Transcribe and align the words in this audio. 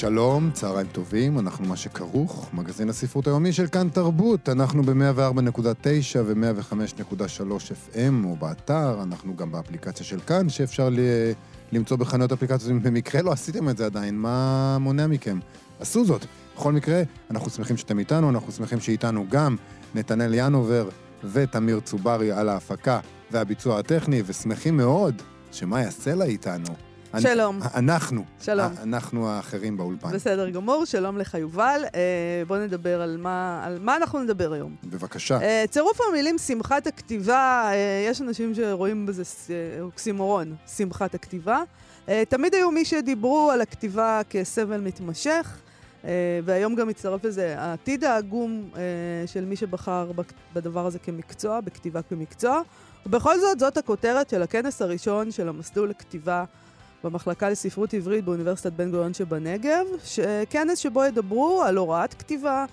שלום, 0.00 0.50
צהריים 0.52 0.86
טובים, 0.86 1.38
אנחנו 1.38 1.64
מה 1.64 1.76
שכרוך, 1.76 2.48
מגזין 2.52 2.88
הספרות 2.88 3.26
היומי 3.26 3.52
של 3.52 3.66
כאן 3.66 3.88
תרבות. 3.88 4.48
אנחנו 4.48 4.82
ב-104.9 4.82 6.18
ו-105.3 6.24 7.94
FM, 7.94 8.24
או 8.24 8.36
באתר, 8.36 9.02
אנחנו 9.02 9.36
גם 9.36 9.52
באפליקציה 9.52 10.06
של 10.06 10.20
כאן, 10.20 10.48
שאפשר 10.48 10.88
ל... 10.88 10.98
למצוא 11.72 11.96
בחנויות 11.96 12.32
אפליקציות. 12.32 12.70
אם 12.70 12.82
במקרה 12.82 13.22
לא 13.22 13.32
עשיתם 13.32 13.68
את 13.68 13.76
זה 13.76 13.86
עדיין, 13.86 14.18
מה 14.18 14.78
מונע 14.80 15.06
מכם? 15.06 15.38
עשו 15.80 16.04
זאת. 16.04 16.24
בכל 16.56 16.72
מקרה, 16.72 17.02
אנחנו 17.30 17.50
שמחים 17.50 17.76
שאתם 17.76 17.98
איתנו, 17.98 18.30
אנחנו 18.30 18.52
שמחים 18.52 18.80
שאיתנו 18.80 19.26
גם 19.28 19.56
נתנאל 19.94 20.34
ינובר 20.34 20.88
ותמיר 21.32 21.80
צוברי 21.80 22.32
על 22.32 22.48
ההפקה 22.48 23.00
והביצוע 23.30 23.78
הטכני, 23.78 24.22
ושמחים 24.26 24.76
מאוד 24.76 25.22
יעשה 25.80 26.14
לה 26.14 26.24
איתנו. 26.24 26.87
שלום. 27.16 27.60
אנחנו. 27.74 28.24
שלום. 28.40 28.72
אנחנו 28.82 29.28
האחרים 29.28 29.76
באולפן. 29.76 30.12
בסדר 30.12 30.50
גמור, 30.50 30.84
שלום 30.84 31.18
לך 31.18 31.34
יובל. 31.34 31.84
אה, 31.94 32.42
בוא 32.46 32.56
נדבר 32.56 33.02
על 33.02 33.16
מה, 33.16 33.64
על 33.64 33.78
מה 33.80 33.96
אנחנו 33.96 34.22
נדבר 34.22 34.52
היום. 34.52 34.76
בבקשה. 34.84 35.40
אה, 35.42 35.64
צירוף 35.70 36.00
המילים 36.08 36.38
שמחת 36.38 36.86
הכתיבה, 36.86 37.70
אה, 37.72 38.06
יש 38.10 38.20
אנשים 38.20 38.54
שרואים 38.54 39.06
בזה 39.06 39.22
אוקסימורון, 39.80 40.54
שמחת 40.76 41.14
הכתיבה. 41.14 41.62
תמיד 42.28 42.54
היו 42.54 42.70
מי 42.70 42.84
שדיברו 42.84 43.50
על 43.50 43.60
הכתיבה 43.60 44.20
כסבל 44.30 44.80
מתמשך. 44.80 45.58
Uh, 46.02 46.06
והיום 46.44 46.74
גם 46.74 46.88
מצטרף 46.88 47.24
לזה 47.24 47.54
העתיד 47.58 48.04
העגום 48.04 48.70
uh, 48.72 48.76
של 49.26 49.44
מי 49.44 49.56
שבחר 49.56 50.10
בדבר 50.54 50.86
הזה 50.86 50.98
כמקצוע, 50.98 51.60
בכתיבה 51.60 52.02
כמקצוע. 52.02 52.60
ובכל 53.06 53.40
זאת, 53.40 53.58
זאת 53.58 53.76
הכותרת 53.76 54.30
של 54.30 54.42
הכנס 54.42 54.82
הראשון 54.82 55.30
של 55.30 55.48
המסלול 55.48 55.88
לכתיבה 55.88 56.44
במחלקה 57.04 57.50
לספרות 57.50 57.94
עברית 57.94 58.24
באוניברסיטת 58.24 58.72
בן 58.72 58.90
גוריון 58.90 59.14
שבנגב, 59.14 59.86
כנס 60.50 60.78
שבו 60.78 61.04
ידברו 61.04 61.62
על 61.62 61.76
הוראת 61.76 62.14
כתיבה, 62.14 62.64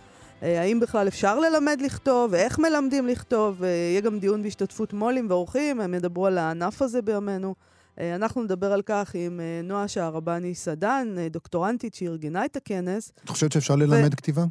אה, 0.43 0.61
האם 0.61 0.79
בכלל 0.79 1.07
אפשר 1.07 1.39
ללמד 1.39 1.81
לכתוב, 1.81 2.33
איך 2.33 2.59
מלמדים 2.59 3.07
לכתוב, 3.07 3.63
אה, 3.63 3.69
יהיה 3.69 4.01
גם 4.01 4.19
דיון 4.19 4.43
בהשתתפות 4.43 4.93
מו"לים 4.93 5.29
ואורחים, 5.29 5.81
הם 5.81 5.93
ידברו 5.93 6.27
על 6.27 6.37
הענף 6.37 6.81
הזה 6.81 7.01
בימינו. 7.01 7.55
אה, 7.99 8.15
אנחנו 8.15 8.43
נדבר 8.43 8.73
על 8.73 8.81
כך 8.81 9.11
עם 9.13 9.39
נועה 9.63 9.87
שערבני 9.87 10.55
סדן, 10.55 11.15
דוקטורנטית 11.31 11.93
שארגנה 11.93 12.45
את 12.45 12.55
הכנס. 12.55 13.11
את 13.23 13.29
חושבת 13.29 13.51
שאפשר 13.51 13.75
ללמד 13.75 14.13
ו... 14.13 14.17
כתיבה? 14.17 14.45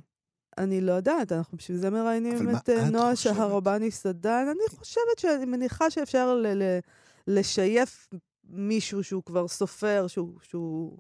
אני 0.59 0.81
לא 0.81 0.92
יודעת, 0.92 1.33
אנחנו 1.33 1.59
בשביל 1.59 1.77
זה 1.77 1.91
מראיינים 1.91 2.50
את 2.56 2.69
נועה 2.92 3.16
שהרבני 3.16 3.91
סדן. 3.91 4.47
אני 4.50 4.78
חושבת 4.78 5.19
שאני 5.19 5.44
מניחה 5.44 5.91
שאפשר 5.91 6.34
ל- 6.34 6.62
ל- 6.62 6.78
לשייף 7.27 8.09
מישהו 8.48 9.05
שהוא 9.05 9.23
כבר 9.23 9.48
סופר, 9.48 10.06
שהוא, 10.09 10.33
שהוא, 10.42 10.98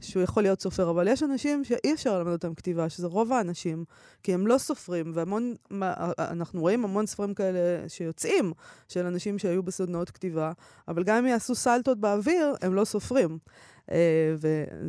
שהוא 0.00 0.22
יכול 0.22 0.42
להיות 0.42 0.62
סופר, 0.62 0.90
אבל 0.90 1.08
יש 1.08 1.22
אנשים 1.22 1.64
שאי 1.64 1.94
אפשר 1.94 2.18
ללמד 2.18 2.32
אותם 2.32 2.54
כתיבה, 2.54 2.88
שזה 2.88 3.06
רוב 3.06 3.32
האנשים, 3.32 3.84
כי 4.22 4.34
הם 4.34 4.46
לא 4.46 4.58
סופרים, 4.58 5.12
והמון, 5.14 5.54
אנחנו 6.18 6.60
רואים 6.60 6.84
המון 6.84 7.06
ספרים 7.06 7.34
כאלה 7.34 7.88
שיוצאים, 7.88 8.52
של 8.88 9.06
אנשים 9.06 9.38
שהיו 9.38 9.62
בסדנאות 9.62 10.10
כתיבה, 10.10 10.52
אבל 10.88 11.04
גם 11.04 11.16
אם 11.16 11.26
יעשו 11.26 11.54
סלטות 11.54 12.00
באוויר, 12.00 12.54
הם 12.62 12.74
לא 12.74 12.84
סופרים. 12.84 13.38
אה, 13.92 14.34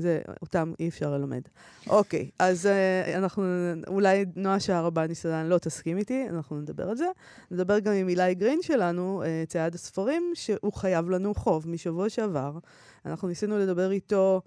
ואותם 0.02 0.74
אי 0.80 0.88
אפשר 0.88 1.12
ללמד. 1.12 1.42
אוקיי, 1.88 2.30
אז 2.40 2.66
אה, 2.66 3.18
אנחנו, 3.18 3.44
אולי 3.88 4.26
נועה 4.36 4.60
שערבני 4.60 5.16
סדן 5.16 5.46
לא 5.46 5.58
תסכים 5.58 5.98
איתי, 5.98 6.26
אנחנו 6.30 6.62
נדבר 6.62 6.90
על 6.90 6.96
זה. 6.96 7.08
נדבר 7.52 7.80
גם 7.80 7.94
עם 7.94 8.10
אילי 8.10 8.36
גרין 8.36 8.60
שלנו, 8.62 9.24
אה, 9.26 9.44
צייד 9.48 9.76
הספרים, 9.76 10.32
שהוא 10.34 10.74
חייב 10.74 11.10
לנו 11.10 11.34
חוב 11.34 11.70
משבוע 11.70 12.10
שעבר. 12.10 12.58
אנחנו 13.06 13.28
ניסינו 13.28 13.58
לדבר 13.58 13.92
איתו 13.92 14.42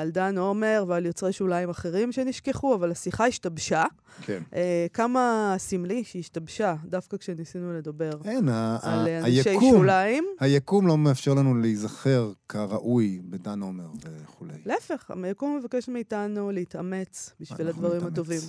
על 0.00 0.10
דן 0.10 0.38
עומר 0.38 0.84
ועל 0.88 1.06
יוצרי 1.06 1.32
שוליים 1.32 1.70
אחרים 1.70 2.12
שנשכחו, 2.12 2.74
אבל 2.74 2.90
השיחה 2.90 3.26
השתבשה. 3.26 3.84
כן. 4.22 4.42
אה, 4.54 4.86
כמה 4.92 5.54
סמלי 5.58 6.04
שהיא 6.04 6.20
השתבשה, 6.20 6.74
דווקא 6.84 7.16
כשניסינו 7.16 7.72
לדבר 7.72 8.10
אין, 8.24 8.48
על 8.82 9.08
אנשי 9.08 9.50
היקום, 9.50 9.70
שוליים. 9.70 10.24
היקום 10.40 10.86
לא 10.86 10.98
מאפשר 10.98 11.34
לנו 11.34 11.54
להיזכר 11.54 12.32
כראוי 12.48 13.20
בדן 13.24 13.60
עומר 13.60 13.88
וכולי. 14.22 14.52
להפך, 14.66 15.10
היקום 15.22 15.56
מבקש 15.56 15.88
מאיתנו 15.88 16.50
להתאמץ 16.50 17.32
בשביל 17.40 17.68
הדברים 17.68 18.06
הטובים. 18.06 18.40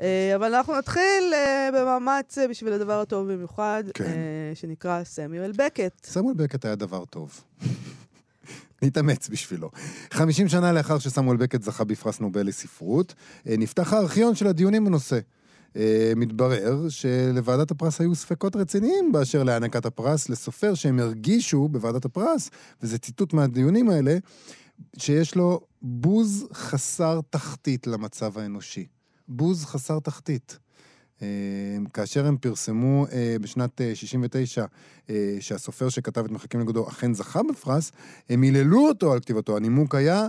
אה, 0.00 0.32
אבל 0.36 0.54
אנחנו 0.54 0.78
נתחיל 0.78 1.32
במאמץ 1.74 2.38
בשביל 2.50 2.72
הדבר 2.72 3.00
הטוב 3.00 3.32
במיוחד, 3.32 3.84
כן. 3.94 4.04
שנקרא 4.54 5.04
סמיואל 5.04 5.52
בקט. 5.52 6.06
סמיואל 6.06 6.34
בקט 6.34 6.64
היה 6.64 6.74
דבר 6.74 7.04
טוב. 7.04 7.44
נתאמץ 8.82 9.28
בשבילו. 9.28 9.70
50 10.10 10.48
שנה 10.48 10.72
לאחר 10.72 10.98
שסמואל 10.98 11.36
בקט 11.36 11.62
זכה 11.62 11.84
בפרס 11.84 12.20
נובל 12.20 12.46
לספרות, 12.46 13.14
אה, 13.46 13.54
נפתח 13.58 13.92
הארכיון 13.92 14.34
של 14.34 14.46
הדיונים 14.46 14.84
בנושא. 14.84 15.18
אה, 15.76 16.12
מתברר 16.16 16.88
שלוועדת 16.88 17.70
הפרס 17.70 18.00
היו 18.00 18.14
ספקות 18.14 18.56
רציניים 18.56 19.12
באשר 19.12 19.42
להענקת 19.42 19.86
הפרס 19.86 20.28
לסופר 20.28 20.74
שהם 20.74 20.98
הרגישו 20.98 21.68
בוועדת 21.68 22.04
הפרס, 22.04 22.50
וזה 22.82 22.98
ציטוט 22.98 23.32
מהדיונים 23.32 23.90
האלה, 23.90 24.16
שיש 24.98 25.34
לו 25.34 25.60
בוז 25.82 26.46
חסר 26.52 27.20
תחתית 27.30 27.86
למצב 27.86 28.38
האנושי. 28.38 28.86
בוז 29.28 29.64
חסר 29.64 29.98
תחתית. 29.98 30.58
אה, 31.22 31.28
כאשר 31.94 32.26
הם 32.26 32.36
פרסמו 32.36 33.06
אה, 33.12 33.36
בשנת 33.40 33.80
69 33.94 34.64
אה, 35.10 35.36
שהסופר 35.40 35.88
שכתב 35.88 36.24
את 36.24 36.30
מחכים 36.30 36.60
לגודו 36.60 36.88
אכן 36.88 37.14
זכה 37.14 37.40
בפרס, 37.50 37.92
הם 38.30 38.42
היללו 38.42 38.88
אותו 38.88 39.12
על 39.12 39.20
כתיבתו. 39.20 39.56
הנימוק 39.56 39.94
היה 39.94 40.26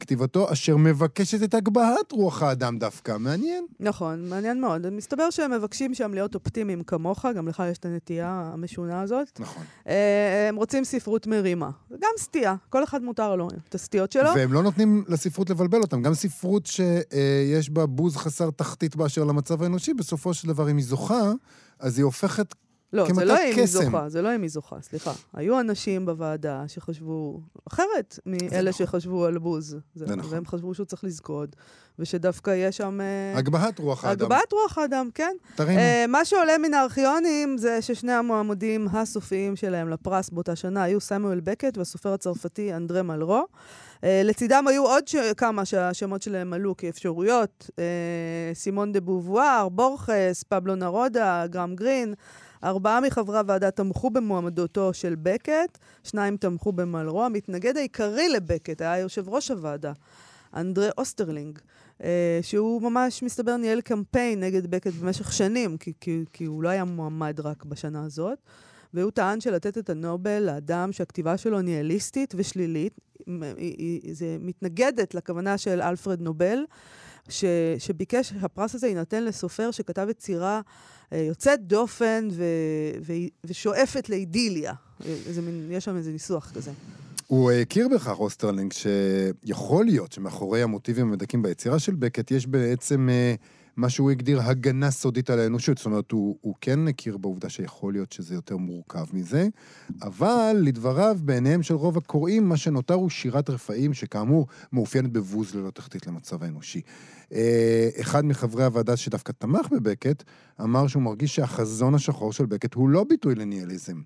כתיבתו 0.00 0.52
אשר 0.52 0.76
מבקשת 0.76 1.42
את 1.42 1.54
הגבהת 1.54 2.12
רוח 2.12 2.42
האדם 2.42 2.78
דווקא. 2.78 3.16
מעניין. 3.18 3.66
נכון, 3.80 4.28
מעניין 4.28 4.60
מאוד. 4.60 4.90
מסתבר 4.90 5.30
שהם 5.30 5.50
מבקשים 5.50 5.94
שם 5.94 6.14
להיות 6.14 6.34
אופטימיים 6.34 6.82
כמוך, 6.82 7.26
גם 7.36 7.48
לך 7.48 7.62
יש 7.70 7.78
את 7.78 7.84
הנטייה 7.84 8.50
המשונה 8.52 9.00
הזאת. 9.00 9.40
נכון. 9.40 9.62
הם 10.48 10.56
רוצים 10.56 10.84
ספרות 10.84 11.26
מרימה. 11.26 11.70
גם 11.92 12.10
סטייה, 12.18 12.54
כל 12.68 12.84
אחד 12.84 13.02
מותר 13.02 13.36
לו 13.36 13.48
את 13.68 13.74
הסטיות 13.74 14.12
שלו. 14.12 14.30
והם 14.34 14.52
לא 14.52 14.62
נותנים 14.62 15.04
לספרות 15.08 15.50
לבלבל 15.50 15.80
אותם. 15.80 16.02
גם 16.02 16.14
ספרות 16.14 16.66
שיש 16.66 17.70
בה 17.70 17.86
בוז 17.86 18.16
חסר 18.16 18.50
תחתית 18.50 18.96
באשר 18.96 19.24
למצב 19.24 19.62
האנושי, 19.62 19.94
בסופו 19.94 20.34
של 20.34 20.48
דבר, 20.48 20.70
אם 20.70 20.76
היא 20.76 20.86
זוכה, 20.86 21.32
אז 21.78 21.98
היא 21.98 22.04
הופכת 22.04 22.54
לא, 22.92 23.06
זה 23.14 23.24
לא 23.24 23.34
אם 23.34 23.56
היא 23.56 23.66
זוכה, 23.66 24.08
זה 24.08 24.22
לא 24.22 24.34
אם 24.34 24.42
היא 24.42 24.50
זוכה, 24.50 24.76
סליחה. 24.82 25.12
היו 25.34 25.60
אנשים 25.60 26.06
בוועדה 26.06 26.64
שחשבו 26.68 27.40
אחרת 27.68 28.18
מאלה 28.26 28.70
נכון. 28.70 28.86
שחשבו 28.86 29.24
על 29.24 29.38
בוז. 29.38 29.76
זה 29.94 30.16
נכון. 30.16 30.32
והם 30.34 30.46
חשבו 30.46 30.74
שהוא 30.74 30.86
צריך 30.86 31.04
לזכות, 31.04 31.56
ושדווקא 31.98 32.50
יש 32.50 32.76
שם... 32.76 33.00
אה, 33.00 33.38
הגבהת 33.38 33.78
רוח 33.78 34.04
האדם. 34.04 34.24
הגבהת 34.24 34.52
רוח 34.52 34.78
האדם, 34.78 35.08
כן. 35.14 35.36
תרימו. 35.54 35.78
Uh, 35.78 36.06
מה 36.08 36.24
שעולה 36.24 36.58
מן 36.58 36.74
הארכיונים 36.74 37.58
זה 37.58 37.82
ששני 37.82 38.12
המועמדים 38.12 38.88
הסופיים 38.92 39.56
שלהם 39.56 39.88
לפרס 39.88 40.30
באותה 40.30 40.56
שנה 40.56 40.82
היו 40.82 41.00
סמואל 41.00 41.40
בקט 41.40 41.78
והסופר 41.78 42.12
הצרפתי 42.12 42.74
אנדרה 42.74 43.02
מלרו. 43.02 43.44
Uh, 43.96 44.04
לצידם 44.24 44.64
היו 44.68 44.86
עוד 44.86 45.08
ש... 45.08 45.16
כמה 45.36 45.64
שהשמות 45.64 46.22
שלהם 46.22 46.52
עלו 46.52 46.76
כאפשרויות, 46.76 47.70
uh, 47.70 47.74
סימון 48.54 48.92
דה 48.92 49.00
בובואר, 49.00 49.68
בורחס, 49.68 50.42
פבלו 50.48 50.74
נרודה, 50.74 51.46
גרהם 51.46 51.74
גרין. 51.74 52.14
ארבעה 52.64 53.00
מחברי 53.00 53.38
הוועדה 53.38 53.70
תמכו 53.70 54.10
במועמדותו 54.10 54.94
של 54.94 55.14
בקט, 55.22 55.78
שניים 56.04 56.36
תמכו 56.36 56.72
במלרו. 56.72 57.24
המתנגד 57.24 57.76
העיקרי 57.76 58.28
לבקט 58.28 58.80
היה 58.80 58.98
יושב 58.98 59.28
ראש 59.28 59.50
הוועדה, 59.50 59.92
אנדרה 60.56 60.88
אוסטרלינג, 60.98 61.58
אה, 62.02 62.38
שהוא 62.42 62.82
ממש, 62.82 63.22
מסתבר, 63.22 63.56
ניהל 63.56 63.80
קמפיין 63.80 64.40
נגד 64.40 64.66
בקט 64.66 64.92
במשך 64.92 65.32
שנים, 65.32 65.76
כי, 65.76 65.92
כי, 66.00 66.24
כי 66.32 66.44
הוא 66.44 66.62
לא 66.62 66.68
היה 66.68 66.84
מועמד 66.84 67.40
רק 67.40 67.64
בשנה 67.64 68.04
הזאת. 68.04 68.38
והוא 68.94 69.10
טען 69.10 69.40
שלתת 69.40 69.78
את 69.78 69.90
הנובל 69.90 70.42
לאדם 70.42 70.92
שהכתיבה 70.92 71.36
שלו 71.36 71.60
ניהליסטית 71.60 72.34
ושלילית, 72.36 73.00
זה 74.12 74.36
מתנגדת 74.40 75.14
לכוונה 75.14 75.58
של 75.58 75.82
אלפרד 75.82 76.20
נובל, 76.20 76.64
ש, 77.28 77.44
שביקש 77.78 78.28
שהפרס 78.28 78.74
הזה 78.74 78.86
יינתן 78.86 79.24
לסופר 79.24 79.70
שכתב 79.70 80.06
יצירה 80.10 80.60
יוצאת 81.12 81.66
דופן 81.66 82.28
ו, 82.32 82.44
ו, 83.02 83.12
ושואפת 83.44 84.08
לאידיליה. 84.08 84.72
איזה 85.26 85.42
מין, 85.42 85.68
יש 85.70 85.84
שם 85.84 85.96
איזה 85.96 86.12
ניסוח 86.12 86.52
כזה. 86.54 86.70
הוא 87.26 87.50
הכיר 87.50 87.88
בכך, 87.88 88.18
אוסטרלינג, 88.18 88.72
שיכול 88.72 89.84
להיות 89.84 90.12
שמאחורי 90.12 90.62
המוטיבים 90.62 91.08
המדכאים 91.08 91.42
ביצירה 91.42 91.78
של 91.78 91.94
בקט 91.94 92.30
יש 92.30 92.46
בעצם 92.46 93.08
אה, 93.12 93.34
מה 93.76 93.90
שהוא 93.90 94.10
הגדיר 94.10 94.40
הגנה 94.42 94.90
סודית 94.90 95.30
על 95.30 95.38
האנושות. 95.38 95.78
זאת 95.78 95.86
אומרת, 95.86 96.10
הוא, 96.10 96.36
הוא 96.40 96.54
כן 96.60 96.88
הכיר 96.88 97.16
בעובדה 97.16 97.48
שיכול 97.48 97.92
להיות 97.92 98.12
שזה 98.12 98.34
יותר 98.34 98.56
מורכב 98.56 99.04
מזה, 99.12 99.48
אבל 100.02 100.56
לדבריו, 100.62 101.18
בעיניהם 101.20 101.62
של 101.62 101.74
רוב 101.74 101.98
הקוראים, 101.98 102.48
מה 102.48 102.56
שנותר 102.56 102.94
הוא 102.94 103.10
שירת 103.10 103.50
רפאים, 103.50 103.94
שכאמור 103.94 104.46
מאופיינת 104.72 105.12
בבוז 105.12 105.54
ללא 105.54 105.70
תחתית 105.70 106.06
למצב 106.06 106.42
האנושי. 106.42 106.80
אה, 107.32 107.88
אחד 108.00 108.24
מחברי 108.24 108.64
הוועדה 108.64 108.96
שדווקא 108.96 109.32
תמך 109.32 109.66
בבקט, 109.70 110.22
אמר 110.60 110.86
שהוא 110.86 111.02
מרגיש 111.02 111.34
שהחזון 111.34 111.94
השחור 111.94 112.32
של 112.32 112.46
בקט 112.46 112.74
הוא 112.74 112.88
לא 112.88 113.04
ביטוי 113.04 113.34
לניהליזם. 113.34 114.00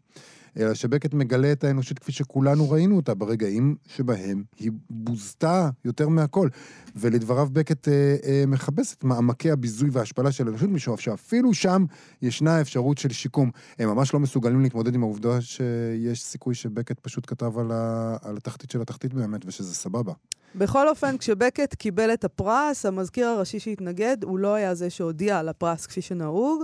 אלא 0.59 0.75
שבקט 0.75 1.15
מגלה 1.15 1.53
את 1.53 1.65
האנושות 1.65 1.99
כפי 1.99 2.13
שכולנו 2.13 2.71
ראינו 2.71 2.97
אותה 2.97 3.15
ברגעים 3.15 3.77
שבהם 3.87 4.45
היא 4.59 4.71
בוזתה 4.91 5.71
יותר 5.85 6.09
מהכל. 6.09 6.49
ולדבריו 6.97 7.49
בקט 7.53 7.89
אה, 7.89 8.17
אה, 8.25 8.45
מכבס 8.47 8.95
את 8.95 9.05
מעמקי 9.05 9.51
הביזוי 9.51 9.89
וההשפלה 9.93 10.33
של 10.33 10.47
האנושות, 10.47 10.71
משום 10.71 10.97
שאפילו 10.97 11.55
שם 11.55 11.85
ישנה 12.23 12.61
אפשרות 12.61 12.99
של 12.99 13.13
שיקום. 13.13 13.51
הם 13.79 13.89
ממש 13.89 14.15
לא 14.15 14.21
מסוגלים 14.21 14.63
להתמודד 14.63 14.95
עם 14.95 15.03
העובדה 15.03 15.41
שיש 15.41 16.23
סיכוי 16.23 16.55
שבקט 16.55 17.01
פשוט 17.01 17.25
כתב 17.27 17.59
על, 17.59 17.71
ה, 17.73 18.17
על 18.23 18.37
התחתית 18.37 18.71
של 18.71 18.81
התחתית 18.81 19.15
באמת, 19.15 19.41
ושזה 19.47 19.75
סבבה. 19.75 20.13
בכל 20.55 20.89
אופן, 20.89 21.19
כשבקט 21.19 21.75
קיבל 21.75 22.13
את 22.13 22.25
הפרס, 22.25 22.87
המזכיר 22.87 23.27
הראשי 23.27 23.61
שהתנגד, 23.61 24.17
הוא 24.25 24.39
לא 24.39 24.55
היה 24.55 24.75
זה 24.75 24.91
שהודיע 24.91 25.39
על 25.39 25.49
הפרס 25.49 25.87
כפי 25.87 26.03
שנהוג. 26.03 26.63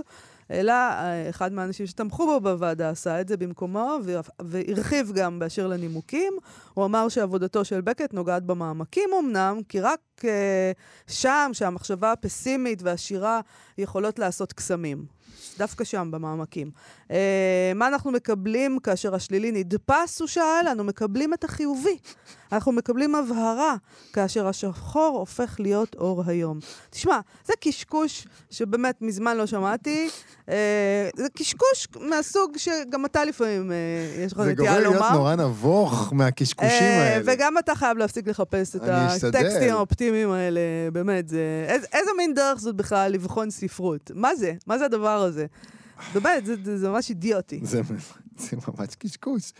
אלא 0.51 0.71
אה, 0.71 1.29
אחד 1.29 1.53
מהאנשים 1.53 1.87
שתמכו 1.87 2.25
בו 2.25 2.39
בוועדה 2.39 2.89
עשה 2.89 3.21
את 3.21 3.27
זה 3.27 3.37
במקומו, 3.37 3.97
והרחיב 4.39 5.11
גם 5.15 5.39
באשר 5.39 5.67
לנימוקים. 5.67 6.33
הוא 6.73 6.85
אמר 6.85 7.09
שעבודתו 7.09 7.65
של 7.65 7.81
בקט 7.81 8.13
נוגעת 8.13 8.43
במעמקים 8.43 9.09
אמנם, 9.19 9.59
כי 9.69 9.79
רק 9.79 9.99
uh, 10.19 10.23
שם, 11.07 11.49
שהמחשבה 11.53 12.11
הפסימית 12.11 12.81
והשירה 12.81 13.41
יכולות 13.77 14.19
לעשות 14.19 14.53
קסמים. 14.53 15.05
דווקא 15.57 15.83
שם, 15.83 16.07
במעמקים. 16.11 16.71
Uh, 17.07 17.13
מה 17.75 17.87
אנחנו 17.87 18.11
מקבלים 18.11 18.79
כאשר 18.79 19.15
השלילי 19.15 19.51
נדפס, 19.51 20.19
הוא 20.19 20.27
שאל? 20.27 20.67
אנו 20.71 20.83
מקבלים 20.83 21.33
את 21.33 21.43
החיובי. 21.43 21.97
אנחנו 22.51 22.71
מקבלים 22.71 23.15
הבהרה 23.15 23.75
כאשר 24.13 24.47
השחור 24.47 25.17
הופך 25.19 25.55
להיות 25.59 25.95
אור 25.95 26.23
היום. 26.27 26.59
תשמע, 26.89 27.19
זה 27.45 27.53
קשקוש 27.59 28.27
שבאמת 28.49 29.01
מזמן 29.01 29.37
לא 29.37 29.45
שמעתי. 29.45 30.09
Uh, 30.45 30.49
זה 31.15 31.27
קשקוש 31.37 31.87
מהסוג 31.99 32.57
שגם 32.57 33.05
אתה 33.05 33.25
לפעמים 33.25 33.71
uh, 33.71 34.19
יש 34.19 34.33
לך 34.33 34.39
נטייה 34.39 34.79
לומר. 34.79 34.91
זה 34.91 34.97
גורם 34.97 34.99
להיות 35.01 35.13
נורא 35.13 35.35
נבוך 35.35 36.13
מהקשקושים 36.13 36.69
uh, 36.69 37.01
האלה. 37.01 37.23
וגם 37.25 37.57
אתה 37.57 37.75
חייב 37.75 37.97
להפסיק 37.97 38.27
לחפש 38.27 38.75
את 38.75 38.81
הטקסטים 38.85 39.73
האופטימיים 39.73 40.31
האלה. 40.31 40.59
באמת, 40.93 41.27
זה... 41.27 41.65
איזה, 41.67 41.87
איזה 41.93 42.11
מין 42.17 42.33
דרך 42.33 42.59
זאת 42.59 42.75
בכלל 42.75 43.11
לבחון 43.11 43.49
ספרות? 43.49 44.11
מה 44.15 44.35
זה? 44.35 44.53
מה 44.67 44.77
זה 44.77 44.85
הדבר 44.85 45.22
הזה? 45.23 45.45
באמת, 46.13 46.45
זה, 46.45 46.55
זה, 46.63 46.77
זה 46.77 46.89
ממש 46.89 47.09
אידיוטי. 47.09 47.59
זה, 47.63 47.81
זה 48.37 48.57
ממש 48.67 48.95
קשקוש. 48.99 49.53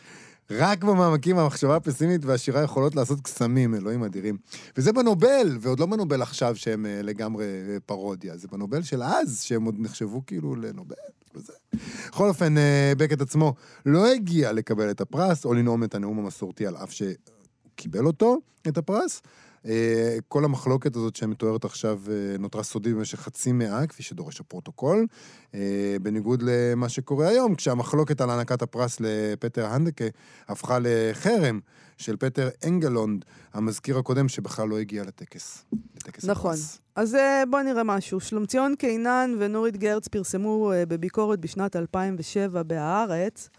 רק 0.52 0.84
במעמקים 0.84 1.38
המחשבה 1.38 1.76
הפסימית 1.76 2.26
והשירה 2.26 2.62
יכולות 2.62 2.96
לעשות 2.96 3.22
קסמים, 3.22 3.76
אלוהים 3.76 4.04
אדירים. 4.04 4.38
וזה 4.78 4.94
בנובל, 4.94 5.58
ועוד 5.60 5.80
לא 5.80 5.86
בנובל 5.86 6.22
עכשיו 6.22 6.56
שהם 6.56 6.86
uh, 6.86 7.04
לגמרי 7.04 7.46
uh, 7.46 7.80
פרודיה, 7.86 8.38
זה 8.38 8.48
בנובל 8.52 8.84
של 8.84 9.04
אז, 9.04 9.42
שהם 9.42 9.64
עוד 9.64 9.76
נחשבו 9.80 10.26
כאילו 10.26 10.56
לנובל. 10.56 10.96
בכל 11.34 12.28
אופן, 12.28 12.56
uh, 12.58 12.60
בקט 12.98 13.22
עצמו 13.22 13.54
לא 13.86 14.08
הגיע 14.08 14.52
לקבל 14.52 14.92
את 14.92 15.02
הפרס, 15.02 15.46
או 15.46 15.54
לנאום 15.54 15.84
את 15.84 15.96
הנאום 15.96 16.20
המסורתי 16.20 16.68
על 16.68 16.78
אף 16.78 16.92
שקיבל 16.92 18.06
אותו, 18.06 18.38
את 18.68 18.78
הפרס. 18.78 19.22
אה, 19.66 20.18
כל 20.28 20.46
המחלוקת 20.46 20.96
הזאת 20.96 21.16
שמתוארת 21.16 21.66
עכשיו 21.66 22.00
אה, 22.10 22.38
נותרה 22.40 22.64
סודית 22.64 22.96
במשך 22.96 23.20
חצי 23.20 23.52
מאה, 23.52 23.88
כפי 23.88 24.04
שדורש 24.04 24.40
הפרוטוקול, 24.40 25.08
אה, 25.54 25.96
בניגוד 26.02 26.44
למה 26.46 26.90
שקורה 26.90 27.28
היום, 27.28 27.56
כשהמחלוקת 27.56 28.22
על 28.22 28.30
הענקת 28.30 28.62
הפרס 28.62 28.98
לפטר 29.00 29.66
הנדקה 29.66 30.06
הפכה 30.48 30.78
לחרם 30.82 31.60
של 31.98 32.18
פטר 32.18 32.50
אנגלונד, 32.68 33.26
המזכיר 33.54 33.98
הקודם 33.98 34.28
שבכלל 34.28 34.68
לא 34.68 34.80
הגיע 34.80 35.04
לטקס. 35.04 35.66
לטקס 35.96 36.26
נכון. 36.26 36.52
הפרס. 36.52 36.80
אז 36.96 37.18
בואו 37.50 37.64
נראה 37.64 37.84
משהו. 37.84 38.20
שלומציון 38.20 38.76
קינן 38.76 39.36
ונורית 39.40 39.78
גרץ 39.78 40.08
פרסמו 40.08 40.72
בביקורת 40.88 41.40
בשנת 41.40 41.76
2007 41.76 42.64
ב"הארץ", 42.64 43.50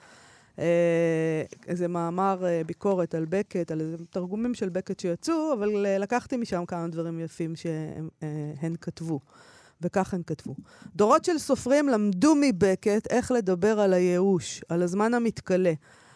איזה 1.67 1.89
מאמר 1.89 2.47
אה, 2.47 2.63
ביקורת 2.67 3.15
על 3.15 3.25
בקט, 3.29 3.71
על 3.71 3.81
איזה 3.81 3.97
תרגומים 4.11 4.55
של 4.55 4.69
בקט 4.69 5.01
שיצאו, 5.01 5.53
אבל 5.53 5.87
אה, 5.87 5.99
לקחתי 5.99 6.37
משם 6.37 6.65
כמה 6.67 6.89
דברים 6.89 7.21
יפים 7.21 7.57
שהן 7.57 8.75
כתבו. 8.81 9.21
וכך 9.81 10.15
הן 10.15 10.23
כתבו. 10.27 10.55
דורות 10.97 11.25
של 11.25 11.39
סופרים 11.39 11.89
למדו 11.89 12.35
מבקט 12.41 13.07
איך 13.11 13.33
לדבר 13.33 13.81
על 13.81 13.93
הייאוש, 13.93 14.63
על 14.69 14.83
הזמן 14.83 15.15
המתכלה, 15.15 15.73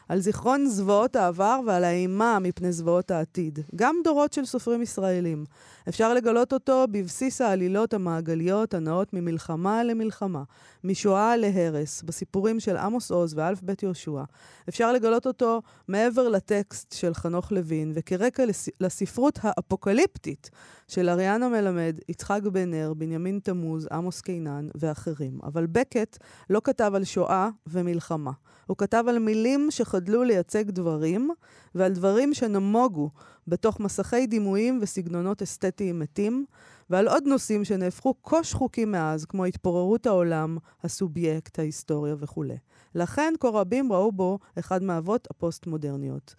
על 0.08 0.20
זיכרון 0.20 0.66
זוועות 0.66 1.16
העבר 1.16 1.60
ועל 1.66 1.84
האימה 1.84 2.38
מפני 2.38 2.72
זוועות 2.72 3.10
העתיד. 3.10 3.58
גם 3.76 3.96
דורות 4.04 4.32
של 4.32 4.44
סופרים 4.44 4.82
ישראלים. 4.82 5.44
אפשר 5.88 6.14
לגלות 6.14 6.52
אותו 6.52 6.84
בבסיס 6.90 7.40
העלילות 7.40 7.94
המעגליות 7.94 8.74
הנעות 8.74 9.12
ממלחמה 9.12 9.84
למלחמה, 9.84 10.42
משואה 10.84 11.36
להרס, 11.36 12.02
בסיפורים 12.02 12.60
של 12.60 12.76
עמוס 12.76 13.10
עוז 13.10 13.34
ואלף 13.36 13.62
בית 13.62 13.82
יהושע. 13.82 14.22
אפשר 14.68 14.92
לגלות 14.92 15.26
אותו 15.26 15.62
מעבר 15.88 16.28
לטקסט 16.28 16.92
של 16.92 17.14
חנוך 17.14 17.52
לוין, 17.52 17.92
וכרקע 17.94 18.44
לספרות 18.80 19.38
האפוקליפטית 19.42 20.50
של 20.88 21.08
אריאנה 21.08 21.48
מלמד, 21.48 21.98
יצחק 22.08 22.40
בן 22.52 22.70
נר, 22.70 22.94
בנימין 22.94 23.38
תמוז, 23.42 23.88
עמוס 23.92 24.20
קינן 24.20 24.68
ואחרים. 24.74 25.38
אבל 25.42 25.66
בקט 25.66 26.18
לא 26.50 26.60
כתב 26.64 26.92
על 26.94 27.04
שואה 27.04 27.48
ומלחמה. 27.66 28.32
הוא 28.66 28.76
כתב 28.76 29.04
על 29.08 29.18
מילים 29.18 29.66
שחדלו 29.70 30.24
לייצג 30.24 30.70
דברים, 30.70 31.30
ועל 31.74 31.92
דברים 31.92 32.34
שנמוגו 32.34 33.10
בתוך 33.48 33.80
מסכי 33.80 34.26
דימויים 34.26 34.78
וסגנונות 34.82 35.42
אסתטיים 35.42 35.98
מתים, 35.98 36.44
ועל 36.90 37.08
עוד 37.08 37.22
נושאים 37.26 37.64
שנהפכו 37.64 38.14
כה 38.22 38.44
שחוקים 38.44 38.92
מאז, 38.92 39.24
כמו 39.24 39.44
התפוררות 39.44 40.06
העולם, 40.06 40.58
הסובייקט, 40.84 41.58
ההיסטוריה 41.58 42.14
וכולי. 42.18 42.56
לכן 42.94 43.34
כה 43.40 43.48
רבים 43.48 43.92
ראו 43.92 44.12
בו 44.12 44.38
אחד 44.58 44.82
מאבות 44.82 45.28
הפוסט-מודרניות. 45.30 46.34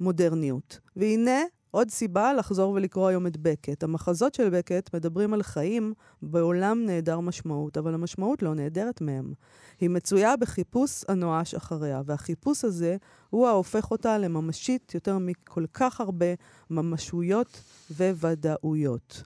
מודרניות. 0.00 0.80
והנה 0.96 1.40
עוד 1.70 1.90
סיבה 1.90 2.34
לחזור 2.34 2.72
ולקרוא 2.72 3.08
היום 3.08 3.26
את 3.26 3.36
בקט. 3.36 3.82
המחזות 3.82 4.34
של 4.34 4.50
בקט 4.50 4.94
מדברים 4.94 5.34
על 5.34 5.42
חיים 5.42 5.94
בעולם 6.22 6.84
נעדר 6.86 7.20
משמעות, 7.20 7.78
אבל 7.78 7.94
המשמעות 7.94 8.42
לא 8.42 8.54
נעדרת 8.54 9.00
מהם. 9.00 9.32
היא 9.80 9.90
מצויה 9.90 10.36
בחיפוש 10.36 11.04
הנואש 11.08 11.54
אחריה, 11.54 12.02
והחיפוש 12.06 12.64
הזה 12.64 12.96
הוא 13.30 13.46
ההופך 13.46 13.90
אותה 13.90 14.18
לממשית 14.18 14.94
יותר 14.94 15.18
מכל 15.18 15.64
כך 15.72 16.00
הרבה 16.00 16.34
ממשויות 16.70 17.60
וודאויות. 17.90 19.22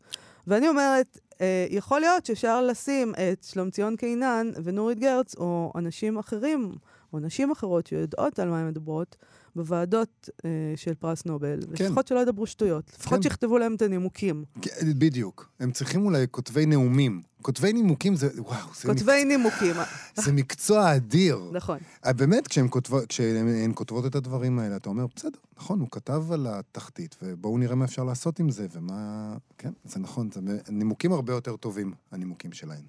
ואני 0.46 0.68
אומרת, 0.68 1.18
אה, 1.40 1.66
יכול 1.70 2.00
להיות 2.00 2.26
שאפשר 2.26 2.62
לשים 2.62 3.12
את 3.14 3.44
שלומציון 3.44 3.96
קינן 3.96 4.50
ונורית 4.64 4.98
גרץ, 4.98 5.34
או 5.34 5.72
אנשים 5.76 6.18
אחרים, 6.18 6.72
או 7.12 7.18
נשים 7.18 7.50
אחרות 7.50 7.86
שיודעות 7.86 8.38
על 8.38 8.48
מה 8.48 8.60
הן 8.60 8.68
מדברות, 8.68 9.16
בוועדות 9.56 10.28
אה, 10.44 10.50
של 10.76 10.94
פרס 10.94 11.24
נובל, 11.24 11.60
כן. 11.74 11.84
לפחות 11.84 12.06
שלא 12.06 12.18
ידברו 12.20 12.46
שטויות. 12.46 12.92
לפחות 12.98 13.18
כן. 13.18 13.22
שיכתבו 13.22 13.58
להם 13.58 13.74
את 13.74 13.82
הנימוקים. 13.82 14.44
כן, 14.62 14.70
בדיוק. 14.98 15.50
הם 15.60 15.72
צריכים 15.72 16.06
אולי 16.06 16.26
כותבי 16.30 16.66
נאומים. 16.66 17.22
כותבי 17.42 17.72
נימוקים 17.72 18.16
זה, 18.16 18.28
וואו, 18.36 18.68
זה... 18.74 18.88
כותבי 18.88 19.24
מק... 19.24 19.28
נימוקים. 19.28 19.74
זה 20.24 20.32
מקצוע 20.32 20.96
אדיר. 20.96 21.50
נכון. 21.52 21.78
אה, 22.06 22.12
באמת, 22.12 22.48
כשהן 22.48 22.66
כותב... 22.70 23.06
כשהן 23.06 23.72
כותבות 23.74 24.06
את 24.06 24.14
הדברים 24.14 24.58
האלה, 24.58 24.76
אתה 24.76 24.88
אומר, 24.88 25.06
בסדר, 25.16 25.38
נכון, 25.56 25.80
הוא 25.80 25.88
כתב 25.90 26.32
על 26.32 26.46
התחתית, 26.50 27.16
ובואו 27.22 27.58
נראה 27.58 27.74
מה 27.74 27.84
אפשר 27.84 28.04
לעשות 28.04 28.38
עם 28.38 28.50
זה, 28.50 28.66
ומה... 28.72 29.36
כן, 29.58 29.70
זה 29.84 30.00
נכון, 30.00 30.30
זה 30.32 30.40
נימוקים 30.68 31.12
הרבה 31.12 31.32
יותר 31.32 31.56
טובים, 31.56 31.92
הנימוקים 32.12 32.52
שלהן. 32.52 32.82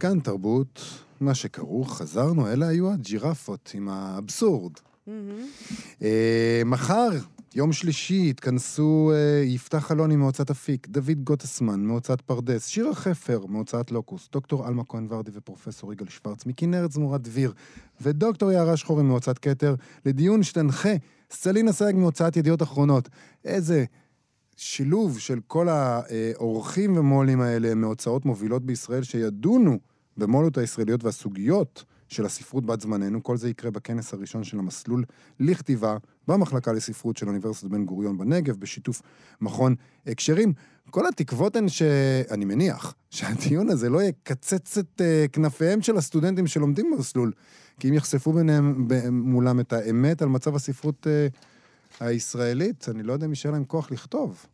כאן 0.00 0.20
תרבות, 0.20 0.80
מה 1.20 1.34
שכרוך, 1.34 1.98
חזרנו, 1.98 2.48
אלה 2.48 2.68
היו 2.68 2.92
הג'ירפות 2.92 3.70
עם 3.74 3.88
האבסורד. 3.88 4.72
אה, 6.02 6.62
מחר, 6.66 7.08
יום 7.54 7.72
שלישי, 7.72 8.30
התכנסו 8.30 9.12
אה, 9.14 9.42
יפתח 9.44 9.92
אלוני 9.92 10.16
מהוצאת 10.16 10.50
אפיק, 10.50 10.88
דוד 10.88 11.24
גוטסמן 11.24 11.80
מהוצאת 11.80 12.20
פרדס, 12.20 12.66
שירה 12.66 12.94
חפר 12.94 13.46
מהוצאת 13.48 13.90
לוקוס, 13.90 14.28
דוקטור 14.32 14.66
עלמה 14.66 14.82
כהן 14.88 15.06
ורדי 15.10 15.30
ופרופסור 15.34 15.92
יגאל 15.92 16.08
שוורץ 16.08 16.46
מכנרת 16.46 16.92
זמורת 16.92 17.22
דביר, 17.22 17.52
ודוקטור 18.00 18.52
יערה 18.52 18.76
שחורי 18.76 19.02
מהוצאת 19.02 19.38
כתר, 19.38 19.74
לדיון 20.06 20.42
שתנחה 20.42 20.94
סלינה 21.30 21.72
סייג 21.72 21.96
מהוצאת 21.96 22.36
ידיעות 22.36 22.62
אחרונות. 22.62 23.08
איזה... 23.44 23.84
שילוב 24.56 25.18
של 25.18 25.38
כל 25.46 25.68
האורחים 25.68 26.96
ומו"לים 26.96 27.40
האלה 27.40 27.74
מהוצאות 27.74 28.24
מובילות 28.24 28.66
בישראל 28.66 29.02
שידונו 29.02 29.78
במו"לות 30.16 30.58
הישראליות 30.58 31.04
והסוגיות 31.04 31.84
של 32.08 32.24
הספרות 32.24 32.66
בת 32.66 32.80
זמננו. 32.80 33.22
כל 33.22 33.36
זה 33.36 33.50
יקרה 33.50 33.70
בכנס 33.70 34.14
הראשון 34.14 34.44
של 34.44 34.58
המסלול 34.58 35.04
לכתיבה 35.40 35.96
במחלקה 36.28 36.72
לספרות 36.72 37.16
של 37.16 37.28
אוניברסיטת 37.28 37.70
בן 37.70 37.84
גוריון 37.84 38.18
בנגב, 38.18 38.56
בשיתוף 38.56 39.02
מכון 39.40 39.74
הקשרים. 40.06 40.52
כל 40.90 41.06
התקוות 41.06 41.56
הן 41.56 41.68
ש... 41.68 41.82
אני 42.30 42.44
מניח, 42.44 42.94
שהדיון 43.10 43.68
הזה 43.68 43.90
לא 43.90 44.02
יקצץ 44.02 44.78
את 44.78 45.00
uh, 45.00 45.28
כנפיהם 45.32 45.82
של 45.82 45.96
הסטודנטים 45.96 46.46
שלומדים 46.46 46.90
במסלול, 46.90 47.32
כי 47.80 47.88
אם 47.88 47.94
יחשפו 47.94 48.32
ביניהם, 48.32 48.88
מולם 49.10 49.60
את 49.60 49.72
האמת 49.72 50.22
על 50.22 50.28
מצב 50.28 50.56
הספרות 50.56 51.06
uh, 51.06 51.36
הישראלית, 52.00 52.86
אני 52.94 53.02
לא 53.02 53.12
יודע 53.12 53.26
אם 53.26 53.30
יישאר 53.30 53.50
להם 53.50 53.64
כוח 53.64 53.92
לכתוב. 53.92 54.46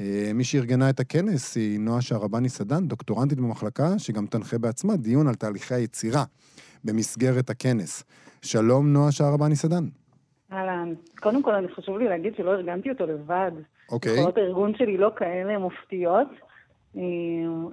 אה, 0.00 0.30
מי 0.34 0.44
שארגנה 0.44 0.90
את 0.90 1.00
הכנס 1.00 1.56
היא 1.56 1.80
נועה 1.80 2.02
שערבני 2.02 2.48
סדן, 2.48 2.88
דוקטורנטית 2.88 3.40
במחלקה, 3.40 3.98
שגם 3.98 4.26
תנחה 4.26 4.58
בעצמה 4.58 4.96
דיון 4.96 5.28
על 5.28 5.34
תהליכי 5.34 5.74
היצירה 5.74 6.24
במסגרת 6.84 7.50
הכנס. 7.50 8.04
שלום, 8.42 8.92
נועה 8.92 9.12
שערבני 9.12 9.56
סדן. 9.56 9.84
אהלן. 10.52 10.94
קודם 11.20 11.42
כל, 11.42 11.54
אני 11.54 11.68
חשוב 11.68 11.98
לי 11.98 12.08
להגיד 12.08 12.34
שלא 12.36 12.50
ארגנתי 12.50 12.90
אותו 12.90 13.06
לבד. 13.06 13.52
אוקיי. 13.92 14.12
יכולות 14.12 14.38
הארגון 14.38 14.72
שלי 14.74 14.96
לא 14.96 15.10
כאלה 15.16 15.58
מופתיות. 15.58 16.28
אה, 16.96 17.02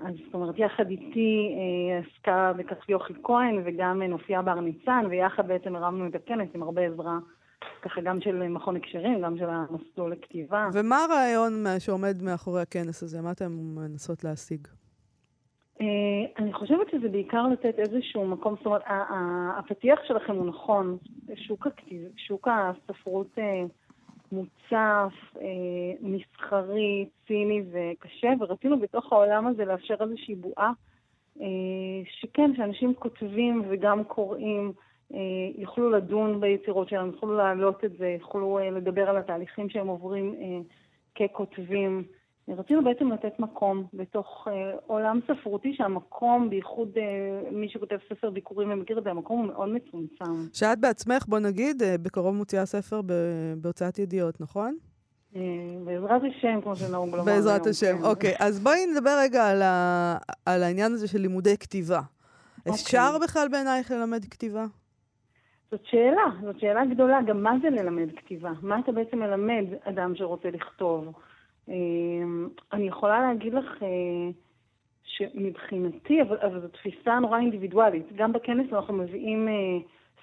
אז 0.07 0.15
זאת 0.25 0.33
אומרת, 0.33 0.55
יחד 0.57 0.89
איתי 0.89 1.55
אה, 1.57 1.99
עסקה 1.99 2.53
בכך 2.57 2.89
יוכי 2.89 3.13
כהן 3.23 3.61
וגם 3.65 4.01
נופיה 4.01 4.41
בר 4.41 4.59
ניצן, 4.59 5.05
ויחד 5.09 5.47
בעצם 5.47 5.75
הרמנו 5.75 6.07
את 6.07 6.15
הכנס 6.15 6.47
עם 6.55 6.63
הרבה 6.63 6.81
עזרה 6.81 7.17
ככה 7.81 8.01
גם 8.01 8.21
של 8.21 8.47
מכון 8.47 8.75
הקשרים, 8.75 9.21
גם 9.21 9.37
של 9.37 9.49
המסלול 9.49 10.11
לכתיבה. 10.11 10.69
ומה 10.73 11.03
הרעיון 11.03 11.65
שעומד 11.79 12.21
מאחורי 12.23 12.61
הכנס 12.61 13.03
הזה? 13.03 13.21
מה 13.21 13.31
אתם 13.31 13.51
מנסות 13.75 14.23
להשיג? 14.23 14.67
אה, 15.81 15.85
אני 16.39 16.53
חושבת 16.53 16.89
שזה 16.91 17.09
בעיקר 17.09 17.47
לתת 17.47 17.79
איזשהו 17.79 18.27
מקום, 18.27 18.55
זאת 18.55 18.65
אומרת, 18.65 18.83
הפתיח 19.57 19.99
שלכם 20.07 20.35
הוא 20.35 20.47
נכון. 20.47 20.97
שוק, 21.35 21.67
הכתיב, 21.67 22.01
שוק 22.17 22.47
הספרות 22.47 23.27
אה, 23.37 23.63
מוצף, 24.31 25.13
אה, 25.41 25.47
מסחרי, 26.01 27.05
ציני 27.27 27.61
וקשה, 27.71 28.27
ורצינו 28.39 28.79
בתוך 28.79 29.13
העולם 29.13 29.47
הזה 29.47 29.65
לאפשר 29.65 29.95
איזושהי 30.01 30.35
בועה, 30.35 30.71
שכן, 32.21 32.51
שאנשים 32.55 32.93
כותבים 32.93 33.63
וגם 33.69 34.03
קוראים. 34.03 34.73
אה, 35.13 35.61
יוכלו 35.61 35.89
לדון 35.89 36.41
ביצירות 36.41 36.89
שלהם, 36.89 37.07
יוכלו 37.07 37.37
להעלות 37.37 37.85
את 37.85 37.91
זה, 37.97 38.07
יוכלו 38.19 38.59
אה, 38.59 38.69
לדבר 38.71 39.09
על 39.09 39.17
התהליכים 39.17 39.69
שהם 39.69 39.87
עוברים 39.87 40.35
אה, 40.41 40.59
ככותבים. 41.15 42.03
רצינו 42.47 42.83
בעצם 42.83 43.11
לתת 43.11 43.39
מקום 43.39 43.83
בתוך 43.93 44.47
עולם 44.87 45.19
ספרותי 45.27 45.73
שהמקום, 45.73 46.49
בייחוד 46.49 46.89
מי 47.51 47.69
שכותב 47.69 47.97
ספר 48.09 48.29
ביקורים 48.29 48.71
ומכיר 48.71 48.99
את 48.99 49.03
זה, 49.03 49.09
המקום 49.09 49.39
הוא 49.39 49.47
מאוד 49.47 49.69
מצומצם. 49.69 50.49
שאת 50.53 50.79
בעצמך, 50.79 51.25
בוא 51.27 51.39
נגיד, 51.39 51.83
בקרוב 52.01 52.35
מוציאה 52.35 52.65
ספר 52.65 53.01
בהוצאת 53.57 53.99
ידיעות, 53.99 54.41
נכון? 54.41 54.77
בעזרת 55.85 56.21
השם, 56.29 56.61
כמו 56.63 56.75
שנהוג 56.75 57.05
לומר 57.05 57.15
היום. 57.15 57.25
בעזרת 57.25 57.67
השם, 57.67 57.97
כן. 57.97 58.03
אוקיי. 58.03 58.33
אז 58.39 58.59
בואי 58.59 58.85
נדבר 58.85 59.17
רגע 59.19 59.47
על, 59.47 59.61
ה... 59.61 60.17
על 60.45 60.63
העניין 60.63 60.91
הזה 60.93 61.07
של 61.07 61.19
לימודי 61.19 61.57
כתיבה. 61.57 62.01
אוקיי. 62.59 62.73
אפשר 62.73 63.17
בכלל 63.23 63.47
בעינייך 63.47 63.91
ללמד 63.91 64.25
כתיבה? 64.25 64.65
זאת 65.71 65.85
שאלה, 65.85 66.23
זאת 66.41 66.59
שאלה 66.59 66.85
גדולה, 66.85 67.21
גם 67.21 67.43
מה 67.43 67.53
זה 67.61 67.69
ללמד 67.69 68.15
כתיבה? 68.15 68.51
מה 68.61 68.79
אתה 68.79 68.91
בעצם 68.91 69.19
מלמד 69.19 69.65
אדם 69.83 70.15
שרוצה 70.15 70.49
לכתוב? 70.49 71.13
אמ, 71.69 72.49
אני 72.73 72.87
יכולה 72.87 73.21
להגיד 73.21 73.53
לך 73.53 73.83
אה, 73.83 74.29
שמבחינתי, 75.03 76.21
אבל, 76.21 76.37
אבל 76.37 76.61
זו 76.61 76.67
תפיסה 76.67 77.19
נורא 77.19 77.39
אינדיבידואלית. 77.39 78.05
גם 78.15 78.33
בכנס 78.33 78.73
אנחנו 78.73 78.93
מביאים 78.93 79.47
אה, 79.47 79.53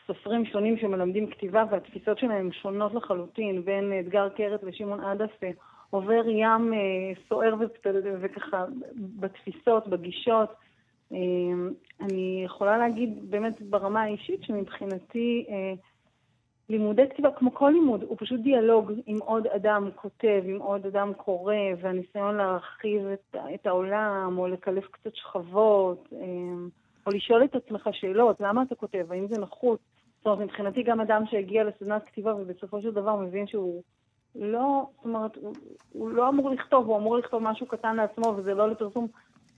סופרים 0.06 0.44
שונים 0.44 0.76
שמלמדים 0.78 1.30
כתיבה, 1.30 1.64
והתפיסות 1.70 2.18
שלהם 2.18 2.52
שונות 2.52 2.94
לחלוטין, 2.94 3.64
בין 3.64 3.92
אתגר 4.00 4.28
קרת 4.28 4.60
ושמעון 4.64 5.00
עדף, 5.00 5.30
אה, 5.42 5.50
עובר 5.90 6.28
ים 6.28 6.72
סוער 7.28 7.54
וככה 8.20 8.64
בתפיסות, 8.96 9.88
בגישות. 9.88 10.48
אני 12.00 12.42
יכולה 12.44 12.78
להגיד 12.78 13.30
באמת 13.30 13.62
ברמה 13.62 14.02
האישית 14.02 14.42
שמבחינתי 14.42 15.46
אה, 15.48 15.74
לימודי 16.68 17.02
כתיבה, 17.10 17.30
כמו 17.30 17.54
כל 17.54 17.70
לימוד, 17.70 18.02
הוא 18.02 18.16
פשוט 18.20 18.40
דיאלוג 18.40 18.92
עם 19.06 19.18
עוד 19.18 19.46
אדם 19.46 19.88
כותב, 19.94 20.42
עם 20.44 20.60
עוד 20.60 20.86
אדם 20.86 21.12
קורא, 21.14 21.54
והניסיון 21.80 22.36
להרחיב 22.36 23.06
את, 23.06 23.36
את 23.54 23.66
העולם, 23.66 24.34
או 24.38 24.48
לקלף 24.48 24.86
קצת 24.90 25.14
שכבות, 25.14 26.08
אמ, 26.12 26.68
או 27.06 27.12
לשאול 27.12 27.44
את 27.44 27.54
עצמך 27.54 27.88
שאלות, 27.92 28.40
למה 28.40 28.62
אתה 28.62 28.74
כותב, 28.74 29.06
האם 29.10 29.26
זה 29.28 29.40
נחוץ? 29.40 29.80
זאת 30.18 30.26
אומרת, 30.26 30.38
מבחינתי 30.38 30.82
גם 30.82 31.00
אדם 31.00 31.22
שהגיע 31.30 31.64
לסדנת 31.64 32.04
כתיבה 32.06 32.34
ובסופו 32.34 32.82
של 32.82 32.90
דבר 32.90 33.16
מבין 33.16 33.46
שהוא 33.46 33.82
לא, 34.34 34.86
זאת 34.96 35.04
אומרת, 35.04 35.36
הוא, 35.36 35.54
הוא 35.92 36.10
לא 36.10 36.28
אמור 36.28 36.50
לכתוב, 36.50 36.86
הוא 36.86 36.96
אמור 36.96 37.16
לכתוב 37.18 37.42
משהו 37.42 37.66
קטן 37.66 37.96
לעצמו 37.96 38.34
וזה 38.36 38.54
לא 38.54 38.70
לפרסום. 38.70 39.06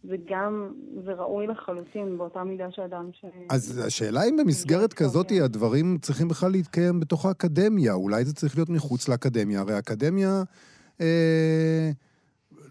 וגם 0.04 0.72
זה 1.04 1.12
ראוי 1.12 1.46
לחלוטין 1.46 2.18
באותה 2.18 2.44
מידה 2.44 2.70
שאדם 2.70 3.10
ש... 3.12 3.24
אז 3.50 3.82
השאלה 3.86 4.20
אם 4.28 4.36
במסגרת 4.36 4.92
כזאת 4.92 5.32
הדברים 5.44 5.98
צריכים 5.98 6.28
בכלל 6.28 6.50
להתקיים 6.50 7.00
בתוך 7.00 7.26
האקדמיה, 7.26 7.92
אולי 7.92 8.24
זה 8.24 8.34
צריך 8.34 8.56
להיות 8.56 8.68
מחוץ 8.68 9.08
לאקדמיה, 9.08 9.60
הרי 9.60 9.74
האקדמיה 9.74 10.42
אה, 11.00 11.90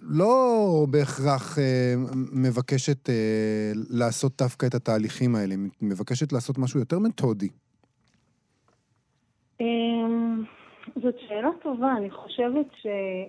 לא 0.01 0.85
בהכרח 0.89 1.59
אה, 1.59 1.93
מבקשת 2.33 3.09
אה, 3.09 3.71
לעשות 3.89 4.31
דווקא 4.37 4.65
את 4.65 4.73
התהליכים 4.73 5.35
האלה, 5.35 5.55
מבקשת 5.81 6.33
לעשות 6.33 6.57
משהו 6.57 6.79
יותר 6.79 6.99
מתודי. 6.99 7.49
אה, 9.61 9.65
זאת 11.01 11.15
שאלה 11.27 11.49
טובה, 11.63 11.97
אני 11.97 12.11
חושבת 12.11 12.65
ש... 12.81 12.85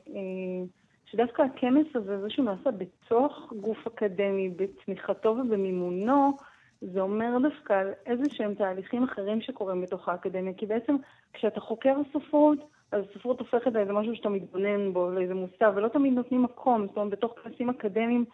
אה, 0.08 0.79
שדווקא 1.10 1.42
הכנס 1.42 1.86
הזה, 1.94 2.20
זה 2.20 2.30
שהוא 2.30 2.44
נעשה 2.44 2.70
בתוך 2.70 3.52
גוף 3.60 3.86
אקדמי, 3.86 4.50
בתמיכתו 4.56 5.28
ובמימונו, 5.28 6.36
זה 6.80 7.00
אומר 7.00 7.38
דווקא 7.42 7.72
על 7.72 7.92
איזה 8.06 8.24
שהם 8.30 8.54
תהליכים 8.54 9.04
אחרים 9.04 9.40
שקורים 9.40 9.82
בתוך 9.82 10.08
האקדמיה. 10.08 10.52
כי 10.52 10.66
בעצם 10.66 10.96
כשאתה 11.32 11.60
חוקר 11.60 11.96
ספרות, 12.12 12.58
אז 12.92 13.04
ספרות 13.14 13.40
הופכת 13.40 13.72
לאיזה 13.72 13.92
משהו 13.92 14.16
שאתה 14.16 14.28
מתבונן 14.28 14.92
בו, 14.92 15.10
לאיזה 15.10 15.34
מושג, 15.34 15.72
ולא 15.74 15.88
תמיד 15.88 16.12
נותנים 16.12 16.42
מקום. 16.42 16.86
זאת 16.86 16.96
אומרת, 16.96 17.12
בתוך 17.12 17.34
כנסים 17.44 17.70
אקדמיים 17.70 18.24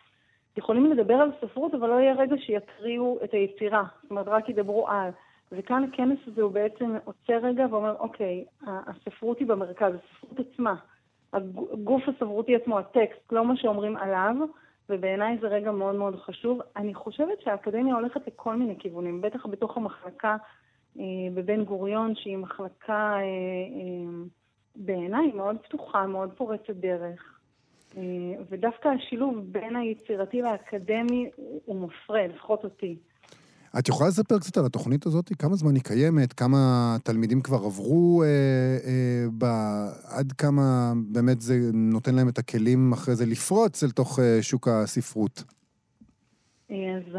יכולים 0.57 0.93
לדבר 0.93 1.15
על 1.15 1.31
ספרות, 1.41 1.75
אבל 1.75 1.89
לא 1.89 2.01
יהיה 2.01 2.15
רגע 2.15 2.37
שיקריאו 2.39 3.19
את 3.25 3.33
היצירה. 3.33 3.85
זאת 4.03 4.11
אומרת, 4.11 4.29
רק 4.29 4.49
ידברו 4.49 4.89
על. 4.89 5.11
וכאן 5.53 5.85
הכנס 5.85 6.19
הזה 6.27 6.43
הוא 6.43 6.53
בעצם 6.53 6.97
עוצר 7.05 7.39
רגע 7.43 7.67
ואומר, 7.71 7.95
אוקיי, 7.99 8.45
הספרות 8.67 9.39
היא 9.39 9.47
במרכז, 9.47 9.95
הספרות 9.95 10.41
עצמה. 10.41 10.75
הגוף 11.33 12.03
הסברותי 12.09 12.57
עצמו, 12.57 12.79
הטקסט, 12.79 13.33
לא 13.33 13.45
מה 13.45 13.57
שאומרים 13.57 13.97
עליו, 13.97 14.35
ובעיניי 14.89 15.39
זה 15.41 15.49
רגע 15.49 15.73
מאוד 15.73 15.95
מאוד 15.95 16.17
חשוב. 16.17 16.61
אני 16.77 16.95
חושבת 16.95 17.41
שהאקדמיה 17.41 17.95
הולכת 17.95 18.27
לכל 18.27 18.57
מיני 18.57 18.75
כיוונים, 18.79 19.21
בטח 19.21 19.47
בתוך 19.47 19.77
המחלקה 19.77 20.37
אה, 20.99 21.05
בבן 21.35 21.65
גוריון, 21.65 22.15
שהיא 22.15 22.37
מחלקה 22.37 23.15
אה, 23.15 23.21
אה, 23.21 24.27
בעיניי 24.77 25.33
מאוד 25.35 25.57
פתוחה, 25.63 26.07
מאוד 26.07 26.31
פורצת 26.37 26.71
דרך. 26.71 27.37
אה, 27.97 28.03
ודווקא 28.51 28.89
השילוב 28.89 29.53
בין 29.53 29.77
היצירתי 29.77 30.43
לאקדמי 30.43 31.31
הוא 31.65 31.81
מפרה, 31.81 32.27
לפחות 32.27 32.65
אותי. 32.65 32.97
את 33.79 33.89
יכולה 33.89 34.09
לספר 34.09 34.39
קצת 34.39 34.57
על 34.57 34.67
התוכנית 34.67 35.07
הזאת? 35.07 35.33
כמה 35.39 35.55
זמן 35.55 35.75
היא 35.75 35.83
קיימת? 35.83 36.33
כמה 36.33 36.57
תלמידים 37.05 37.41
כבר 37.41 37.57
עברו? 37.57 38.23
אה, 38.23 38.29
אה, 38.29 39.27
ב... 39.39 39.45
עד 40.05 40.33
כמה 40.33 40.93
באמת 41.13 41.41
זה 41.41 41.55
נותן 41.73 42.15
להם 42.15 42.29
את 42.29 42.39
הכלים 42.39 42.93
אחרי 42.93 43.15
זה 43.17 43.27
לפרוץ 43.27 43.85
אל 43.85 43.91
תוך 43.91 44.19
אה, 44.19 44.39
שוק 44.43 44.69
הספרות? 44.69 45.45
אה, 46.71 46.97
אז 46.97 47.19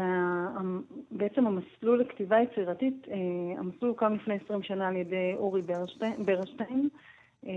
בעצם 1.10 1.46
המסלול 1.46 2.00
לכתיבה 2.00 2.36
יצירתית, 2.40 3.06
אה, 3.10 3.58
המסלול 3.58 3.90
הוקם 3.90 4.14
לפני 4.14 4.34
20 4.44 4.62
שנה 4.62 4.88
על 4.88 4.96
ידי 4.96 5.34
אורי 5.36 5.62
ברנשטיין, 6.18 6.88
אה, 7.46 7.52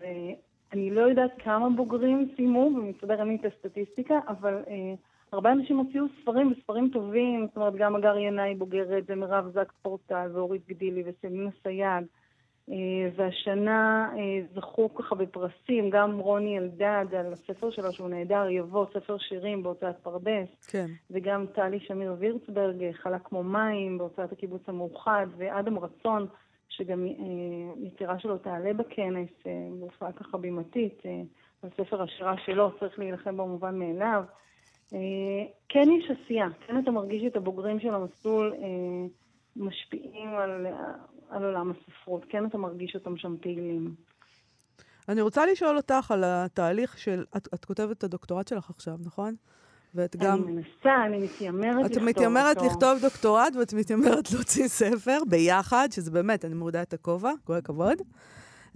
ואני 0.00 0.90
לא 0.90 1.00
יודעת 1.00 1.30
כמה 1.44 1.70
בוגרים 1.70 2.28
סיימו, 2.36 2.70
ומסתבר 2.76 3.20
אין 3.20 3.28
לי 3.28 3.38
את 3.40 3.52
הסטטיסטיקה, 3.52 4.18
אבל 4.28 4.54
הרבה 5.32 5.52
אנשים 5.52 5.76
הוציאו 5.76 6.04
ספרים 6.22 6.52
וספרים 6.52 6.90
טובים, 6.92 7.46
זאת 7.46 7.56
אומרת, 7.56 7.74
גם 7.76 7.96
הגר 7.96 8.16
ינאי 8.18 8.54
בוגרת, 8.54 9.04
ומירב 9.08 9.50
זק 9.54 9.72
פורטל, 9.82 10.30
ואורית 10.32 10.68
גידלי, 10.68 11.02
וסלינה 11.06 11.50
סייג. 11.62 12.04
אה, 12.70 12.74
והשנה 13.16 14.10
אה, 14.16 14.46
זכו 14.54 14.94
ככה 14.94 15.14
בפרסים, 15.14 15.90
גם 15.90 16.18
רוני 16.18 16.58
אלדד 16.58 17.14
על 17.18 17.32
הספר 17.32 17.70
שלו 17.70 17.92
שהוא 17.92 18.08
נהדר, 18.08 18.48
יבוא, 18.48 18.86
ספר 18.94 19.18
שירים 19.18 19.62
בהוצאת 19.62 19.96
פרדס. 20.02 20.68
כן. 20.70 20.86
וגם 21.10 21.46
טלי 21.54 21.80
שמיר 21.80 22.14
ורצברג, 22.18 22.92
חלה 22.92 23.18
כמו 23.18 23.42
מים, 23.42 23.98
בהוצאת 23.98 24.32
הקיבוץ 24.32 24.62
המאוחד, 24.68 25.26
ואדם 25.36 25.78
רצון, 25.78 26.26
שגם 26.68 27.04
אה, 27.04 27.86
יצירה 27.86 28.18
שלו 28.18 28.38
תעלה 28.38 28.72
בכנס, 28.72 29.30
בהופעה 29.80 30.12
ככה 30.12 30.38
בימתית, 30.38 31.02
הספר 31.62 32.02
השירה 32.02 32.34
שלו, 32.44 32.78
צריך 32.80 32.98
להילחם 32.98 33.36
במובן 33.36 33.78
מאליו. 33.78 34.24
כן 35.68 35.88
יש 35.98 36.10
עשייה, 36.10 36.46
כן 36.66 36.78
אתה 36.78 36.90
מרגיש 36.90 37.22
את 37.26 37.36
הבוגרים 37.36 37.80
של 37.80 37.94
המסלול 37.94 38.54
אה, 38.62 39.08
משפיעים 39.56 40.28
על, 40.28 40.66
על 41.30 41.44
עולם 41.44 41.70
הספרות. 41.70 42.24
כן 42.28 42.46
אתה 42.46 42.58
מרגיש 42.58 42.94
אותם 42.94 43.16
שם 43.16 43.36
פעילים. 43.40 43.94
אני 45.08 45.20
רוצה 45.20 45.46
לשאול 45.46 45.76
אותך 45.76 46.10
על 46.10 46.24
התהליך 46.26 46.98
של... 46.98 47.24
את, 47.36 47.48
את 47.54 47.64
כותבת 47.64 47.98
את 47.98 48.04
הדוקטורט 48.04 48.48
שלך 48.48 48.70
עכשיו, 48.70 48.94
נכון? 49.04 49.34
ואת 49.94 50.16
גם... 50.16 50.42
אני 50.42 50.52
מנסה, 50.52 51.04
אני 51.06 51.18
מתיימרת 51.24 51.74
לכתוב 51.74 51.84
אותו. 51.84 51.98
את 51.98 52.02
מתיימרת 52.02 52.56
לכתוב 52.56 52.98
דוקטורט 53.02 53.56
ואת 53.56 53.74
מתיימרת 53.74 54.30
להוציא 54.32 54.68
ספר 54.68 55.18
ביחד, 55.28 55.88
שזה 55.90 56.10
באמת, 56.10 56.44
אני 56.44 56.54
מורידה 56.54 56.82
את 56.82 56.92
הכובע, 56.92 57.32
כל 57.44 57.54
הכבוד. 57.54 57.98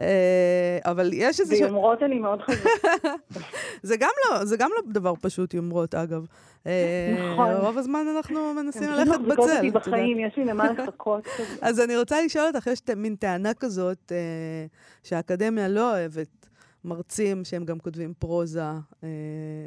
אה, 0.01 0.79
אבל 0.85 1.11
יש 1.13 1.41
איזה... 1.41 1.55
ביומרות 1.55 2.03
אני 2.03 2.19
מאוד 2.19 2.43
חזקה. 2.43 3.09
זה 3.83 3.97
גם 3.97 4.11
לא, 4.25 4.45
זה 4.45 4.57
גם 4.57 4.71
לא 4.77 4.93
דבר 4.93 5.15
פשוט, 5.21 5.55
יומרות, 5.55 5.95
אגב. 5.95 6.27
אה, 6.67 7.33
נכון. 7.33 7.53
רוב 7.53 7.79
הזמן 7.79 8.07
אנחנו 8.17 8.55
מנסים 8.55 8.91
ללכת 8.91 9.21
בצל. 9.21 9.43
הם 9.43 9.57
אותי 9.57 9.71
בחיים, 9.71 10.19
יש 10.19 10.37
לי 10.37 10.45
למה 10.45 10.73
לחכות. 10.73 11.29
אז 11.63 11.81
אני 11.81 11.97
רוצה 11.97 12.25
לשאול 12.25 12.45
אותך, 12.55 12.67
יש 12.67 12.81
מין 12.97 13.17
טענה 13.17 13.55
כזאת 13.55 14.13
אה, 14.13 14.67
שהאקדמיה 15.03 15.69
לא 15.69 15.91
אוהבת 15.91 16.47
מרצים 16.85 17.45
שהם 17.45 17.65
גם 17.65 17.79
כותבים 17.79 18.15
פרוזה, 18.19 18.63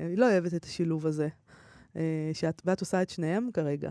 היא 0.09 0.17
לא 0.17 0.31
אוהבת 0.31 0.53
את 0.53 0.63
השילוב 0.63 1.05
הזה. 1.05 1.27
ואת 2.65 2.81
עושה 2.81 3.01
את 3.01 3.09
שניהם 3.09 3.49
כרגע. 3.53 3.89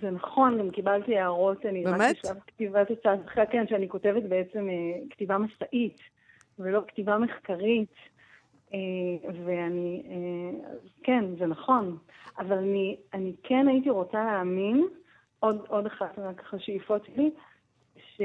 זה 0.00 0.10
נכון, 0.10 0.58
גם 0.58 0.70
קיבלתי 0.70 1.18
הערות, 1.18 1.66
אני 1.66 1.84
באמת? 1.84 2.00
רק 2.00 2.16
בשלב 2.24 2.36
כתיבת 2.46 2.90
הצעת 2.90 3.18
אחרי, 3.26 3.44
כן, 3.50 3.66
שאני 3.68 3.88
כותבת 3.88 4.22
בעצם 4.22 4.68
אה, 4.68 5.00
כתיבה 5.10 5.38
מסעית, 5.38 6.00
ולא 6.58 6.82
כתיבה 6.88 7.18
מחקרית. 7.18 7.94
אה, 8.74 8.78
ואני, 9.44 10.02
אה, 10.10 10.78
כן, 11.02 11.24
זה 11.38 11.46
נכון. 11.46 11.96
אבל 12.38 12.58
אני, 12.58 12.96
אני 13.14 13.32
כן 13.42 13.68
הייתי 13.68 13.90
רוצה 13.90 14.24
להאמין, 14.24 14.88
עוד, 15.40 15.64
עוד 15.68 15.86
אחת 15.86 16.18
רק 16.18 16.40
ככה 16.40 16.58
שאיפות 16.58 17.04
שלי, 17.06 17.30
ש, 17.96 18.22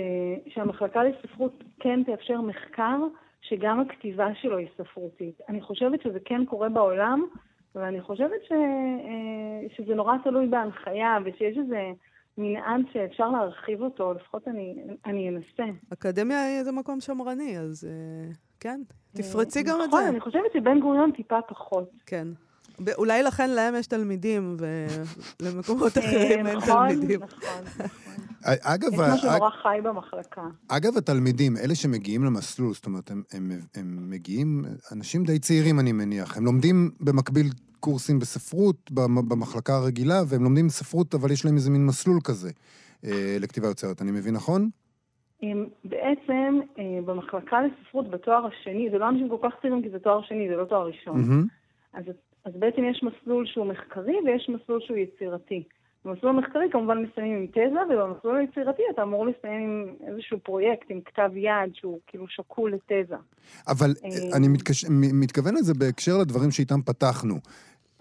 שהמחלקה 0.47 1.03
לספרות 1.03 1.63
כן 1.79 2.03
תאפשר 2.03 2.41
מחקר 2.41 2.97
שגם 3.41 3.79
הכתיבה 3.79 4.27
שלו 4.41 4.57
היא 4.57 4.67
ספרותית. 4.77 5.41
אני 5.49 5.61
חושבת 5.61 6.01
שזה 6.01 6.19
כן 6.25 6.45
קורה 6.45 6.69
בעולם, 6.69 7.25
ואני 7.75 8.01
חושבת 8.01 8.43
ש, 8.47 8.51
אה, 8.51 9.75
שזה 9.75 9.95
נורא 9.95 10.13
תלוי 10.23 10.47
בהנחיה, 10.47 11.17
ושיש 11.25 11.57
איזה 11.57 11.81
מנעד 12.37 12.81
שאפשר 12.93 13.29
להרחיב 13.29 13.81
אותו, 13.81 14.13
לפחות 14.13 14.47
אני, 14.47 14.75
אני 15.05 15.29
אנסה. 15.29 15.71
אקדמיה 15.93 16.63
זה 16.63 16.71
מקום 16.71 17.01
שמרני, 17.01 17.59
אז 17.59 17.87
אה, 17.89 18.31
כן, 18.59 18.81
תפרצי 19.15 19.63
גם 19.63 19.69
את 19.69 19.87
נכון, 19.87 19.89
זה. 19.89 19.97
נכון, 19.97 20.07
אני 20.07 20.19
חושבת 20.19 20.53
שבן 20.53 20.79
גוריון 20.79 21.11
טיפה 21.11 21.41
פחות. 21.47 21.91
כן. 22.05 22.27
אולי 22.97 23.23
לכן 23.23 23.49
להם 23.49 23.75
יש 23.75 23.87
תלמידים, 23.87 24.57
ולמקומות 25.41 25.97
אחרים 25.99 26.47
אין 26.47 26.57
נכון, 26.57 26.89
תלמידים. 26.89 27.19
נכון, 27.23 27.63
נכון. 27.65 27.85
אגב... 28.45 28.93
יש 28.93 28.99
משהו 28.99 29.31
נורא 29.31 29.49
חי 29.49 29.77
במחלקה. 29.83 30.41
אגב, 30.67 30.97
התלמידים, 30.97 31.57
אלה 31.57 31.75
שמגיעים 31.75 32.23
למסלול, 32.23 32.73
זאת 32.73 32.85
אומרת, 32.85 33.11
הם, 33.11 33.23
הם, 33.33 33.51
הם 33.75 34.09
מגיעים, 34.09 34.65
אנשים 34.91 35.23
די 35.23 35.39
צעירים, 35.39 35.79
אני 35.79 35.91
מניח, 35.91 36.37
הם 36.37 36.45
לומדים 36.45 36.91
במקביל 36.99 37.45
קורסים 37.79 38.19
בספרות 38.19 38.91
במחלקה 39.29 39.73
הרגילה, 39.73 40.21
והם 40.27 40.43
לומדים 40.43 40.69
ספרות, 40.69 41.15
אבל 41.15 41.31
יש 41.31 41.45
להם 41.45 41.55
איזה 41.55 41.71
מין 41.71 41.85
מסלול 41.85 42.19
כזה 42.23 42.49
אה, 43.05 43.37
לכתיבה 43.39 43.67
יוצרת. 43.67 44.01
אני 44.01 44.11
מבין 44.11 44.33
נכון? 44.33 44.69
בעצם, 45.85 46.59
אה, 46.79 46.99
במחלקה 47.05 47.57
לספרות 47.61 48.09
בתואר 48.09 48.45
השני, 48.45 48.89
זה 48.91 48.97
לא 48.97 49.09
אנשים 49.09 49.29
כל 49.29 49.37
כך 49.43 49.51
צעירים 49.61 49.81
כי 49.81 49.89
זה 49.89 49.99
תואר 49.99 50.21
שני, 50.21 50.49
זה 50.49 50.55
לא 50.55 50.65
תואר 50.65 50.85
ראשון. 50.87 51.15
Mm-hmm. 51.15 51.97
אז, 51.99 52.03
אז 52.45 52.53
בעצם 52.59 52.81
יש 52.91 53.03
מסלול 53.03 53.45
שהוא 53.45 53.65
מחקרי 53.65 54.15
ויש 54.25 54.49
מסלול 54.49 54.81
שהוא 54.81 54.97
יצירתי. 54.97 55.63
במסלול 56.05 56.35
המחקרי 56.35 56.65
כמובן 56.71 56.97
מסיימים 56.97 57.37
עם 57.37 57.47
תזה, 57.47 57.79
ובמסלול 57.89 58.37
היצירתי 58.37 58.81
אתה 58.93 59.03
אמור 59.03 59.27
לסיים 59.27 59.87
עם 59.99 60.07
איזשהו 60.07 60.39
פרויקט, 60.39 60.85
עם 60.89 60.99
כתב 61.05 61.31
יד 61.35 61.73
שהוא 61.73 61.99
כאילו 62.07 62.27
שקול 62.27 62.73
לתזה. 62.73 63.15
אבל 63.67 63.93
אה, 64.05 64.37
אני 64.37 64.47
מתקש... 64.47 64.85
מתכוון 64.89 65.55
לזה 65.55 65.73
בהקשר 65.73 66.17
לדברים 66.17 66.51
שאיתם 66.51 66.81
פתחנו. 66.81 67.35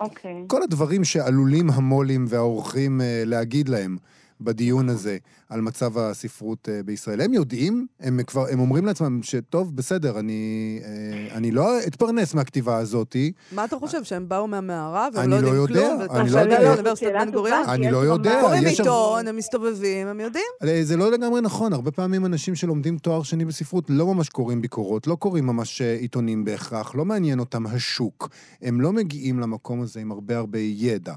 אוקיי. 0.01 0.45
כל 0.47 0.63
הדברים 0.63 1.05
שעלולים 1.05 1.67
המו"לים 1.75 2.25
והאורחים 2.29 3.01
אה, 3.01 3.23
להגיד 3.27 3.69
להם. 3.69 3.97
בדיון 4.45 4.89
הזה 4.89 5.19
על 5.49 5.61
מצב 5.61 5.99
הספרות 5.99 6.69
אה, 6.69 6.83
בישראל. 6.83 7.21
הם 7.21 7.33
יודעים, 7.35 7.87
הם 8.01 8.21
כבר, 8.27 8.47
הם 8.51 8.61
אומרים 8.61 8.87
לעצמם 8.87 9.23
שטוב, 9.23 9.77
בסדר, 9.77 10.19
אני, 10.19 10.81
אה, 10.85 11.37
אני 11.37 11.51
לא 11.51 11.79
אתפרנס 11.87 12.35
מהכתיבה 12.35 12.77
הזאת. 12.77 13.17
מה 13.53 13.65
אתה 13.65 13.77
חושב, 13.77 14.05
שהם 14.05 14.29
באו 14.29 14.47
מהמערה 14.47 15.09
והם 15.15 15.31
לא 15.31 15.37
יודעים 15.37 15.55
יודע, 15.55 15.81
כלום? 15.81 16.21
אני 16.21 16.31
לא 16.31 16.39
יודע. 16.39 16.63
לאוניברסיטת 16.63 17.13
בן 17.13 17.31
גוריון? 17.31 17.69
אני 17.69 17.91
לא 17.91 18.05
יודע. 18.05 18.39
קוראים 18.41 18.67
עיתון, 18.67 19.29
הם 19.29 19.37
מסתובבים, 19.37 20.07
הם 20.07 20.21
יודעים? 20.21 20.45
אה, 20.65 20.81
זה 20.83 20.97
לא 20.97 21.11
לגמרי 21.11 21.41
נכון. 21.41 21.73
הרבה 21.73 21.91
פעמים 21.91 22.27
אנשים 22.27 22.55
שלומדים 22.55 22.99
תואר 22.99 23.23
שני 23.23 23.45
בספרות 23.45 23.85
לא 23.89 24.15
ממש 24.15 24.29
קוראים 24.29 24.63
ביקורות, 24.63 25.07
לא 25.07 25.15
קוראים 25.15 25.47
ממש 25.47 25.83
עיתונים 25.83 26.45
בהכרח, 26.45 26.95
לא 26.95 27.05
מעניין 27.05 27.39
אותם 27.39 27.67
השוק. 27.67 28.29
הם 28.63 28.81
לא 28.81 28.93
מגיעים 28.93 29.41
למקום 29.41 29.81
הזה 29.81 30.01
עם 30.01 30.13
הרבה 30.13 30.37
הרבה 30.37 30.59
ידע. 30.59 31.15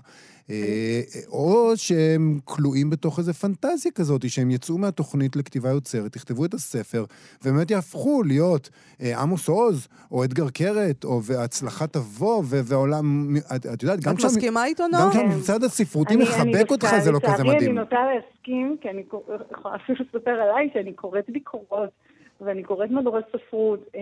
אה, 0.50 1.02
או 1.32 1.72
שהם 1.76 2.40
כלואים 2.46 2.90
בתוך 2.90 3.20
איזה 3.20 3.34
פנטזיה 3.34 3.92
כזאת, 3.92 4.30
שהם 4.30 4.52
יצאו 4.52 4.78
מהתוכנית 4.78 5.36
לכתיבה 5.36 5.70
יוצרת, 5.70 6.16
יכתבו 6.16 6.46
את 6.46 6.54
הספר, 6.54 7.06
ובאמת 7.44 7.72
יהפכו 7.72 8.24
להיות 8.24 8.70
אה, 9.02 9.22
עמוס 9.22 9.50
עוז, 9.50 9.88
או 10.12 10.24
אדגר 10.24 10.50
קרת, 10.50 11.04
או 11.04 11.24
והצלחה 11.24 11.88
תבוא, 11.88 12.44
והעולם, 12.50 13.36
את, 13.56 13.84
יודעת, 13.84 14.00
גם 14.00 14.16
כשהמ... 14.16 14.30
את 14.30 14.36
מסכימה 14.36 14.66
איתו, 14.66 14.88
נועה? 14.88 15.04
גם 15.04 15.10
כשהממסד 15.10 15.64
הספרותי 15.64 16.16
מחבק 16.16 16.72
אותך, 16.72 16.88
זה 17.00 17.12
לא 17.12 17.20
כזה 17.20 17.44
מדהים. 17.44 17.60
אני 17.60 17.80
נוטה 17.80 18.00
להסכים, 18.14 18.78
כי 18.82 18.90
אני 18.90 19.04
יכולה 19.52 19.76
אפילו 19.76 20.06
לספר 20.06 20.32
עליי 20.32 20.70
שאני 20.74 20.94
קוראת 20.94 21.30
ביקורות, 21.30 21.90
ואני 22.42 22.64
קוראת 22.64 22.92
מדורי 22.92 23.22
ספרות. 23.32 23.80
אה, 23.96 24.02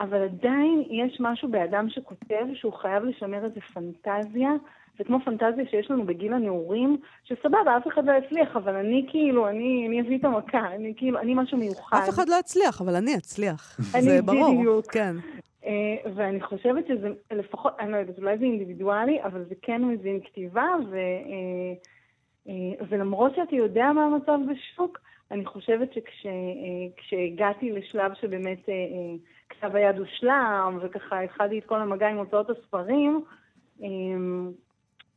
אבל 0.00 0.22
עדיין 0.22 0.82
יש 0.90 1.16
משהו 1.20 1.48
באדם 1.48 1.86
שכותב 1.90 2.44
שהוא 2.54 2.72
חייב 2.72 3.04
לשמר 3.04 3.44
איזה 3.44 3.60
פנטזיה 3.74 4.50
זה 4.98 5.04
כמו 5.04 5.18
פנטזיה 5.24 5.64
שיש 5.70 5.90
לנו 5.90 6.06
בגיל 6.06 6.32
הנעורים, 6.32 6.96
שסבבה, 7.24 7.76
אף 7.76 7.86
אחד 7.88 8.04
לא 8.04 8.12
יצליח, 8.12 8.56
אבל 8.56 8.76
אני 8.76 9.06
כאילו, 9.10 9.48
אני, 9.48 9.86
אני 9.88 10.00
אביא 10.00 10.18
את 10.18 10.24
המכה, 10.24 10.74
אני 10.74 10.92
כאילו, 10.96 11.18
אני 11.18 11.34
משהו 11.34 11.58
מיוחד. 11.58 11.96
אף 12.04 12.08
אחד 12.08 12.28
לא 12.28 12.36
יצליח, 12.40 12.80
אבל 12.80 12.94
אני 12.94 13.16
אצליח. 13.16 13.76
זה 14.00 14.22
ברור. 14.22 14.46
אני 14.46 14.56
בדיוק. 14.58 14.92
כן. 14.92 15.16
Uh, 15.62 15.68
ואני 16.14 16.40
חושבת 16.40 16.86
שזה 16.86 17.08
לפחות, 17.30 17.72
אני 17.80 17.92
לא 17.92 17.96
יודעת, 17.96 18.18
אולי 18.18 18.38
זה 18.38 18.44
אינדיבידואלי, 18.44 19.22
אבל 19.24 19.44
זה 19.48 19.54
כן 19.62 19.84
מזין 19.84 20.20
כתיבה, 20.20 20.66
ו, 20.90 20.96
uh, 21.24 22.48
uh, 22.48 22.84
ולמרות 22.88 23.32
שאתה 23.36 23.56
יודע 23.56 23.92
מה 23.92 24.04
המצב 24.04 24.38
בשוק, 24.50 24.98
אני 25.30 25.46
חושבת 25.46 25.88
שכשהגעתי 25.92 27.72
uh, 27.72 27.74
לשלב 27.74 28.12
שבאמת 28.20 28.58
uh, 28.58 28.68
uh, 28.68 29.48
כתב 29.48 29.76
היד 29.76 29.98
הושלם, 29.98 30.78
וככה 30.82 31.20
התחלתי 31.20 31.58
את 31.58 31.64
כל 31.64 31.80
המגע 31.80 32.08
עם 32.08 32.16
הוצאות 32.16 32.50
הספרים, 32.50 33.24
um, 33.80 33.84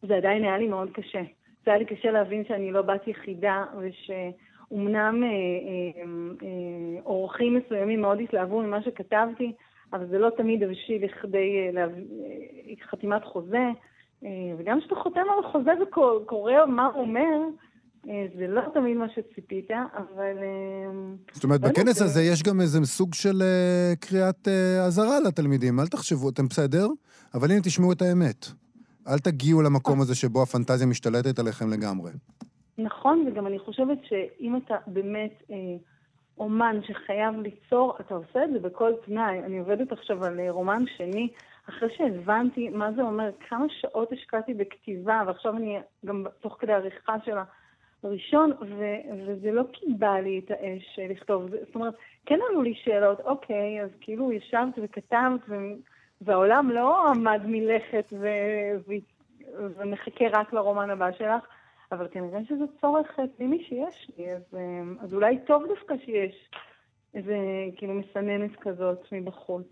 זה 0.07 0.15
עדיין 0.15 0.43
היה 0.43 0.57
לי 0.57 0.67
מאוד 0.67 0.89
קשה. 0.93 1.21
זה 1.65 1.71
היה 1.71 1.77
לי 1.77 1.85
קשה 1.85 2.11
להבין 2.11 2.43
שאני 2.47 2.71
לא 2.71 2.81
בת 2.81 3.07
יחידה, 3.07 3.63
ושאומנם 3.79 5.23
אה, 5.23 5.29
אה, 5.29 6.03
אה, 6.43 7.01
אורחים 7.05 7.57
מסוימים 7.57 8.01
מאוד 8.01 8.19
התלהבו 8.21 8.61
ממה 8.61 8.83
שכתבתי, 8.83 9.51
אבל 9.93 10.07
זה 10.07 10.17
לא 10.17 10.29
תמיד 10.37 10.63
הבשיל 10.63 11.05
לכדי 11.05 11.71
חתימת 12.89 13.25
חוזה. 13.25 13.67
וגם 14.57 14.79
כשאתה 14.79 14.95
חותם 14.95 15.19
על 15.19 15.45
החוזה 15.45 15.71
וקורא 15.83 16.53
מה 16.67 16.85
הוא 16.85 17.01
אומר, 17.01 17.39
זה 18.37 18.47
לא 18.47 18.61
תמיד 18.73 18.97
מה 18.97 19.05
שציפית, 19.09 19.71
אבל... 19.71 20.37
זאת 21.31 21.43
אומרת, 21.43 21.61
בכנס 21.61 22.01
הזה 22.01 22.21
יש 22.21 22.43
גם 22.43 22.61
איזה 22.61 22.85
סוג 22.85 23.13
של 23.13 23.41
קריאת 23.99 24.47
אזהרה 24.87 25.19
לתלמידים. 25.27 25.79
אל 25.79 25.87
תחשבו, 25.87 26.29
אתם 26.29 26.47
בסדר, 26.47 26.87
אבל 27.33 27.51
הנה 27.51 27.61
תשמעו 27.61 27.91
את 27.91 28.01
האמת. 28.01 28.45
אל 29.07 29.19
תגיעו 29.19 29.61
למקום 29.61 30.01
הזה 30.01 30.15
שבו 30.15 30.43
הפנטזיה 30.43 30.87
משתלטת 30.87 31.39
עליכם 31.39 31.69
לגמרי. 31.69 32.11
נכון, 32.77 33.25
וגם 33.27 33.47
אני 33.47 33.59
חושבת 33.59 33.97
שאם 34.03 34.57
אתה 34.57 34.75
באמת 34.87 35.43
אה, 35.51 35.55
אומן 36.37 36.79
שחייב 36.87 37.35
ליצור, 37.41 37.97
אתה 37.99 38.13
עושה 38.13 38.43
את 38.43 38.49
זה 38.53 38.59
בכל 38.59 38.91
תנאי. 39.05 39.39
אני 39.39 39.59
עובדת 39.59 39.91
עכשיו 39.91 40.25
על 40.25 40.39
אה, 40.39 40.51
רומן 40.51 40.83
שני, 40.97 41.27
אחרי 41.69 41.89
שהבנתי 41.97 42.69
מה 42.69 42.91
זה 42.95 43.01
אומר, 43.01 43.29
כמה 43.49 43.65
שעות 43.69 44.11
השקעתי 44.11 44.53
בכתיבה, 44.53 45.21
ועכשיו 45.27 45.57
אני 45.57 45.77
גם 46.05 46.25
תוך 46.41 46.57
כדי 46.59 46.73
עריכה 46.73 47.15
של 47.25 47.37
הראשון, 48.03 48.51
ו- 48.51 49.25
וזה 49.27 49.51
לא 49.51 49.63
קיבע 49.73 50.21
לי 50.21 50.41
את 50.45 50.51
האש 50.51 50.99
אה, 50.99 51.07
לכתוב. 51.09 51.49
זאת 51.49 51.75
אומרת, 51.75 51.93
כן 52.25 52.39
עלו 52.49 52.61
לי 52.61 52.73
שאלות, 52.83 53.19
אוקיי, 53.19 53.83
אז 53.83 53.89
כאילו 54.01 54.31
ישבת 54.31 54.73
וכתבת, 54.83 55.41
ו- 55.49 55.55
והעולם 56.21 56.71
לא 56.71 57.07
עמד 57.09 57.41
מלכת 57.45 58.05
ו... 58.11 58.27
ו... 58.87 58.93
ומחכה 59.77 60.25
רק 60.31 60.53
לרומן 60.53 60.89
הבא 60.89 61.11
שלך, 61.11 61.43
אבל 61.91 62.07
כנראה 62.11 62.39
שזה 62.45 62.65
צורך 62.81 63.19
פנימי 63.37 63.63
שיש 63.63 64.11
לי, 64.17 64.33
אז, 64.33 64.41
אה, 64.53 64.81
אז 64.99 65.13
אולי 65.13 65.39
טוב 65.47 65.63
דווקא 65.67 65.95
שיש 66.05 66.49
איזה 67.13 67.37
כאילו 67.75 67.93
מסננת 67.93 68.55
כזאת 68.55 69.05
מבחוץ. 69.11 69.65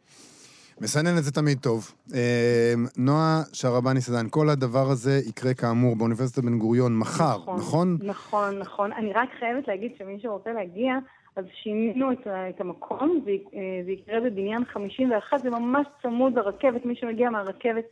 מסנן 0.81 1.17
את 1.17 1.23
זה 1.23 1.31
תמיד 1.31 1.57
טוב. 1.59 1.91
אה, 2.15 2.73
נועה 2.97 3.41
שרבני 3.53 4.01
סדן, 4.01 4.29
כל 4.29 4.49
הדבר 4.49 4.87
הזה 4.91 5.19
יקרה 5.29 5.53
כאמור 5.53 5.95
באוניברסיטת 5.95 6.43
בן 6.43 6.57
גוריון 6.57 6.97
מחר, 6.97 7.37
נכון? 7.57 7.97
נכון, 8.03 8.59
נכון. 8.59 8.93
אני 8.93 9.13
רק 9.13 9.29
חייבת 9.39 9.67
להגיד 9.67 9.91
שמי 9.97 10.19
שרוצה 10.21 10.53
להגיע, 10.53 10.93
אז 11.35 11.45
שינינו 11.63 12.11
את, 12.11 12.27
את 12.27 12.61
המקום, 12.61 13.19
זה, 13.25 13.31
אה, 13.31 13.81
זה 13.85 13.91
יקרה 13.91 14.19
בבניין 14.19 14.65
51, 14.65 15.41
זה 15.41 15.49
ממש 15.49 15.87
צמוד 16.01 16.33
לרכבת, 16.33 16.85
מי 16.85 16.95
שמגיע 16.95 17.29
מהרכבת 17.29 17.85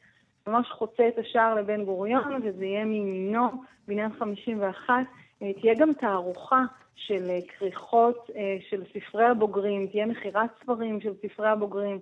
ממש 0.48 0.68
חוצה 0.72 1.08
את 1.08 1.18
השער 1.18 1.56
לבן 1.56 1.86
גוריון, 1.86 2.42
וזה 2.44 2.66
יהיה 2.66 2.86
מימינו, 2.86 3.48
בניין 3.88 4.12
51. 4.20 4.94
אה, 5.42 5.54
תהיה 5.62 5.74
גם 5.76 5.94
תערוכה 5.94 6.62
של 6.96 7.30
כריכות 7.58 8.30
של 8.70 8.84
ספרי 8.94 9.26
הבוגרים, 9.26 9.88
תהיה 9.88 10.06
מכירת 10.06 10.50
ספרים 10.64 11.02
של 11.02 11.14
ספרי 11.22 11.50
הבוגרים. 11.50 12.00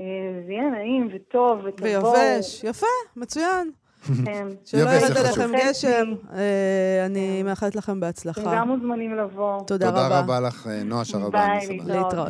אה, 0.00 0.04
זה 0.46 0.52
יהיה 0.52 0.70
נעים 0.70 1.08
וטוב 1.14 1.58
ותבואו. 1.64 2.12
ויבש, 2.12 2.64
יפה, 2.64 2.86
מצוין. 3.16 3.70
כן. 4.24 4.46
שלא 4.64 4.80
ירד 4.90 5.16
עליכם. 5.16 5.50
גשם. 5.68 6.06
אה, 6.34 7.06
אני 7.06 7.42
מאחלת 7.42 7.76
לכם 7.76 7.92
אתם 7.92 8.00
בהצלחה. 8.00 8.54
גם 8.56 8.68
מוזמנים 8.68 9.16
לבוא. 9.16 9.60
תודה 9.66 9.86
תודה 9.90 10.06
רבה. 10.06 10.18
רבה 10.20 10.40
לך, 10.40 10.66
אה, 10.66 10.82
נועה 10.82 11.04
שרבני 11.04 11.30
ביי. 11.66 11.78
להתראות. 11.84 12.28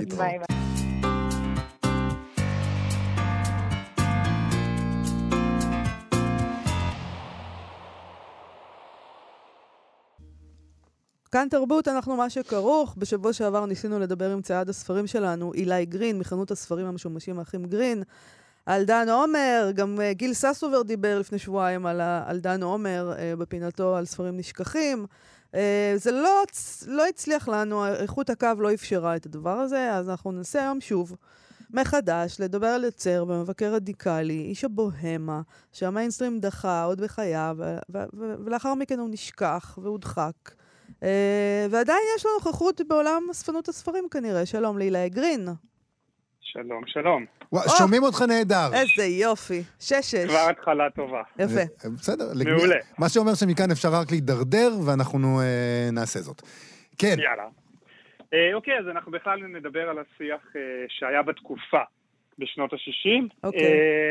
כאן 11.33 11.49
תרבות, 11.51 11.89
אנחנו 11.89 12.17
מה 12.17 12.31
שכרוך. 12.31 12.95
בשבוע 12.99 13.33
שעבר 13.33 13.67
ניסינו 13.67 13.99
לדבר 13.99 14.33
עם 14.33 14.43
צייד 14.43 14.69
הספרים 14.69 15.07
שלנו, 15.07 15.53
אילי 15.55 15.87
גרין, 15.87 16.19
מחנות 16.19 16.51
הספרים 16.51 16.87
המשומשים 16.87 17.39
האחים 17.39 17.65
גרין, 17.65 18.03
על 18.67 18.85
דן 18.85 19.09
עומר, 19.09 19.71
גם 19.75 20.01
אה, 20.01 20.13
גיל 20.13 20.35
ססובר 20.35 20.83
דיבר 20.83 21.19
לפני 21.19 21.39
שבועיים 21.39 21.87
על, 21.87 22.01
על 22.01 22.41
דן 22.41 22.63
עומר 22.63 23.13
אה, 23.19 23.37
בפינתו 23.37 23.97
על 23.97 24.05
ספרים 24.05 24.37
נשכחים. 24.37 25.07
אה, 25.55 25.95
זה 25.97 26.11
לא, 26.11 26.43
לא 26.87 27.07
הצליח 27.09 27.49
לנו, 27.49 27.87
איכות 27.87 28.31
הקו 28.31 28.49
לא 28.59 28.75
אפשרה 28.75 29.17
את 29.17 29.27
הדבר 29.27 29.59
הזה, 29.59 29.93
אז 29.93 30.11
אנחנו 30.11 30.33
ננסה 30.33 30.61
היום 30.61 30.81
שוב. 30.81 31.17
מחדש, 31.71 32.41
לדבר 32.41 32.67
על 32.67 32.85
יוצר 32.85 33.25
ומבקר 33.29 33.75
רדיקלי, 33.75 34.45
איש 34.49 34.65
הבוהמה, 34.65 35.41
שהמיינסטרים 35.73 36.41
דחה 36.41 36.85
עוד 36.85 37.01
בחייו, 37.01 37.57
ולאחר 38.45 38.75
מכן 38.75 38.99
הוא 38.99 39.09
נשכח 39.11 39.79
והודחק. 39.83 40.60
Uh, 41.03 41.05
ועדיין 41.71 42.03
יש 42.17 42.25
לו 42.27 42.31
נוכחות 42.35 42.81
בעולם 42.89 43.23
אספנות 43.31 43.69
הספרים 43.69 44.09
כנראה. 44.11 44.47
שלום 44.47 44.79
לילה 44.79 45.09
גרין. 45.09 45.49
שלום, 46.41 46.83
שלום. 46.87 47.25
וואו, 47.53 47.65
או! 47.65 47.71
שומעים 47.79 48.03
אותך 48.03 48.23
נהדר. 48.29 48.71
איזה 48.73 49.05
יופי. 49.05 49.63
שש-שש. 49.81 50.27
כבר 50.29 50.47
התחלה 50.51 50.91
טובה. 50.91 51.23
יפה. 51.39 51.61
אה, 51.61 51.91
בסדר. 51.91 52.25
מעולה. 52.45 52.77
מה 52.99 53.09
שאומר 53.09 53.35
שמכאן 53.35 53.71
אפשר 53.71 53.89
רק 53.93 54.11
להידרדר, 54.11 54.71
ואנחנו 54.87 55.41
אה, 55.41 55.89
נעשה 55.93 56.19
זאת. 56.21 56.43
כן, 56.99 57.17
יאללה. 57.19 57.49
אה, 58.35 58.55
אוקיי, 58.55 58.79
אז 58.79 58.89
אנחנו 58.89 59.13
בכלל 59.13 59.43
נדבר 59.47 59.89
על 59.89 59.99
השיח 59.99 60.57
אה, 60.57 60.61
שהיה 60.89 61.23
בתקופה 61.23 61.83
בשנות 62.39 62.73
ה-60. 62.73 63.35
אוקיי. 63.45 63.63
אה, 63.63 64.11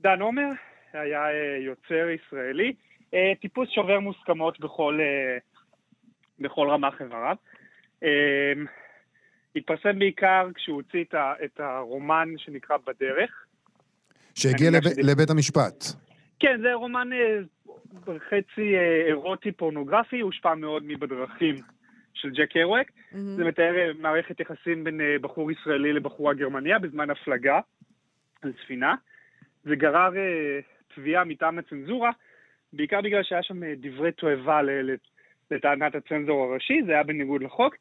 דן 0.00 0.20
עומר 0.20 0.48
היה 0.92 1.20
אה, 1.26 1.58
יוצר 1.60 2.08
ישראלי, 2.08 2.72
אה, 3.14 3.32
טיפוס 3.40 3.68
שובר 3.74 4.00
מוסכמות 4.00 4.60
בכל, 4.60 4.98
אה, 5.00 5.38
בכל 6.40 6.68
רמ"ח 6.70 7.02
איבריו. 7.02 7.36
אה, 8.02 8.52
התפרסם 9.56 9.98
בעיקר 9.98 10.48
כשהוא 10.54 10.76
הוציא 10.76 11.04
את, 11.44 11.60
הרומן 11.60 12.28
שנקרא 12.36 12.76
בדרך. 12.86 13.44
שהגיע 14.34 14.70
לב- 14.70 14.82
שזה- 14.82 15.00
לבית 15.12 15.30
המשפט. 15.30 15.84
כן, 16.40 16.60
זה 16.62 16.74
רומן 16.74 17.10
אה, 17.12 17.38
חצי 18.28 18.74
אה, 18.76 19.06
אירוטי 19.06 19.52
פורנוגרפי, 19.52 20.20
הושפע 20.20 20.54
מאוד 20.54 20.82
מבדרכים 20.86 21.54
של 22.14 22.30
ג'ק 22.30 22.52
קרווק. 22.52 22.88
מהמם. 23.12 23.36
זה 23.36 23.44
מתאר 23.44 23.76
אה, 23.78 23.90
מערכת 23.98 24.40
יחסים 24.40 24.84
בין 24.84 25.00
בחור 25.20 25.50
ישראלי 25.52 25.92
לבחורה 25.92 26.34
גרמניה 26.34 26.78
בזמן 26.78 27.10
הפלגה 27.10 27.60
על 28.42 28.52
ספינה. 28.64 28.94
זה 29.64 29.76
גרר 29.76 30.10
תביעה 30.94 31.24
מטעם 31.24 31.58
הצנזורה, 31.58 32.10
בעיקר 32.72 33.00
בגלל 33.00 33.22
שהיה 33.22 33.42
שם 33.42 33.60
דברי 33.74 34.12
תועבה 34.12 34.60
לטענת 35.50 35.94
הצנזור 35.94 36.44
הראשי, 36.44 36.82
זה 36.86 36.92
היה 36.92 37.02
בניגוד 37.02 37.42
לחוק. 37.42 37.74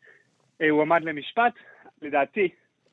אה, 0.62 0.69
הוא 0.69 0.82
עמד 0.82 1.03
למשפט, 1.03 1.53
לדעתי, 2.01 2.49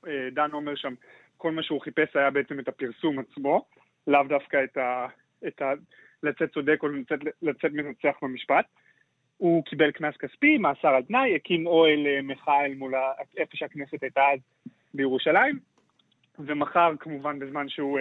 אה, 0.07 0.29
דן 0.33 0.53
אומר 0.53 0.75
שם, 0.75 0.95
כל 1.37 1.53
מה 1.53 1.63
שהוא 1.63 1.81
חיפש 1.81 2.17
היה 2.17 2.31
בעצם 2.31 2.59
את 2.59 2.69
הפרסום 2.69 3.19
עצמו, 3.19 3.65
לאו 4.07 4.23
דווקא 4.29 4.65
את 4.65 4.77
ה... 4.77 5.07
את 5.47 5.63
ה 5.63 5.73
לצאת 6.23 6.53
צודק 6.53 6.79
או 6.83 6.89
לצאת, 6.89 7.19
לצאת 7.43 7.73
מנצח 7.73 8.17
במשפט. 8.23 8.67
הוא 9.37 9.65
קיבל 9.65 9.91
קנס 9.91 10.17
כספי, 10.17 10.59
מאסר 10.59 10.89
על 10.89 11.03
תנאי, 11.03 11.37
הקים 11.37 11.67
אוהל 11.67 12.07
אה, 12.07 12.23
מחאה 12.23 12.65
אל 12.65 12.75
מול 12.75 12.95
איפה 13.37 13.57
שהכנסת 13.57 14.03
הייתה 14.03 14.23
אז 14.33 14.39
בירושלים, 14.95 15.59
ומכר 16.39 16.93
כמובן 17.01 17.39
בזמן 17.39 17.69
שהוא 17.69 17.99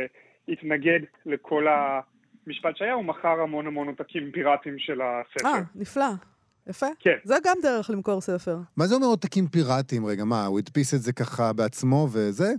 התנגד 0.48 1.00
לכל 1.26 1.68
המשפט 1.68 2.78
שהיה, 2.78 2.94
הוא 2.94 3.06
מכר 3.06 3.42
המון 3.42 3.68
המון 3.68 3.88
עותקים 3.88 4.32
פיראטיים 4.32 4.80
של 4.80 5.02
הספר. 5.02 5.48
אה, 5.48 5.62
נפלא. 5.76 6.33
יפה. 6.70 6.86
כן. 7.00 7.16
זה 7.24 7.36
גם 7.46 7.58
דרך 7.62 7.90
למכור 7.90 8.22
ספר. 8.22 8.58
מה 8.78 8.86
זה 8.88 8.96
אומר 8.96 9.08
עותקים 9.08 9.48
פיראטיים? 9.48 10.06
רגע, 10.06 10.24
מה, 10.24 10.46
הוא 10.46 10.60
הדפיס 10.60 10.94
את 10.94 11.00
זה 11.00 11.14
ככה 11.14 11.54
בעצמו 11.54 12.08
וזה? 12.14 12.54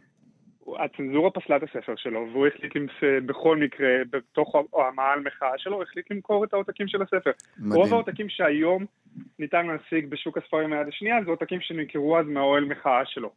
הצנזורה 0.79 1.31
פסלה 1.31 1.57
את 1.57 1.63
הספר 1.63 1.95
שלו, 1.97 2.29
והוא 2.33 2.47
החליט 2.47 2.77
למס... 2.77 2.91
בכל 3.27 3.57
מקרה, 3.57 3.89
בתוך 4.11 4.55
המאהל 4.89 5.21
מחאה 5.21 5.53
שלו, 5.57 5.75
הוא 5.75 5.83
החליט 5.83 6.11
למכור 6.11 6.45
את 6.45 6.53
העותקים 6.53 6.89
של 6.89 7.03
הספר. 7.03 7.31
רוב 7.61 7.69
מדהים. 7.69 7.93
העותקים 7.93 8.29
שהיום 8.29 8.85
ניתן 9.39 9.67
להשיג 9.67 10.07
בשוק 10.11 10.39
הספרים 10.39 10.71
מיד 10.71 10.89
השנייה, 10.89 11.17
זה 11.25 11.31
עותקים 11.31 11.61
שנמכרו 11.61 12.19
אז 12.19 12.27
מהאוהל 12.27 12.65
מחאה 12.65 13.03
שלו. 13.07 13.31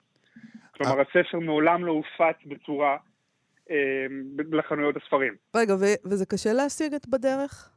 כלומר, 0.75 1.01
הספר 1.01 1.39
מעולם 1.39 1.85
לא 1.85 1.91
הופץ 1.91 2.45
בצורה 2.45 2.97
אה, 3.71 3.75
לחנויות 4.51 4.95
הספרים. 4.97 5.35
רגע, 5.55 5.75
ו- 5.75 6.09
וזה 6.09 6.25
קשה 6.25 6.53
להשיג 6.53 6.93
את 6.93 7.07
בדרך? 7.07 7.69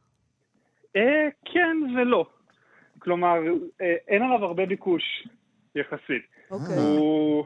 אה, 0.95 1.27
כן 1.45 1.77
ולא. 1.97 2.25
כלומר, 3.01 3.37
אה, 3.81 3.95
אין 4.07 4.21
עליו 4.23 4.45
הרבה 4.45 4.65
ביקוש, 4.65 5.27
יחסית. 5.75 6.25
אוקיי. 6.51 6.75
הוא, 6.77 7.45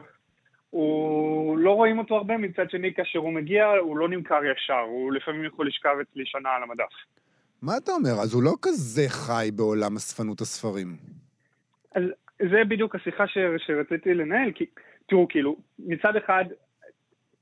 הוא 0.70 1.58
לא 1.58 1.70
רואים 1.70 1.98
אותו 1.98 2.16
הרבה, 2.16 2.36
מצד 2.36 2.70
שני, 2.70 2.94
כאשר 2.94 3.18
הוא 3.18 3.32
מגיע, 3.32 3.66
הוא 3.66 3.96
לא 3.96 4.08
נמכר 4.08 4.40
ישר, 4.44 4.80
הוא 4.88 5.12
לפעמים 5.12 5.44
יכול 5.44 5.68
לשכב 5.68 5.96
אצלי 6.02 6.26
שנה 6.26 6.48
על 6.48 6.62
המדף. 6.62 6.92
מה 7.62 7.76
אתה 7.76 7.92
אומר? 7.92 8.10
אז 8.22 8.34
הוא 8.34 8.42
לא 8.42 8.52
כזה 8.62 9.02
חי 9.08 9.48
בעולם 9.56 9.96
אספנות 9.96 10.40
הספרים. 10.40 10.96
אז 11.94 12.02
זה 12.38 12.64
בדיוק 12.68 12.94
השיחה 12.94 13.26
ש, 13.26 13.38
שרציתי 13.66 14.14
לנהל, 14.14 14.52
כי 14.52 14.66
תראו, 15.08 15.28
כאילו, 15.28 15.56
מצד 15.78 16.16
אחד, 16.16 16.44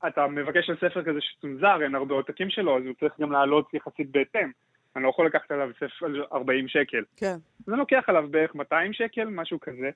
אתה 0.07 0.27
מבקש 0.27 0.69
על 0.69 0.75
ספר 0.75 1.03
כזה 1.03 1.19
שצונזר, 1.21 1.83
אין 1.83 1.95
הרבה 1.95 2.15
עותקים 2.15 2.49
שלו, 2.49 2.77
אז 2.77 2.83
הוא 2.85 2.93
צריך 2.99 3.13
גם 3.19 3.31
לעלות 3.31 3.73
יחסית 3.73 4.11
בהתאם. 4.11 4.51
אני 4.95 5.03
לא 5.03 5.09
יכול 5.09 5.25
לקחת 5.25 5.51
עליו 5.51 5.69
ספר 5.75 6.05
על 6.05 6.25
40 6.33 6.67
שקל. 6.67 7.03
כן. 7.17 7.35
אז 7.67 7.69
אני 7.69 7.77
לוקח 7.79 8.03
עליו 8.07 8.27
בערך 8.31 8.55
200 8.55 8.93
שקל, 8.93 9.25
משהו 9.25 9.59
כזה, 9.59 9.89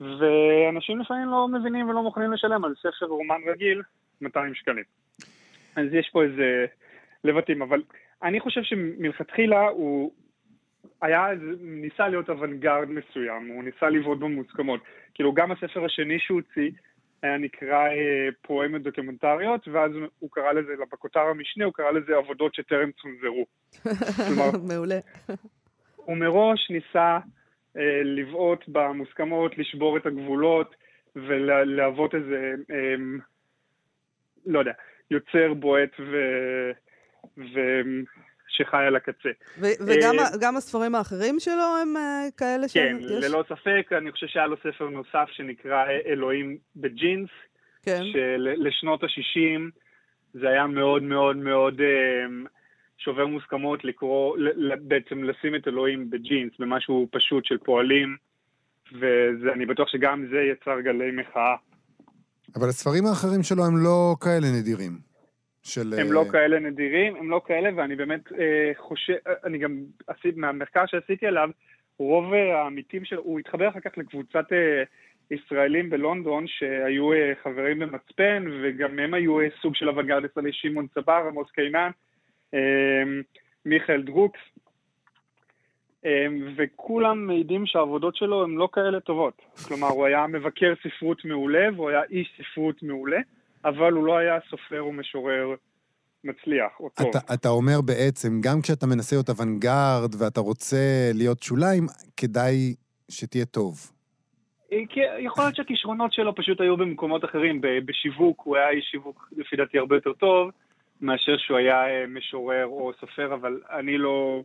ואנשים 0.00 1.00
לפעמים 1.00 1.28
לא 1.28 1.48
מבינים 1.48 1.88
ולא 1.88 2.02
מוכנים 2.02 2.32
לשלם 2.32 2.64
על 2.64 2.74
ספר 2.74 3.06
רומן 3.06 3.40
רגיל 3.46 3.82
200 4.20 4.54
שקלים. 4.54 4.84
אז 5.76 5.84
יש 5.92 6.10
פה 6.12 6.22
איזה 6.22 6.66
לבטים, 7.24 7.62
אבל 7.62 7.82
אני 8.22 8.40
חושב 8.40 8.62
שמלכתחילה 8.62 9.68
הוא 9.68 10.12
היה, 11.02 11.26
ניסה 11.60 12.08
להיות 12.08 12.30
אוונגרד 12.30 12.88
מסוים, 12.90 13.48
הוא 13.48 13.64
ניסה 13.64 13.88
לבעוט 13.88 14.18
במוסכמות. 14.18 14.80
כאילו 15.14 15.32
גם 15.32 15.52
הספר 15.52 15.84
השני 15.84 16.18
שהוא 16.18 16.40
הוציא 16.40 16.70
היה 17.22 17.38
נקרא 17.38 17.88
אה, 17.88 18.28
פואמות 18.42 18.82
דוקומנטריות, 18.82 19.68
ואז 19.68 19.92
הוא- 19.94 20.06
הוא 20.18 20.30
קרא 20.30 20.52
לזה, 20.52 20.72
בכותר 20.92 21.20
המשנה 21.20 21.64
הוא 21.64 21.72
קרא 21.74 21.90
לזה 21.90 22.16
עבודות 22.16 22.54
שטרם 22.54 22.90
צונזרו. 22.92 23.46
כלומר, 24.26 24.50
מעולה. 24.74 24.98
הוא 25.96 26.16
מראש 26.16 26.70
ניסה 26.70 27.18
אה, 27.76 28.02
לבעוט 28.04 28.64
במוסכמות, 28.68 29.58
לשבור 29.58 29.96
את 29.96 30.06
הגבולות 30.06 30.74
ולהוות 31.16 32.14
איזה, 32.14 32.52
אה, 32.70 32.94
לא 34.46 34.58
יודע, 34.58 34.72
יוצר 35.10 35.54
בועט 35.54 36.00
ו... 36.00 36.16
ו... 37.38 37.60
שחי 38.50 38.84
על 38.86 38.96
הקצה. 38.96 39.28
ו- 39.58 39.66
וגם 39.86 40.18
אה, 40.18 40.24
ה- 40.24 40.36
גם 40.40 40.56
הספרים 40.56 40.94
האחרים 40.94 41.40
שלו 41.40 41.76
הם 41.82 41.96
אה, 41.96 42.28
כאלה 42.36 42.68
ש... 42.68 42.74
כן, 42.74 42.96
ללא 43.00 43.44
ספק, 43.48 43.92
אני 43.98 44.12
חושב 44.12 44.26
שהיה 44.26 44.46
לו 44.46 44.56
ספר 44.56 44.88
נוסף 44.88 45.28
שנקרא 45.32 45.84
אלוהים 46.06 46.58
בג'ינס, 46.76 47.30
כן. 47.82 48.02
שלשנות 48.12 49.02
ה-60 49.02 49.60
זה 50.34 50.48
היה 50.48 50.66
מאוד 50.66 51.02
מאוד 51.02 51.36
מאוד 51.36 51.80
אה, 51.80 51.86
שובר 52.98 53.26
מוסכמות 53.26 53.84
לקרוא, 53.84 54.36
בעצם 54.80 55.24
לשים 55.24 55.54
את 55.54 55.68
אלוהים 55.68 56.10
בג'ינס, 56.10 56.52
במשהו 56.58 57.08
פשוט 57.10 57.44
של 57.44 57.58
פועלים, 57.58 58.16
ואני 59.00 59.66
בטוח 59.66 59.88
שגם 59.88 60.26
זה 60.30 60.40
יצר 60.40 60.80
גלי 60.80 61.10
מחאה 61.10 61.54
אבל 62.56 62.68
הספרים 62.68 63.06
האחרים 63.06 63.42
שלו 63.42 63.64
הם 63.66 63.76
לא 63.76 64.16
כאלה 64.20 64.46
נדירים. 64.60 65.09
של... 65.62 65.94
הם 65.98 66.06
אה, 66.06 66.12
לא 66.12 66.24
כאלה 66.32 66.58
נדירים, 66.58 67.16
הם 67.16 67.30
לא 67.30 67.40
כאלה, 67.46 67.70
ואני 67.76 67.96
באמת 67.96 68.32
אה, 68.32 68.70
חושב, 68.76 69.14
אני 69.44 69.58
גם 69.58 69.84
מהמחקר 70.36 70.86
שעשיתי 70.86 71.26
עליו, 71.26 71.50
רוב 71.98 72.32
העמיתים 72.34 73.04
שלו, 73.04 73.22
הוא 73.22 73.38
התחבר 73.38 73.68
אחר 73.68 73.80
כך 73.80 73.98
לקבוצת 73.98 74.52
אה, 74.52 74.82
ישראלים 75.30 75.90
בלונדון 75.90 76.44
שהיו 76.46 77.12
אה, 77.12 77.32
חברים 77.42 77.78
במצפן, 77.78 78.44
וגם 78.62 78.98
הם 78.98 79.14
היו 79.14 79.40
אה, 79.40 79.46
סוג 79.62 79.74
של 79.74 79.88
אוונגרד 79.88 80.24
ישראלי, 80.24 80.52
שמעון 80.52 80.86
צבר, 80.94 81.24
עמוס 81.28 81.50
קינן, 81.50 81.90
אה, 82.54 83.02
מיכאל 83.64 84.02
דרוקס, 84.02 84.40
אה, 86.04 86.26
וכולם 86.56 87.26
מעידים 87.26 87.66
שהעבודות 87.66 88.16
שלו 88.16 88.44
הן 88.44 88.50
לא 88.50 88.68
כאלה 88.72 89.00
טובות. 89.00 89.42
כלומר, 89.68 89.88
הוא 89.88 90.06
היה 90.06 90.26
מבקר 90.26 90.74
ספרות 90.82 91.24
מעולה, 91.24 91.68
והוא 91.76 91.90
היה 91.90 92.02
איש 92.10 92.40
ספרות 92.42 92.82
מעולה, 92.82 93.20
אבל 93.64 93.92
הוא 93.92 94.04
לא 94.04 94.16
היה 94.18 94.38
סופר 94.50 94.86
ומשורר 94.86 95.54
מצליח 96.24 96.80
או 96.80 96.88
טוב. 96.90 97.06
אתה, 97.08 97.34
אתה 97.34 97.48
אומר 97.48 97.80
בעצם, 97.80 98.40
גם 98.42 98.60
כשאתה 98.62 98.86
מנסה 98.86 99.16
להיות 99.16 99.28
אוונגרד 99.30 100.14
ואתה 100.18 100.40
רוצה 100.40 101.10
להיות 101.14 101.42
שוליים, 101.42 101.86
כדאי 102.16 102.74
שתהיה 103.10 103.44
טוב. 103.44 103.74
אה, 104.72 104.78
כי 104.88 105.00
יכול 105.18 105.44
להיות 105.44 105.56
שהכישרונות 105.56 106.12
שלו 106.12 106.34
פשוט 106.34 106.60
היו 106.60 106.76
במקומות 106.76 107.24
אחרים. 107.24 107.60
בשיווק 107.84 108.42
הוא 108.44 108.56
היה 108.56 108.70
איש 108.70 108.84
שיווק 108.90 109.28
לפי 109.36 109.56
דעתי 109.56 109.78
הרבה 109.78 109.96
יותר 109.96 110.12
טוב 110.12 110.50
מאשר 111.00 111.36
שהוא 111.38 111.56
היה 111.58 111.86
אה, 111.88 112.04
משורר 112.08 112.66
או 112.66 112.92
סופר, 113.00 113.34
אבל 113.34 113.60
אני 113.70 113.98
לא, 113.98 114.42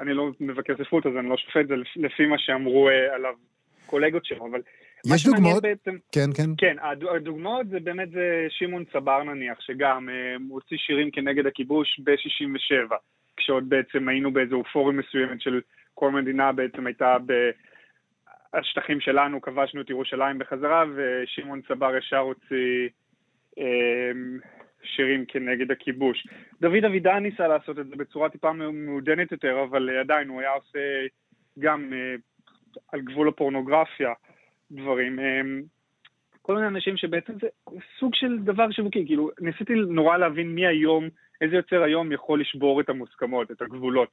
אני 0.00 0.14
לא 0.14 0.30
מבקר 0.40 0.74
ספרות, 0.84 1.06
אז 1.06 1.12
אני 1.18 1.28
לא 1.28 1.36
שופט, 1.36 1.68
זה 1.68 1.76
לפ- 1.76 1.96
לפי 1.96 2.26
מה 2.26 2.36
שאמרו 2.38 2.88
אה, 2.88 3.14
עליו 3.14 3.34
קולגות 3.86 4.24
שלו, 4.24 4.46
אבל... 4.50 4.60
יש 5.06 5.26
דוגמאות? 5.26 5.62
בעצם, 5.62 5.96
כן, 6.12 6.30
כן. 6.36 6.50
כן, 6.58 6.76
הד- 6.80 7.04
הדוגמאות 7.16 7.68
זה 7.68 7.80
באמת 7.80 8.10
זה 8.10 8.46
שמעון 8.48 8.84
צבר 8.92 9.22
נניח, 9.22 9.60
שגם 9.60 10.08
אה, 10.08 10.36
הוציא 10.48 10.76
שירים 10.76 11.10
כנגד 11.10 11.46
הכיבוש 11.46 12.00
ב-67, 12.04 12.94
כשעוד 13.36 13.68
בעצם 13.68 14.08
היינו 14.08 14.32
באיזו 14.32 14.56
אופוריה 14.56 14.98
מסוימת 14.98 15.40
של 15.40 15.60
כל 15.94 16.10
מדינה 16.10 16.52
בעצם 16.52 16.86
הייתה 16.86 17.16
בשטחים 18.56 19.00
שלנו, 19.00 19.40
כבשנו 19.40 19.80
את 19.80 19.90
ירושלים 19.90 20.38
בחזרה, 20.38 20.84
ושמעון 20.94 21.60
צבר 21.68 21.96
ישר 21.96 22.18
הוציא 22.18 22.88
אה, 23.58 24.10
שירים 24.84 25.24
כנגד 25.28 25.70
הכיבוש. 25.70 26.26
דוד 26.60 26.84
אבידן 26.84 27.18
ניסה 27.18 27.48
לעשות 27.48 27.78
את 27.78 27.86
זה 27.88 27.96
בצורה 27.96 28.28
טיפה 28.28 28.52
מעודנת 28.52 29.32
יותר, 29.32 29.62
אבל 29.70 29.90
אה, 29.90 30.00
עדיין 30.00 30.28
הוא 30.28 30.40
היה 30.40 30.50
עושה 30.50 30.78
גם 31.58 31.92
אה, 31.92 32.14
על 32.92 33.00
גבול 33.00 33.28
הפורנוגרפיה 33.28 34.12
דברים. 34.72 35.18
כל 36.42 36.54
מיני 36.54 36.66
אנשים 36.66 36.96
שבעצם 36.96 37.32
זה 37.40 37.46
סוג 38.00 38.14
של 38.14 38.38
דבר 38.38 38.70
שיווקי, 38.70 39.06
כאילו 39.06 39.30
ניסיתי 39.40 39.72
נורא 39.88 40.16
להבין 40.16 40.54
מי 40.54 40.66
היום, 40.66 41.08
איזה 41.40 41.56
יוצר 41.56 41.82
היום 41.82 42.12
יכול 42.12 42.40
לשבור 42.40 42.80
את 42.80 42.88
המוסכמות, 42.88 43.50
את 43.50 43.62
הגבולות. 43.62 44.08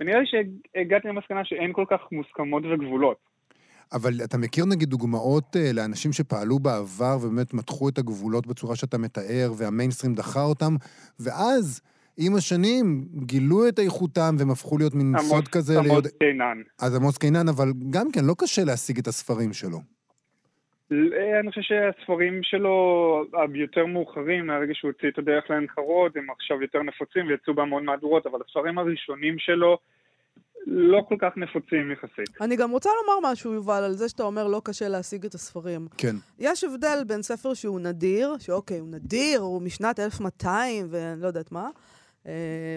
ונראה 0.00 0.20
לי 0.20 0.26
שהגעתי 0.26 1.08
למסקנה 1.08 1.44
שאין 1.44 1.72
כל 1.72 1.84
כך 1.90 2.00
מוסכמות 2.12 2.62
וגבולות. 2.64 3.16
אבל 3.92 4.12
אתה 4.24 4.38
מכיר 4.38 4.64
נגיד 4.64 4.88
דוגמאות 4.88 5.56
אה, 5.56 5.72
לאנשים 5.72 6.12
שפעלו 6.12 6.58
בעבר 6.58 7.16
ובאמת 7.22 7.54
מתחו 7.54 7.88
את 7.88 7.98
הגבולות 7.98 8.46
בצורה 8.46 8.76
שאתה 8.76 8.98
מתאר, 8.98 9.52
והמיינסטרים 9.58 10.14
דחה 10.14 10.42
אותם, 10.42 10.74
ואז, 11.20 11.80
עם 12.18 12.34
השנים, 12.36 13.04
גילו 13.26 13.68
את 13.68 13.78
איכותם 13.78 14.34
והם 14.38 14.50
הפכו 14.50 14.78
להיות 14.78 14.94
מין 14.94 15.14
עמוס- 15.14 15.28
סוד 15.28 15.48
כזה. 15.48 15.78
עמוס 15.78 15.90
ליוד... 15.90 16.06
קינן. 16.06 16.62
אז 16.80 16.94
עמוס 16.96 17.18
קינן, 17.18 17.48
אבל 17.48 17.68
גם 17.90 18.12
כן, 18.12 18.24
לא 18.24 18.34
קשה 18.38 18.64
להשיג 18.64 18.98
את 18.98 19.06
הספרים 19.06 19.52
שלו. 19.52 19.78
אה, 20.92 21.40
אני 21.40 21.50
חושב 21.50 21.60
שהספרים 21.62 22.40
שלו 22.42 22.74
היותר 23.54 23.86
מאוחרים, 23.86 24.46
מהרגע 24.46 24.72
שהוא 24.74 24.90
הוציא 24.90 25.08
את 25.08 25.18
הדרך 25.18 25.44
להנחרות, 25.50 26.16
הם 26.16 26.26
עכשיו 26.30 26.62
יותר 26.62 26.82
נפוצים 26.82 27.26
ויצאו 27.26 27.54
בהמון 27.54 27.84
מהדורות, 27.84 28.26
אבל 28.26 28.38
הספרים 28.48 28.78
הראשונים 28.78 29.34
שלו 29.38 29.78
לא 30.66 31.00
כל 31.08 31.14
כך 31.20 31.32
נפוצים 31.36 31.92
יחסית. 31.92 32.40
אני 32.40 32.56
גם 32.56 32.70
רוצה 32.70 32.90
לומר 33.02 33.32
משהו, 33.32 33.52
יובל, 33.52 33.82
על 33.84 33.92
זה 33.92 34.08
שאתה 34.08 34.22
אומר 34.22 34.46
לא 34.48 34.60
קשה 34.64 34.88
להשיג 34.88 35.24
את 35.24 35.34
הספרים. 35.34 35.86
כן. 35.98 36.16
יש 36.38 36.64
הבדל 36.64 36.98
בין 37.06 37.22
ספר 37.22 37.54
שהוא 37.54 37.80
נדיר, 37.80 38.34
שאוקיי, 38.38 38.78
הוא 38.78 38.88
נדיר, 38.88 39.40
הוא 39.40 39.62
משנת 39.62 40.00
1200 40.00 40.86
ואני 40.90 41.20
לא 41.22 41.26
יודעת 41.26 41.52
מה, 41.52 41.68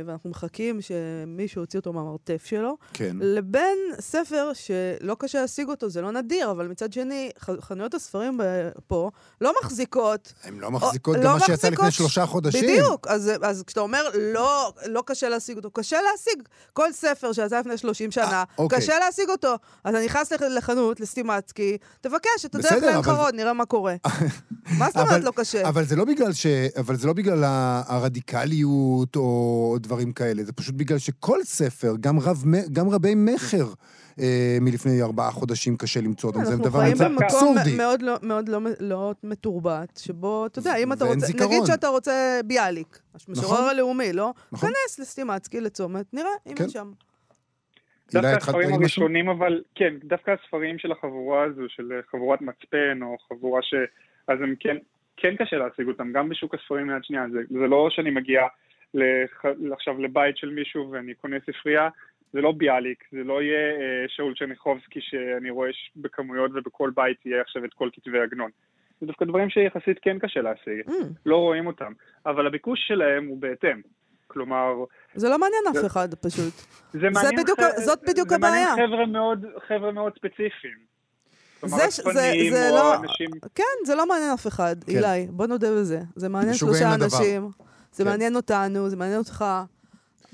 ואנחנו 0.05 0.29
מחכים 0.29 0.79
שמישהו 0.81 1.61
יוציא 1.61 1.79
אותו 1.79 1.93
מהמרתף 1.93 2.45
שלו, 2.45 2.77
כן. 2.93 3.17
לבין 3.19 3.77
ספר 3.99 4.51
שלא 4.53 5.15
קשה 5.19 5.41
להשיג 5.41 5.69
אותו, 5.69 5.89
זה 5.89 6.01
לא 6.01 6.11
נדיר, 6.11 6.51
אבל 6.51 6.67
מצד 6.67 6.93
שני, 6.93 7.29
חנויות 7.61 7.93
הספרים 7.93 8.39
פה 8.87 9.09
לא 9.41 9.53
מחזיקות. 9.63 10.33
הן 10.43 10.59
לא 10.59 10.71
מחזיקות 10.71 11.15
או- 11.17 11.21
גם 11.21 11.27
לא 11.27 11.33
מה 11.33 11.39
שיצא 11.39 11.51
מחזיקות 11.53 11.77
לפני 11.79 11.91
ש- 11.91 11.97
שלושה 11.97 12.25
חודשים. 12.25 12.61
בדיוק. 12.63 13.07
אז, 13.07 13.31
אז 13.41 13.63
כשאתה 13.67 13.81
אומר 13.81 14.03
לא, 14.33 14.73
לא 14.85 15.03
קשה 15.05 15.29
להשיג 15.29 15.57
אותו, 15.57 15.71
קשה 15.71 15.97
להשיג. 16.11 16.41
כל 16.73 16.91
ספר 16.93 17.33
שיצא 17.33 17.59
לפני 17.59 17.77
30 17.77 18.11
שנה, 18.11 18.23
אה, 18.31 18.43
אוקיי. 18.57 18.77
קשה 18.79 18.99
להשיג 18.99 19.29
אותו. 19.29 19.53
אז 19.83 19.95
אתה 19.95 20.05
נכנס 20.05 20.31
לח- 20.33 20.41
לחנות, 20.41 20.99
לסטימצקי, 20.99 21.77
תבקש 22.01 22.45
את 22.45 22.55
הדרך 22.55 22.71
בסדר, 22.71 22.99
אבל- 22.99 23.13
לעין 23.23 23.35
נראה 23.35 23.53
מה 23.53 23.65
קורה. 23.65 23.95
מה 24.79 24.87
זאת 24.87 24.95
אומרת 24.97 25.09
אבל- 25.11 25.21
לא 25.25 25.31
קשה? 25.35 25.69
אבל 25.69 25.85
זה 25.85 25.95
לא 25.95 26.05
בגלל 26.05 26.33
ש... 26.33 26.45
אבל 26.77 26.95
זה 26.95 27.07
לא 27.07 27.13
בגלל 27.13 27.43
הרדיקליות 27.87 29.15
או 29.15 29.30
דברים 29.79 30.11
כאלה, 30.11 30.43
זה 30.43 30.53
פשוט 30.53 30.75
בגלל 30.75 30.97
שכל 30.97 31.43
ספר, 31.43 31.93
גם, 31.99 32.19
רב, 32.19 32.43
גם 32.71 32.89
רבי 32.89 33.13
מכר 33.15 33.65
אה, 34.19 34.57
מלפני 34.61 35.01
ארבעה 35.01 35.31
חודשים 35.31 35.77
קצת 35.77 36.01
למצוא 36.01 36.29
אותם, 36.29 36.43
זה 36.43 36.51
אנחנו 36.51 36.65
דבר 36.65 36.79
חיים 36.79 36.95
קצת 36.95 37.05
במקום 37.05 37.25
אבסורדי. 37.25 37.77
מאוד 37.77 38.01
לא, 38.01 38.13
מאוד 38.21 38.49
לא, 38.49 38.59
לא 38.79 39.13
מתורבת, 39.23 39.97
שבו, 40.03 40.45
אתה 40.45 40.59
יודע, 40.59 40.75
אם 40.75 40.93
אתה 40.93 41.05
רוצה, 41.05 41.25
זיכרון. 41.25 41.51
נגיד 41.53 41.65
שאתה 41.65 41.87
רוצה 41.87 42.39
ביאליק, 42.45 42.99
המשורר 43.27 43.53
נכון. 43.53 43.69
הלאומי, 43.69 44.13
לא? 44.13 44.33
נכון. 44.51 44.69
כנס 44.69 44.99
לסטימצקי 44.99 45.61
לצומת, 45.61 46.13
נראה 46.13 46.31
אם 46.47 46.55
כן. 46.55 46.69
שם. 46.69 46.91
דווקא 48.11 48.27
הספרים? 48.27 48.73
הראשונים, 48.73 49.29
אבל 49.29 49.61
כן, 49.75 49.93
דווקא 50.03 50.31
הספרים 50.31 50.79
של 50.79 50.91
החבורה 50.91 51.43
הזו, 51.43 51.61
של 51.67 51.91
חבורת 52.11 52.41
מצפן, 52.41 52.99
או 53.01 53.17
חבורה 53.29 53.61
ש... 53.61 53.73
אז 54.27 54.37
הם 54.41 54.55
כן, 54.59 54.77
כן 55.17 55.35
קשה 55.35 55.55
להשיג 55.55 55.87
אותם, 55.87 56.11
גם 56.13 56.29
בשוק 56.29 56.55
הספרים 56.55 56.87
מיד 56.87 57.03
שנייה. 57.03 57.25
זה, 57.31 57.39
זה 57.49 57.67
לא 57.67 57.87
שאני 57.91 58.09
מגיע 58.09 58.41
לח... 58.93 59.45
עכשיו 59.73 59.99
לבית 60.01 60.37
של 60.37 60.49
מישהו 60.49 60.91
ואני 60.91 61.13
קונה 61.13 61.35
ספרייה, 61.51 61.89
זה 62.33 62.41
לא 62.41 62.51
ביאליק, 62.51 63.03
זה 63.11 63.23
לא 63.23 63.41
יהיה 63.41 63.71
אה, 63.71 63.81
שאול 64.07 64.33
צ'רניחובסקי 64.39 64.99
שאני 65.01 65.49
רואה 65.49 65.69
ש- 65.73 65.91
בכמויות 65.95 66.51
ובכל 66.53 66.91
בית 66.95 67.25
יהיה 67.25 67.41
עכשיו 67.41 67.65
את 67.65 67.73
כל 67.73 67.89
כתבי 67.93 68.19
עגנון. 68.19 68.49
זה 69.01 69.07
דווקא 69.07 69.25
דברים 69.25 69.49
שיחסית 69.49 69.97
כן 70.01 70.19
קשה 70.19 70.41
להשיג, 70.41 70.81
Mm, 70.87 70.91
לא 71.25 71.37
רואים 71.37 71.67
אותם, 71.67 71.91
אבל 72.25 72.47
הביקוש 72.47 72.79
שלהם 72.87 73.27
הוא 73.27 73.37
בהתאם. 73.41 73.81
כלומר, 74.27 74.73
זה 75.15 75.29
לא 75.29 75.37
מעניין 75.39 75.61
זה- 75.73 75.79
אף 75.79 75.85
אחד 75.85 76.13
פשוט. 76.15 76.53
זה 76.93 77.09
מעניין, 77.09 77.35
בדיוק 77.43 77.59
ח- 77.59 77.79
זאת 77.85 77.99
בדיוק 78.09 78.29
זה 78.29 78.37
מעניין 78.37 78.67
הבעיה. 78.67 78.87
חבר'ה 78.87 79.05
מאוד, 79.05 79.45
חבר'ה 79.67 79.91
מאוד 79.91 80.13
ספציפיים. 80.15 80.77
זה 81.61 81.75
זה- 81.89 82.11
זה 82.51 82.69
לא- 82.71 82.95
אנשים... 82.95 83.29
כן, 83.55 83.63
זה 83.85 83.95
לא 83.95 84.07
מעניין 84.07 84.31
אף 84.33 84.47
אחד, 84.47 84.75
כן. 84.85 84.91
אילי, 84.97 85.27
בוא 85.29 85.47
נודה 85.47 85.67
בזה. 85.71 85.99
זה 86.15 86.29
מעניין 86.29 86.53
שלושה. 86.53 86.93
אנשים, 86.95 87.41
זה 87.91 88.03
כן. 88.03 88.09
מעניין 88.09 88.35
אותנו, 88.35 88.89
זה 88.89 88.95
מעניין 88.95 89.19
אותך. 89.19 89.45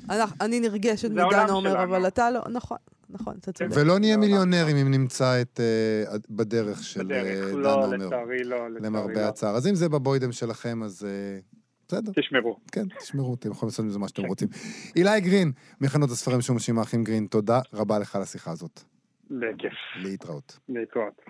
אנחנו- 0.09 0.35
אני 0.41 0.59
נרגשת 0.59 1.09
מדנה 1.09 1.49
אומר, 1.49 1.69
שלנו. 1.71 1.83
אבל 1.83 2.07
אתה 2.07 2.31
לא, 2.31 2.41
נכון, 2.51 2.77
נכון, 3.09 3.35
אתה 3.39 3.51
צודק. 3.51 3.71
ולא 3.75 3.99
נהיה 3.99 4.17
מיליונרים 4.17 4.77
אם 4.77 4.91
נמצא 4.91 5.41
את... 5.41 5.59
אה, 5.59 6.17
בדרך 6.29 6.83
של 6.83 6.99
אה, 6.99 7.05
בדרך, 7.05 7.53
דן 7.53 7.59
לא, 7.59 7.73
עומר. 7.85 7.97
לצערי 7.97 8.43
לא, 8.43 8.69
לצערי 8.69 8.85
למרבה 8.87 9.13
לא. 9.21 9.27
הצער. 9.27 9.55
אז 9.55 9.67
אם 9.67 9.75
זה 9.75 9.89
בבוידם 9.89 10.31
שלכם, 10.31 10.83
אז 10.83 11.05
אה, 11.05 11.39
בסדר. 11.87 12.11
תשמרו. 12.21 12.57
כן, 12.71 12.85
תשמרו, 12.99 13.33
אתם 13.33 13.51
יכולים 13.51 13.67
לעשות 13.69 13.85
עם 13.85 13.91
זה 13.91 13.99
מה 13.99 14.07
שאתם 14.07 14.25
רוצים. 14.25 14.47
אילי 14.95 15.21
גרין, 15.21 15.51
מחנות 15.81 16.09
הספרים 16.11 16.41
שומשים 16.41 16.79
האחים 16.79 17.03
גרין, 17.03 17.27
תודה 17.27 17.59
רבה 17.73 17.99
לך 17.99 18.15
על 18.15 18.21
השיחה 18.21 18.51
הזאת. 18.51 18.81
בכיף, 19.31 19.73
להתראות. 20.03 20.59
להתראות. 20.69 21.21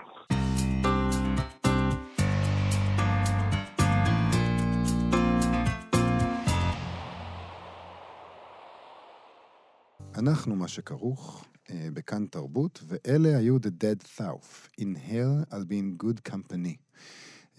אנחנו 10.18 10.56
מה 10.56 10.68
שכרוך 10.68 11.46
אה, 11.70 11.88
בכאן 11.94 12.26
תרבות, 12.26 12.84
ואלה 12.88 13.38
היו 13.38 13.58
The 13.58 13.84
Dead 13.84 14.20
South. 14.20 14.82
In 14.82 15.10
here 15.10 15.52
I'll 15.54 15.66
be 15.70 15.74
in 16.00 16.04
good 16.04 16.32
company. 16.32 16.76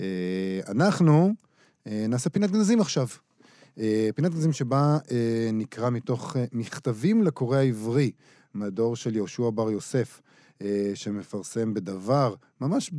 אה, 0.00 0.60
אנחנו 0.68 1.34
אה, 1.86 2.06
נעשה 2.08 2.30
פינת 2.30 2.50
גנזים 2.50 2.80
עכשיו. 2.80 3.06
אה, 3.78 4.08
פינת 4.14 4.34
גנזים 4.34 4.52
שבה 4.52 4.98
אה, 5.10 5.50
נקרא 5.52 5.90
מתוך 5.90 6.36
אה, 6.36 6.44
מכתבים 6.52 7.22
לקורא 7.22 7.56
העברי, 7.56 8.10
מהדור 8.54 8.96
של 8.96 9.16
יהושע 9.16 9.50
בר 9.50 9.70
יוסף, 9.70 10.20
אה, 10.62 10.90
שמפרסם 10.94 11.74
בדבר, 11.74 12.34
ממש 12.60 12.90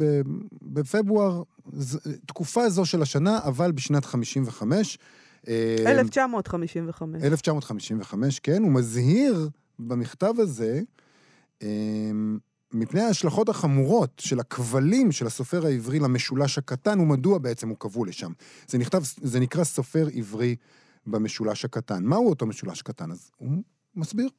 בפברואר, 0.61 1.43
ז- 1.73 1.97
תקופה 2.25 2.69
זו 2.69 2.85
של 2.85 3.01
השנה, 3.01 3.39
אבל 3.43 3.71
בשנת 3.71 4.05
55. 4.05 4.97
אה, 5.47 5.75
1955. 5.87 7.23
1955, 7.23 8.39
כן, 8.39 8.63
הוא 8.63 8.71
מזהיר 8.71 9.49
במכתב 9.79 10.33
הזה 10.37 10.81
אמ, 11.61 12.37
מפני 12.73 13.01
ההשלכות 13.01 13.49
החמורות 13.49 14.11
של 14.19 14.39
הכבלים 14.39 15.11
של 15.11 15.27
הסופר 15.27 15.65
העברי 15.65 15.99
למשולש 15.99 16.57
הקטן, 16.57 16.99
ומדוע 16.99 17.37
בעצם 17.37 17.69
הוא 17.69 17.77
כבול 17.79 18.09
לשם. 18.09 18.31
זה 18.67 18.77
נכתב, 18.77 19.01
זה 19.21 19.39
נקרא 19.39 19.63
סופר 19.63 20.07
עברי 20.13 20.55
במשולש 21.07 21.65
הקטן. 21.65 22.03
מהו 22.03 22.29
אותו 22.29 22.45
משולש 22.45 22.81
קטן? 22.81 23.11
אז 23.11 23.31
הוא 23.37 23.51
מסביר. 23.95 24.29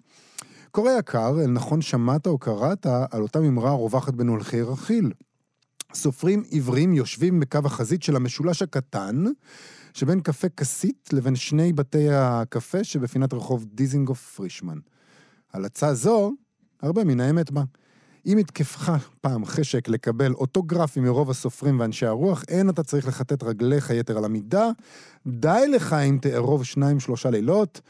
קורא 0.70 0.90
יקר, 0.98 1.40
אל 1.40 1.50
נכון 1.50 1.82
שמעת 1.82 2.26
או 2.26 2.38
קראת 2.38 2.86
על 3.10 3.22
אותה 3.22 3.40
מימרה 3.40 3.70
הרווחת 3.70 4.14
בין 4.14 4.28
הולכי 4.28 4.62
רכיל. 4.62 5.12
סופרים 5.94 6.42
עברים 6.52 6.94
יושבים 6.94 7.40
בקו 7.40 7.58
החזית 7.64 8.02
של 8.02 8.16
המשולש 8.16 8.62
הקטן, 8.62 9.24
שבין 9.94 10.20
קפה 10.20 10.48
כסית 10.48 11.08
לבין 11.12 11.36
שני 11.36 11.72
בתי 11.72 12.10
הקפה 12.10 12.84
שבפינת 12.84 13.34
רחוב 13.34 13.66
דיזינגוף 13.74 14.34
פרישמן. 14.36 14.78
הלצה 15.52 15.94
זו, 15.94 16.32
הרבה 16.82 17.04
מן 17.04 17.20
האמת 17.20 17.50
בה. 17.50 17.62
אם 18.26 18.38
יתקפך 18.38 19.08
פעם 19.20 19.44
חשק 19.44 19.88
לקבל 19.88 20.32
אוטוגרפים 20.32 21.02
מרוב 21.02 21.30
הסופרים 21.30 21.80
ואנשי 21.80 22.06
הרוח, 22.06 22.44
אין 22.48 22.68
אתה 22.70 22.82
צריך 22.82 23.08
לכתת 23.08 23.42
רגליך 23.42 23.90
יתר 23.90 24.18
על 24.18 24.24
המידה. 24.24 24.70
די 25.26 25.64
לך 25.68 25.92
אם 25.92 26.18
תערוב 26.22 26.64
שניים 26.64 27.00
שלושה 27.00 27.30
לילות, 27.30 27.80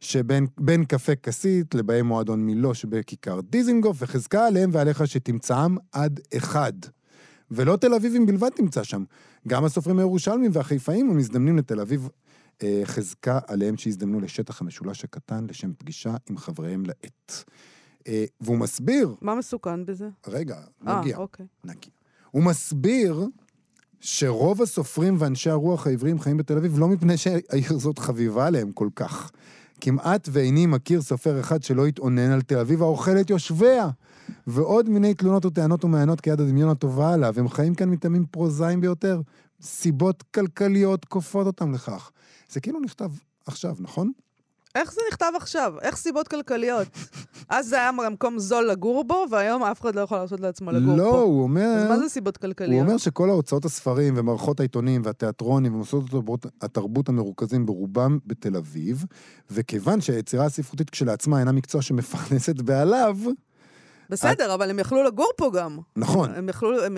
שבין 0.00 0.84
קפה 0.88 1.14
כסית 1.14 1.74
לבאי 1.74 2.02
מועדון 2.02 2.40
מילו 2.40 2.74
שבכיכר 2.74 3.40
דיזינגוף, 3.40 3.96
וחזקה 4.00 4.46
עליהם 4.46 4.70
ועליך 4.72 5.06
שתמצאם 5.06 5.76
עד 5.92 6.20
אחד. 6.36 6.72
ולא 7.50 7.76
תל 7.76 7.94
אביבים 7.94 8.26
בלבד 8.26 8.48
תמצא 8.48 8.82
שם. 8.82 9.04
גם 9.48 9.64
הסופרים 9.64 9.98
הירושלמים 9.98 10.50
והחיפאים 10.54 11.10
המזדמנים 11.10 11.56
לתל 11.56 11.80
אביב, 11.80 12.08
אה, 12.62 12.82
חזקה 12.84 13.38
עליהם 13.46 13.76
שיזדמנו 13.76 14.20
לשטח 14.20 14.60
המשולש 14.60 15.04
הקטן 15.04 15.46
לשם 15.48 15.72
פגישה 15.78 16.14
עם 16.30 16.36
חבריהם 16.36 16.82
לעת. 16.86 17.44
אה, 18.08 18.24
והוא 18.40 18.58
מסביר... 18.58 19.14
מה 19.20 19.34
מסוכן 19.34 19.86
בזה? 19.86 20.08
רגע, 20.26 20.60
נגיע. 20.82 21.16
אה, 21.16 21.20
אוקיי. 21.20 21.46
נגיע. 21.64 21.90
הוא 22.30 22.42
מסביר 22.42 23.26
שרוב 24.00 24.62
הסופרים 24.62 25.16
ואנשי 25.18 25.50
הרוח 25.50 25.86
העבריים 25.86 26.20
חיים 26.20 26.36
בתל 26.36 26.56
אביב 26.56 26.78
לא 26.78 26.88
מפני 26.88 27.16
שהעיר 27.16 27.72
הזאת 27.74 27.98
חביבה 27.98 28.46
עליהם 28.46 28.72
כל 28.72 28.88
כך. 28.96 29.30
כמעט 29.80 30.28
ואיני 30.32 30.66
מכיר 30.66 31.02
סופר 31.02 31.40
אחד 31.40 31.62
שלא 31.62 31.86
התאונן 31.86 32.30
על 32.30 32.42
תל 32.42 32.58
אביב 32.58 32.82
האוכל 32.82 33.20
את 33.20 33.30
יושביה. 33.30 33.88
ועוד 34.46 34.88
מיני 34.88 35.14
תלונות 35.14 35.44
וטענות 35.44 35.84
ומעיינות 35.84 36.20
כיד 36.20 36.40
הדמיון 36.40 36.70
הטובה 36.70 37.14
עליו. 37.14 37.34
הם 37.36 37.48
חיים 37.48 37.74
כאן 37.74 37.90
מטעמים 37.90 38.24
פרוזאיים 38.30 38.80
ביותר. 38.80 39.20
סיבות 39.62 40.24
כלכליות 40.34 41.04
כופות 41.04 41.46
אותם 41.46 41.72
לכך. 41.72 42.10
זה 42.50 42.60
כאילו 42.60 42.80
נכתב 42.80 43.10
עכשיו, 43.46 43.76
נכון? 43.80 44.12
איך 44.74 44.92
זה 44.92 45.00
נכתב 45.10 45.32
עכשיו? 45.36 45.74
איך 45.82 45.96
סיבות 45.96 46.28
כלכליות? 46.28 46.88
אז 47.48 47.68
זה 47.68 47.76
היה 47.76 47.92
מקום 47.92 48.38
זול 48.38 48.66
לגור 48.66 49.04
בו, 49.04 49.26
והיום 49.30 49.62
אף 49.62 49.80
אחד 49.80 49.94
לא 49.94 50.00
יכול 50.00 50.18
לעשות 50.18 50.40
לעצמו 50.40 50.70
לגור 50.70 50.96
לא, 50.96 51.02
פה. 51.02 51.10
לא, 51.10 51.20
הוא 51.20 51.42
אומר... 51.42 51.74
אז 51.78 51.88
מה 51.88 51.98
זה 51.98 52.08
סיבות 52.08 52.36
כלכליות? 52.36 52.72
הוא 52.72 52.88
אומר 52.88 52.96
שכל 52.96 53.30
ההוצאות 53.30 53.64
הספרים 53.64 54.14
ומערכות 54.16 54.60
העיתונים 54.60 55.02
והתיאטרונים 55.04 55.74
ומוסדות 55.74 56.04
התרבות, 56.04 56.46
התרבות 56.62 57.08
המרוכזים 57.08 57.66
ברובם 57.66 58.18
בתל 58.26 58.56
אביב, 58.56 59.04
וכיוון 59.50 60.00
שהיצירה 60.00 60.44
הספרותית 60.44 60.90
כשלעצמה 60.90 61.38
אינה 61.40 61.52
מקצוע 61.52 61.82
שמפרנסת 61.82 62.60
בעליו, 62.60 63.16
בסדר, 64.10 64.54
אבל 64.54 64.70
הם 64.70 64.78
יכלו 64.78 65.02
לגור 65.02 65.30
פה 65.36 65.50
גם. 65.54 65.78
נכון. 65.96 66.30
הם 66.34 66.48
יכלו, 66.48 66.84
הם 66.84 66.96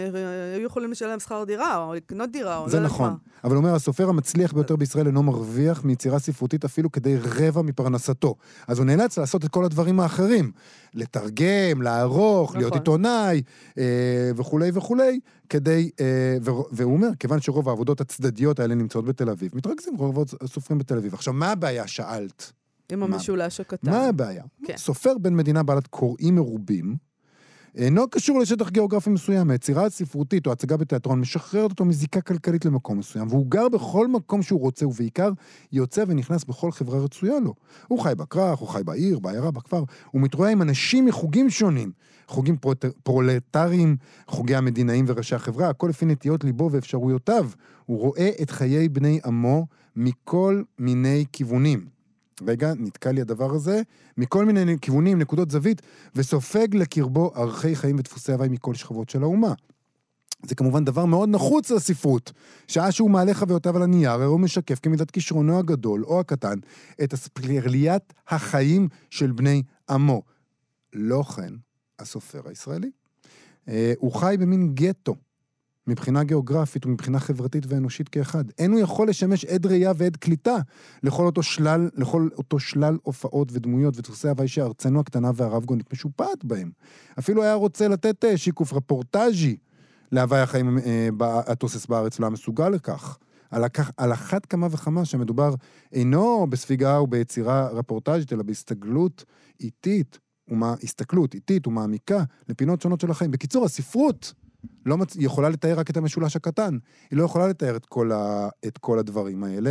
היו 0.54 0.66
יכולים 0.66 0.90
לשלם 0.90 1.20
שכר 1.20 1.44
דירה, 1.44 1.84
או 1.84 1.94
לקנות 1.94 2.30
דירה, 2.30 2.58
או 2.58 2.62
לא 2.64 2.70
זה 2.70 2.76
יודעת 2.76 2.90
נכון. 2.90 3.10
מה. 3.10 3.16
אבל 3.44 3.56
הוא 3.56 3.64
אומר, 3.64 3.74
הסופר 3.74 4.08
המצליח 4.08 4.52
ביותר 4.52 4.76
בישראל 4.76 5.06
אינו 5.06 5.22
מרוויח 5.22 5.84
מיצירה 5.84 6.18
ספרותית 6.18 6.64
אפילו 6.64 6.92
כדי 6.92 7.16
רבע 7.16 7.62
מפרנסתו. 7.62 8.34
אז 8.68 8.78
הוא 8.78 8.86
נאלץ 8.86 9.18
לעשות 9.18 9.44
את 9.44 9.50
כל 9.50 9.64
הדברים 9.64 10.00
האחרים. 10.00 10.52
לתרגם, 10.94 11.82
לערוך, 11.82 12.50
נכון. 12.50 12.60
להיות 12.60 12.74
עיתונאי, 12.74 13.42
אה, 13.78 14.30
וכולי 14.36 14.70
וכולי, 14.74 15.20
כדי... 15.48 15.90
אה, 16.00 16.36
והוא 16.72 16.92
אומר, 16.92 17.08
כיוון 17.18 17.40
שרוב 17.40 17.68
העבודות 17.68 18.00
הצדדיות 18.00 18.60
האלה 18.60 18.74
נמצאות 18.74 19.04
בתל 19.04 19.30
אביב, 19.30 19.50
מתרכזים 19.54 19.96
רוב 19.96 20.24
הסופרים 20.40 20.78
בתל 20.78 20.96
אביב. 20.96 21.14
עכשיו, 21.14 21.34
מה 21.34 21.50
הבעיה? 21.50 21.86
שאלת. 21.86 22.52
עם? 22.92 23.02
המשולש 23.02 23.60
הקטן. 23.60 23.90
מה 23.90 24.04
הבעיה? 24.04 24.44
כן. 24.64 24.76
סופר 24.76 25.18
בן 25.18 25.34
מדינה 25.34 25.62
בעלת 25.62 25.86
קוראים 25.86 26.34
מרובים, 26.34 26.96
אינו 27.74 28.10
קשור 28.10 28.40
לשטח 28.40 28.70
גיאוגרפי 28.70 29.10
מסוים. 29.10 29.50
היצירה 29.50 29.86
הספרותית 29.86 30.46
או 30.46 30.52
הצגה 30.52 30.76
בתיאטרון 30.76 31.20
משחררת 31.20 31.70
אותו 31.70 31.84
מזיקה 31.84 32.20
כלכלית 32.20 32.64
למקום 32.64 32.98
מסוים, 32.98 33.26
והוא 33.28 33.46
גר 33.48 33.68
בכל 33.68 34.08
מקום 34.08 34.42
שהוא 34.42 34.60
רוצה, 34.60 34.86
ובעיקר 34.86 35.30
יוצא 35.72 36.04
ונכנס 36.08 36.44
בכל 36.44 36.72
חברה 36.72 36.98
רצויה 36.98 37.40
לו. 37.40 37.54
הוא 37.88 38.00
חי 38.00 38.12
בכרך, 38.16 38.58
הוא 38.58 38.68
חי 38.68 38.84
בעיר, 38.84 39.18
בעיירה, 39.18 39.50
בכפר, 39.50 39.84
הוא 40.10 40.22
מתרועע 40.22 40.50
עם 40.50 40.62
אנשים 40.62 41.04
מחוגים 41.04 41.50
שונים. 41.50 41.92
חוגים 42.26 42.56
פרוט... 42.56 42.84
פרולטריים, 43.02 43.96
חוגי 44.26 44.54
המדינאים 44.54 45.04
וראשי 45.08 45.34
החברה, 45.34 45.68
הכל 45.68 45.86
לפי 45.86 46.06
נטיות 46.06 46.44
ליבו 46.44 46.68
ואפשרויותיו. 46.72 47.50
הוא 47.86 47.98
רואה 47.98 48.30
את 48.42 48.50
חיי 48.50 48.88
בני 48.88 49.20
עמו 49.24 49.66
מכל 49.96 50.62
מיני 50.78 51.24
כיוונים. 51.32 51.91
רגע, 52.46 52.72
נתקע 52.76 53.12
לי 53.12 53.20
הדבר 53.20 53.54
הזה, 53.54 53.82
מכל 54.16 54.44
מיני 54.44 54.78
כיוונים, 54.80 55.18
נקודות 55.18 55.50
זווית, 55.50 55.82
וסופג 56.14 56.76
לקרבו 56.76 57.32
ערכי 57.34 57.76
חיים 57.76 57.96
ודפוסי 57.98 58.32
הוואי 58.32 58.48
מכל 58.48 58.74
שכבות 58.74 59.10
של 59.10 59.22
האומה. 59.22 59.54
זה 60.46 60.54
כמובן 60.54 60.84
דבר 60.84 61.04
מאוד 61.04 61.28
נחוץ 61.28 61.70
לספרות. 61.70 62.32
שעה 62.68 62.92
שהוא 62.92 63.10
מעלה 63.10 63.34
חוויותיו 63.34 63.76
על 63.76 63.82
הנייר, 63.82 64.10
הרי 64.10 64.24
הוא 64.24 64.40
משקף 64.40 64.78
כמידת 64.82 65.10
כישרונו 65.10 65.58
הגדול 65.58 66.04
או 66.04 66.20
הקטן 66.20 66.58
את 67.04 67.14
אספלריית 67.14 68.12
החיים 68.28 68.88
של 69.10 69.32
בני 69.32 69.62
עמו. 69.90 70.22
לא 70.92 71.22
כן 71.22 71.54
הסופר 71.98 72.48
הישראלי. 72.48 72.90
אה, 73.68 73.92
הוא 73.98 74.12
חי 74.12 74.36
במין 74.40 74.74
גטו. 74.74 75.14
מבחינה 75.86 76.24
גיאוגרפית 76.24 76.86
ומבחינה 76.86 77.20
חברתית 77.20 77.64
ואנושית 77.68 78.08
כאחד. 78.08 78.44
אין 78.58 78.72
הוא 78.72 78.80
יכול 78.80 79.08
לשמש 79.08 79.44
עד 79.44 79.66
ראייה 79.66 79.92
ועד 79.96 80.16
קליטה 80.16 80.56
לכל 81.02 81.26
אותו 81.26 81.42
שלל, 81.42 81.90
לכל 81.96 82.28
אותו 82.38 82.58
שלל 82.58 82.98
הופעות 83.02 83.48
ודמויות 83.52 83.96
ודפוסי 83.96 84.28
הוואי 84.28 84.48
שארצנו 84.48 85.00
הקטנה 85.00 85.30
והרב-גונית 85.34 85.92
משופעת 85.92 86.44
בהם. 86.44 86.70
אפילו 87.18 87.42
היה 87.42 87.54
רוצה 87.54 87.88
לתת 87.88 88.24
אה, 88.24 88.36
שיקוף 88.36 88.72
רפורטאז'י 88.72 89.56
להוואי 90.12 90.40
החיים 90.40 90.78
אה, 90.78 91.08
התוסס 91.24 91.86
בארץ, 91.86 92.18
לא 92.18 92.26
היה 92.26 92.30
מסוגל 92.30 92.68
לכך. 92.68 93.18
על, 93.50 93.64
הכ... 93.64 93.90
על 93.96 94.12
אחת 94.12 94.46
כמה 94.46 94.66
וכמה 94.70 95.04
שהמדובר 95.04 95.54
אינו 95.92 96.46
בספיגה 96.50 97.00
וביצירה 97.00 97.68
רפורטאז'ית, 97.68 98.32
אלא 98.32 98.42
בהסתגלות 98.42 99.24
איטית, 99.60 100.18
ומה... 100.48 100.74
הסתכלות 100.82 101.34
איטית 101.34 101.66
ומעמיקה 101.66 102.24
לפינות 102.48 102.82
שונות 102.82 103.00
של 103.00 103.10
החיים. 103.10 103.30
בקיצור, 103.30 103.64
הספרות 103.64 104.32
לא 104.86 104.98
מצ... 104.98 105.14
היא 105.14 105.26
יכולה 105.26 105.48
לתאר 105.48 105.78
רק 105.78 105.90
את 105.90 105.96
המשולש 105.96 106.36
הקטן. 106.36 106.78
היא 107.10 107.18
לא 107.18 107.24
יכולה 107.24 107.48
לתאר 107.48 107.76
את 107.76 107.86
כל, 107.86 108.12
ה... 108.12 108.48
את 108.66 108.78
כל 108.78 108.98
הדברים 108.98 109.44
האלה. 109.44 109.70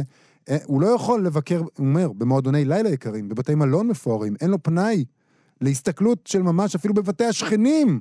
אה, 0.49 0.57
הוא 0.65 0.81
לא 0.81 0.87
יכול 0.87 1.25
לבקר, 1.25 1.59
הוא 1.59 1.69
אומר, 1.77 2.11
במועדוני 2.11 2.65
לילה 2.65 2.89
יקרים, 2.89 3.29
בבתי 3.29 3.55
מלון 3.55 3.87
מפוארים, 3.87 4.35
אין 4.41 4.49
לו 4.49 4.63
פנאי 4.63 5.05
להסתכלות 5.61 6.27
של 6.27 6.41
ממש 6.41 6.75
אפילו 6.75 6.93
בבתי 6.93 7.25
השכנים. 7.25 7.99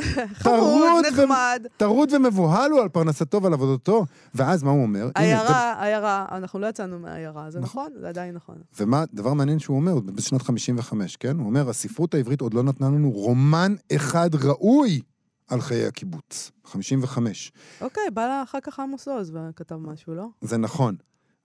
חמוד, 0.42 1.04
נחמד. 1.12 1.66
טרוד 1.76 2.12
ומבוהל 2.12 2.70
הוא 2.70 2.80
על 2.80 2.88
פרנסתו 2.88 3.42
ועל 3.42 3.52
עבודתו. 3.52 4.06
ואז 4.34 4.62
מה 4.62 4.70
הוא 4.70 4.82
אומר? 4.82 5.10
עיירה, 5.14 5.84
עיירה, 5.84 6.26
אנחנו 6.32 6.58
לא 6.58 6.66
יצאנו 6.66 6.98
מהעיירה, 6.98 7.50
זה 7.50 7.60
נכון. 7.60 7.70
נכון? 7.70 8.00
זה 8.00 8.08
עדיין 8.08 8.34
נכון. 8.34 8.56
ומה, 8.80 9.04
דבר 9.14 9.34
מעניין 9.34 9.58
שהוא 9.58 9.76
אומר, 9.76 10.00
בשנת 10.00 10.42
55, 10.42 11.16
כן? 11.16 11.36
הוא 11.38 11.46
אומר, 11.46 11.70
הספרות 11.70 12.14
העברית 12.14 12.40
עוד 12.40 12.54
לא 12.54 12.62
נתנה 12.62 12.86
לנו 12.86 13.10
רומן 13.10 13.74
אחד 13.96 14.30
ראוי 14.34 15.00
על 15.48 15.60
חיי 15.60 15.86
הקיבוץ. 15.86 16.50
55. 16.64 17.52
אוקיי, 17.80 18.02
בא 18.14 18.26
לה 18.26 18.42
אחר 18.42 18.58
כך 18.60 18.80
עמוס 18.80 19.08
עוז 19.08 19.32
וכתב 19.34 19.76
משהו, 19.76 20.14
לא? 20.14 20.26
זה 20.40 20.56
נכון. 20.56 20.94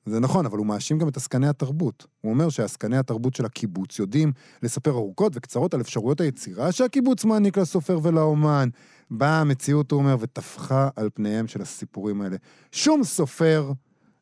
זה 0.06 0.20
נכון, 0.20 0.46
אבל 0.46 0.58
הוא 0.58 0.66
מאשים 0.66 0.98
גם 0.98 1.08
את 1.08 1.18
עסקני 1.18 1.48
התרבות. 1.48 2.08
הוא 2.22 2.32
אומר 2.32 2.50
שעסקני 2.50 2.98
התרבות 2.98 3.36
של 3.36 3.46
הקיבוץ 3.46 4.00
יודעים 4.00 4.32
לספר 4.64 4.92
ארוכות 4.92 5.34
וקצרות 5.36 5.74
על 5.74 5.82
אפשרויות 5.82 6.22
היצירה 6.22 6.72
שהקיבוץ 6.72 7.26
מעניק 7.26 7.58
לסופר 7.58 8.00
ולאומן. 8.04 8.70
באה 9.12 9.42
המציאות, 9.42 9.92
הוא 9.92 10.00
אומר, 10.00 10.16
וטפחה 10.20 10.90
על 10.96 11.10
פניהם 11.14 11.48
של 11.48 11.62
הסיפורים 11.62 12.22
האלה. 12.22 12.38
שום 12.72 13.04
סופר 13.04 13.72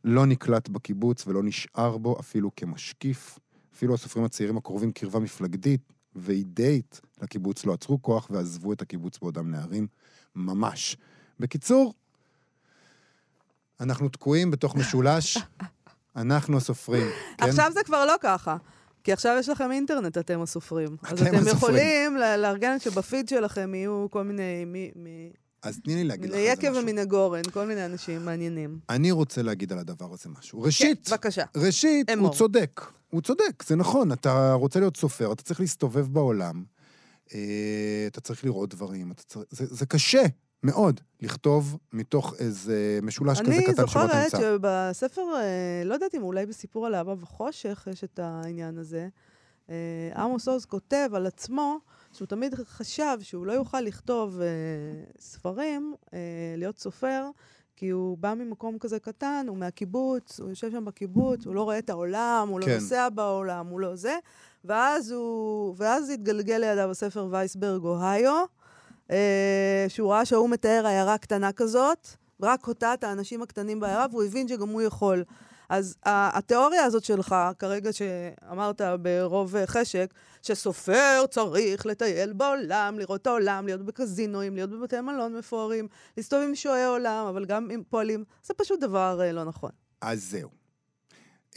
לא 0.03 0.25
נקלט 0.25 0.69
בקיבוץ 0.69 1.27
ולא 1.27 1.43
נשאר 1.43 1.97
בו 1.97 2.19
אפילו 2.19 2.51
כמשקיף. 2.55 3.39
אפילו 3.75 3.93
הסופרים 3.93 4.25
הצעירים 4.25 4.57
הקרובים 4.57 4.91
קרבה 4.91 5.19
מפלגתית 5.19 5.93
ואידאית 6.15 7.01
לקיבוץ 7.21 7.65
לא 7.65 7.73
עצרו 7.73 8.01
כוח 8.01 8.27
ועזבו 8.31 8.73
את 8.73 8.81
הקיבוץ 8.81 9.19
בעודם 9.19 9.51
נערים. 9.51 9.87
ממש. 10.35 10.97
בקיצור, 11.39 11.93
אנחנו 13.79 14.09
תקועים 14.09 14.51
בתוך 14.51 14.75
משולש, 14.75 15.37
אנחנו 16.15 16.57
הסופרים. 16.57 17.07
כן? 17.37 17.49
עכשיו 17.49 17.71
זה 17.73 17.79
כבר 17.85 18.05
לא 18.05 18.15
ככה. 18.21 18.57
כי 19.03 19.13
עכשיו 19.13 19.35
יש 19.39 19.49
לכם 19.49 19.71
אינטרנט, 19.71 20.17
אתם 20.17 20.41
הסופרים. 20.41 20.97
אז 21.03 21.21
אתם 21.21 21.27
אתם 21.27 21.35
הסופרים. 21.47 21.75
יכולים 21.75 22.15
לארגן 22.17 22.79
שבפיד 22.79 23.29
שלכם 23.29 23.75
יהיו 23.75 24.07
כל 24.11 24.23
מיני... 24.23 24.65
מי- 24.65 24.91
מי- 24.95 25.31
אז 25.63 25.79
תני 25.83 25.95
לי 25.95 26.03
להגיד 26.03 26.25
לך 26.29 26.35
מן 26.35 26.39
על 26.39 26.45
זה 26.45 26.49
היקב 26.51 26.69
משהו. 26.69 26.83
ומן 26.83 26.97
הגורן, 26.97 27.41
כל 27.53 27.65
מיני 27.65 27.85
אנשים 27.85 28.25
מעניינים. 28.25 28.79
אני 28.89 29.11
רוצה 29.11 29.41
להגיד 29.41 29.71
על 29.71 29.79
הדבר 29.79 30.13
הזה 30.13 30.29
משהו. 30.39 30.61
ראשית, 30.61 31.05
כן, 31.07 31.11
בבקשה. 31.11 31.43
ראשית, 31.57 32.09
אמור. 32.09 32.27
הוא 32.27 32.35
צודק. 32.35 32.81
הוא 33.09 33.21
צודק, 33.21 33.63
זה 33.67 33.75
נכון. 33.75 34.11
אתה 34.11 34.53
רוצה 34.53 34.79
להיות 34.79 34.97
סופר, 34.97 35.31
אתה 35.33 35.43
צריך 35.43 35.59
להסתובב 35.59 36.07
בעולם, 36.13 36.63
אה, 37.33 37.39
אתה 38.07 38.21
צריך 38.21 38.43
לראות 38.45 38.69
דברים, 38.69 39.11
אתה 39.11 39.23
צריך, 39.23 39.45
זה, 39.49 39.65
זה 39.69 39.85
קשה 39.85 40.21
מאוד 40.63 41.01
לכתוב 41.21 41.77
מתוך 41.93 42.33
איזה 42.39 42.99
משולש 43.01 43.41
כזה 43.41 43.51
אני 43.51 43.63
קטן 43.63 43.73
שבו 43.73 43.81
אתה 43.81 43.85
זוכרת 43.85 44.15
נמצא. 44.15 44.37
שבספר, 44.37 45.21
אה, 45.35 45.81
לא 45.85 45.93
יודעת 45.93 46.15
אם 46.15 46.23
אולי 46.23 46.45
בסיפור 46.45 46.85
על 46.85 46.95
אהבה 46.95 47.13
וחושך 47.19 47.87
יש 47.91 48.03
את 48.03 48.19
העניין 48.19 48.77
הזה. 48.77 49.07
אה, 49.69 49.75
עמוס 50.15 50.47
עוז 50.47 50.65
כותב 50.65 51.09
על 51.13 51.25
עצמו 51.25 51.79
שהוא 52.13 52.25
תמיד 52.25 52.55
חשב 52.55 53.17
שהוא 53.21 53.45
לא 53.45 53.51
יוכל 53.51 53.81
לכתוב 53.81 54.39
אה, 54.41 54.47
ספרים, 55.19 55.93
להיות 56.57 56.79
סופר, 56.79 57.29
כי 57.75 57.89
הוא 57.89 58.17
בא 58.17 58.33
ממקום 58.33 58.77
כזה 58.79 58.99
קטן, 58.99 59.45
הוא 59.49 59.57
מהקיבוץ, 59.57 60.39
הוא 60.39 60.49
יושב 60.49 60.71
שם 60.71 60.85
בקיבוץ, 60.85 61.45
הוא 61.45 61.55
לא 61.55 61.63
רואה 61.63 61.79
את 61.79 61.89
העולם, 61.89 62.47
הוא 62.51 62.59
לא 62.59 62.65
כן. 62.65 62.73
נוסע 62.73 63.09
בעולם, 63.09 63.67
הוא 63.67 63.79
לא 63.79 63.95
זה. 63.95 64.17
ואז 64.65 65.11
הוא, 65.11 65.75
ואז 65.77 66.09
התגלגל 66.09 66.57
לידיו 66.57 66.91
הספר 66.91 67.27
וייסברג, 67.31 67.83
אוהיו, 67.83 68.45
אה, 69.11 69.85
שהוא 69.87 70.11
ראה 70.11 70.25
שההוא 70.25 70.49
מתאר 70.49 70.83
עיירה 70.87 71.17
קטנה 71.17 71.51
כזאת, 71.51 72.07
רק 72.41 72.67
אותה, 72.67 72.93
את 72.93 73.03
האנשים 73.03 73.41
הקטנים 73.41 73.79
בעיירה, 73.79 74.05
והוא 74.11 74.23
הבין 74.23 74.47
שגם 74.47 74.69
הוא 74.69 74.81
יכול. 74.81 75.23
אז 75.69 75.95
התיאוריה 76.05 76.83
הזאת 76.83 77.03
שלך, 77.03 77.35
כרגע 77.59 77.93
שאמרת 77.93 78.81
ברוב 79.01 79.55
אה, 79.55 79.67
חשק, 79.67 80.13
שסופר 80.41 81.23
צריך 81.29 81.85
לטייל 81.85 82.33
בעולם, 82.33 82.99
לראות 82.99 83.21
את 83.21 83.27
העולם, 83.27 83.65
להיות 83.65 83.81
בקזינואים, 83.81 84.55
להיות 84.55 84.69
בבתי 84.69 85.01
מלון 85.01 85.35
מפוארים, 85.35 85.87
להסתובב 86.17 86.43
עם 86.43 86.55
שועי 86.55 86.85
עולם, 86.85 87.25
אבל 87.29 87.45
גם 87.45 87.69
עם 87.71 87.83
פועלים, 87.89 88.23
זה 88.43 88.53
פשוט 88.53 88.79
דבר 88.79 89.21
אה, 89.21 89.31
לא 89.31 89.43
נכון. 89.43 89.71
אז 90.01 90.23
זהו. 90.23 90.49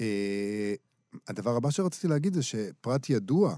אה, 0.00 0.74
הדבר 1.28 1.56
הבא 1.56 1.70
שרציתי 1.70 2.08
להגיד 2.08 2.34
זה 2.34 2.42
שפרט 2.42 3.10
ידוע, 3.10 3.56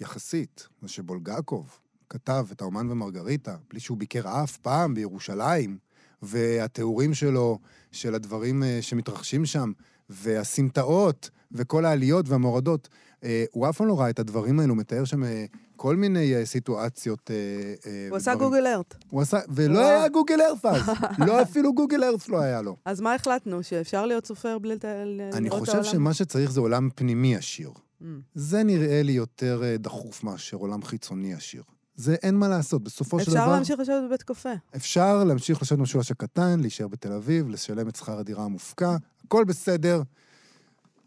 יחסית, 0.00 0.68
זה 0.82 0.88
שבולגקוב 0.88 1.81
כתב 2.12 2.46
את 2.52 2.60
האומן 2.60 2.90
ומרגריטה, 2.90 3.56
בלי 3.70 3.80
שהוא 3.80 3.98
ביקר 3.98 4.42
אף 4.42 4.56
פעם 4.56 4.94
בירושלים, 4.94 5.78
והתיאורים 6.22 7.14
שלו, 7.14 7.58
של 7.92 8.14
הדברים 8.14 8.62
אה, 8.62 8.78
שמתרחשים 8.80 9.46
שם, 9.46 9.72
והסמטאות, 10.10 11.30
וכל 11.52 11.84
העליות 11.84 12.28
והמורדות, 12.28 12.88
אה, 13.24 13.44
הוא 13.52 13.68
אף 13.68 13.76
פעם 13.76 13.86
לא 13.86 14.00
ראה 14.00 14.10
את 14.10 14.18
הדברים 14.18 14.60
האלו, 14.60 14.72
הוא 14.72 14.78
מתאר 14.78 15.04
שם 15.04 15.24
אה, 15.24 15.44
כל 15.76 15.96
מיני 15.96 16.32
סיטואציות. 16.44 17.30
הוא 18.10 18.16
עשה 18.16 18.30
ודברים. 18.30 18.50
גוגל 18.50 18.66
ארט. 18.66 18.94
הוא 19.10 19.20
עשה, 19.22 19.38
ולא 19.48 19.78
וואו. 19.78 19.88
היה 19.88 20.08
גוגל 20.08 20.40
ארף 20.40 20.66
אז. 20.66 20.82
לא 21.26 21.42
אפילו 21.42 21.74
גוגל 21.74 22.04
ארף 22.04 22.28
לא 22.28 22.40
היה 22.40 22.62
לו. 22.62 22.76
אז 22.84 23.00
מה 23.00 23.14
החלטנו? 23.14 23.62
שאפשר 23.62 24.06
להיות 24.06 24.26
סופר 24.26 24.58
בלי 24.58 24.68
לראות 24.68 24.84
את 24.84 24.84
העולם? 24.84 25.30
אני 25.32 25.50
חושב 25.50 25.84
שמה 25.84 26.14
שצריך 26.14 26.50
זה 26.52 26.60
עולם 26.60 26.88
פנימי 26.94 27.36
עשיר. 27.36 27.70
Mm. 27.70 28.04
זה 28.34 28.62
נראה 28.62 29.02
לי 29.02 29.12
יותר 29.12 29.62
דחוף 29.78 30.24
מאשר 30.24 30.56
עולם 30.56 30.82
חיצוני 30.82 31.34
עשיר. 31.34 31.62
זה 31.94 32.14
אין 32.22 32.34
מה 32.34 32.48
לעשות, 32.48 32.82
בסופו 32.84 33.20
של 33.20 33.30
דבר... 33.30 33.40
אפשר 33.40 33.52
להמשיך 33.52 33.80
לשבת 33.80 34.02
בבית 34.06 34.22
קפה. 34.22 34.52
אפשר 34.76 35.24
להמשיך 35.24 35.62
לשבת 35.62 35.78
במשולש 35.78 36.10
הקטן, 36.10 36.60
להישאר 36.60 36.88
בתל 36.88 37.12
אביב, 37.12 37.48
לשלם 37.48 37.88
את 37.88 37.96
שכר 37.96 38.18
הדירה 38.18 38.44
המופקע, 38.44 38.96
הכל 39.26 39.44
בסדר. 39.44 40.02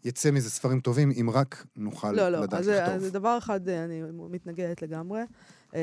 יצא 0.04 0.30
מזה 0.30 0.50
ספרים 0.50 0.80
טובים, 0.80 1.12
אם 1.20 1.30
רק 1.30 1.64
נוכל 1.76 2.12
לא, 2.12 2.28
לא, 2.28 2.40
לדעת 2.40 2.60
אז 2.60 2.68
לכתוב. 2.68 2.94
אז 2.94 3.12
דבר 3.12 3.38
אחד 3.38 3.68
אה, 3.68 3.84
אני 3.84 4.02
מתנגדת 4.30 4.82
לגמרי. 4.82 5.20
אה, 5.74 5.80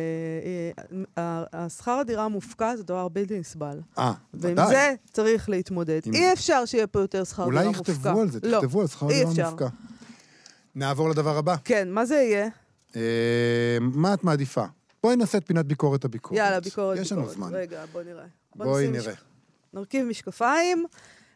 אה, 1.18 1.44
השכר 1.54 1.92
הדירה 1.92 2.26
המופקע 2.26 2.76
זה 2.76 2.84
דבר 2.84 3.08
בלתי 3.08 3.40
נסבל. 3.40 3.80
אה, 3.98 4.14
ועם 4.34 4.54
ודאי. 4.54 4.68
זה 4.68 4.94
צריך 5.12 5.50
להתמודד. 5.50 6.00
עם- 6.06 6.14
אי 6.14 6.34
אפשר 6.34 6.66
שיהיה 6.66 6.88
פה 6.88 7.00
יותר 7.00 7.24
שכר 7.24 7.50
דירה 7.50 7.62
אולי 7.62 7.68
מופקע. 7.78 7.92
יכתבו 7.92 8.22
על 8.22 8.30
זה, 8.30 8.40
לא. 8.44 8.58
תכתבו 8.60 8.82
על 8.82 8.88
שכר 8.88 9.08
דירה. 9.08 9.50
מופקע. 9.52 9.68
נעבור 10.76 11.10
לדבר 11.10 11.38
הבא. 11.38 11.56
כן, 11.64 11.92
מה 11.92 12.06
זה 12.06 12.16
יהיה? 12.16 12.48
אה, 12.96 13.02
מה 13.82 14.14
את 14.14 14.24
מעדיפה? 14.24 14.66
בואי 15.04 15.16
נעשה 15.16 15.38
את 15.38 15.48
פינת 15.48 15.66
ביקורת 15.66 16.06
הביקורת. 16.06 16.38
יאללה, 16.40 16.60
ביקורת, 16.60 16.98
יש 17.00 17.12
לנו 17.12 17.22
ביקורת. 17.22 17.38
זמן. 17.38 17.50
רגע, 17.54 17.86
בוא 17.92 18.04
נראה. 18.04 18.26
בוא 18.56 18.66
בואי 18.66 18.84
נשים 18.90 18.94
נראה. 19.02 19.14
מש- 19.14 19.20
נרכיב 19.74 20.06
משקפיים. 20.06 20.86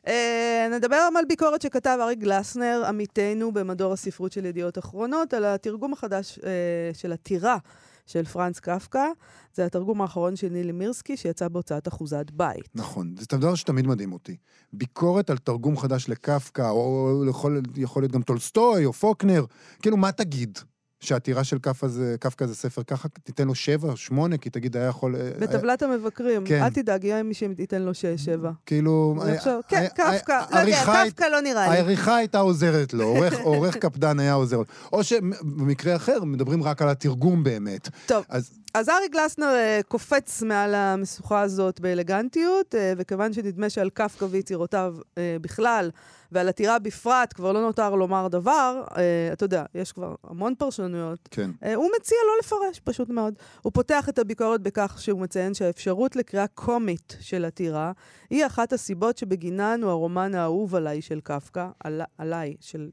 אה, 0.08 0.68
נדבר 0.72 0.96
על 1.18 1.26
ביקורת 1.28 1.62
שכתב 1.62 1.98
אריק 2.02 2.20
גלסנר, 2.20 2.84
עמיתנו 2.88 3.52
במדור 3.52 3.94
הספרות 3.94 4.32
של 4.32 4.46
ידיעות 4.46 4.78
אחרונות, 4.78 5.34
על 5.34 5.46
התרגום 5.46 5.94
החדש 5.94 6.40
אה, 6.44 6.50
של 6.94 7.12
הטירה 7.12 7.58
של 8.06 8.26
פרנץ 8.26 8.60
קפקא. 8.60 9.06
זה 9.54 9.66
התרגום 9.66 10.02
האחרון 10.02 10.36
של 10.36 10.50
נילי 10.50 10.72
מירסקי, 10.72 11.18
שיצא 11.18 11.48
בהוצאת 11.48 11.88
אחוזת 11.88 12.32
בית. 12.32 12.70
נכון, 12.76 13.16
זה 13.20 13.38
דבר 13.38 13.56
שתמיד 13.56 13.88
מדהים 13.88 14.14
אותי. 14.14 14.36
ביקורת 14.74 15.30
על 15.30 15.38
תרגום 15.38 15.78
חדש 15.78 16.10
לקפקא, 16.10 16.70
או 16.70 17.24
יכול, 17.30 17.62
יכול 17.76 18.02
להיות 18.04 18.12
גם 18.12 18.22
טולסטוי 18.22 18.86
או 18.86 18.94
פוקנר, 18.94 19.46
כאילו, 19.82 19.98
מה 19.98 20.12
תגיד? 20.12 20.60
שהטירה 21.00 21.44
של 21.44 21.60
קפקא 21.60 21.88
זה, 21.88 22.16
קפקא 22.20 22.46
זה 22.46 22.56
ספר 22.56 22.84
ככה, 22.84 23.08
תיתן 23.24 23.48
לו 23.48 23.56
שבע, 23.56 23.94
שמונה, 23.96 24.38
כי 24.38 24.50
תגיד, 24.50 24.78
היה 24.78 24.86
יכול... 24.88 25.16
היה- 25.16 25.32
בטבלת 25.40 25.84
המבקרים, 25.84 26.46
כן. 26.46 26.64
אל 26.64 26.70
תדאג, 26.70 27.04
יהיה 27.04 27.24
מי 27.24 27.34
שייתן 27.34 27.82
לו 27.82 27.94
שש, 27.94 28.06
שבע. 28.26 28.52
כאילו... 28.66 29.16
היה- 29.26 29.40
חושב- 29.40 29.60
כן, 29.68 29.78
היה- 29.78 29.90
קפקא, 29.90 30.44
היה- 30.52 30.66
לא 30.66 30.70
יודע, 30.70 31.06
קפקא 31.10 31.24
לא 31.24 31.42
נראה 31.42 31.70
לי. 31.70 31.76
העריכה 31.78 32.16
הייתה 32.16 32.40
עוזרת 32.40 32.94
לו, 32.94 33.06
עורך, 33.44 33.78
קפדן 33.78 34.20
היה 34.20 34.34
עוזר 34.34 34.58
לו. 34.58 34.64
או 34.94 35.04
שבמקרה 35.04 35.96
אחר, 35.96 36.24
מדברים 36.24 36.64
רק 36.64 36.82
על 36.82 36.90
התרגום 36.90 37.44
באמת. 37.44 37.90
טוב, 38.06 38.26
אז 38.30 38.50
אז 38.74 38.90
ארי 38.90 39.08
גלסנר 39.12 39.46
אה, 39.56 39.80
קופץ 39.88 40.42
מעל 40.44 40.76
המשוכה 40.76 41.42
הזאת 41.42 41.80
באלגנטיות, 41.80 42.76
אה, 42.76 42.94
וכיוון 42.98 43.34
שנדמה 43.34 43.70
שעל 43.70 43.90
קפקא 43.90 44.26
ויצירותיו 44.30 44.96
אה, 45.18 45.38
בכלל, 45.42 45.90
ועל 46.32 46.50
עתירה 46.50 46.80
בפרט, 46.80 47.34
כבר 47.34 47.52
לא 47.52 47.62
נותר 47.62 47.96
לומר 47.96 48.28
דבר, 48.28 48.84
אה, 48.98 49.30
אתה 49.34 49.46
יודע, 49.46 49.64
יש 49.76 49.92
כבר 49.92 50.16
המון 50.24 50.56
פרשנויות. 50.56 51.20
כן. 51.32 51.52
אה, 51.64 51.76
הוא 51.76 51.90
מציע 52.00 52.18
לא 52.28 52.34
לפרש, 52.40 52.80
פשוט 52.84 53.10
מאוד. 53.10 53.34
הוא 53.62 53.74
פותח 53.74 54.10
את 54.10 54.20
הביקורת 54.20 54.62
בכך 54.62 54.98
שהוא 55.00 55.22
מציין 55.22 55.54
שהאפשרות 55.54 56.16
לקריאה 56.16 56.48
קומית 56.48 57.18
של 57.20 57.46
עתירה 57.46 57.92
היא 58.30 58.46
אחת 58.46 58.74
הסיבות 58.74 59.18
שבגינן 59.18 59.80
הוא 59.84 59.92
הרומן 59.92 60.36
האהוב 60.36 60.76
עליי 60.76 61.02
של 61.02 61.20
קפקא, 61.20 61.68
על, 61.84 62.02
עליי, 62.18 62.56
של... 62.60 62.90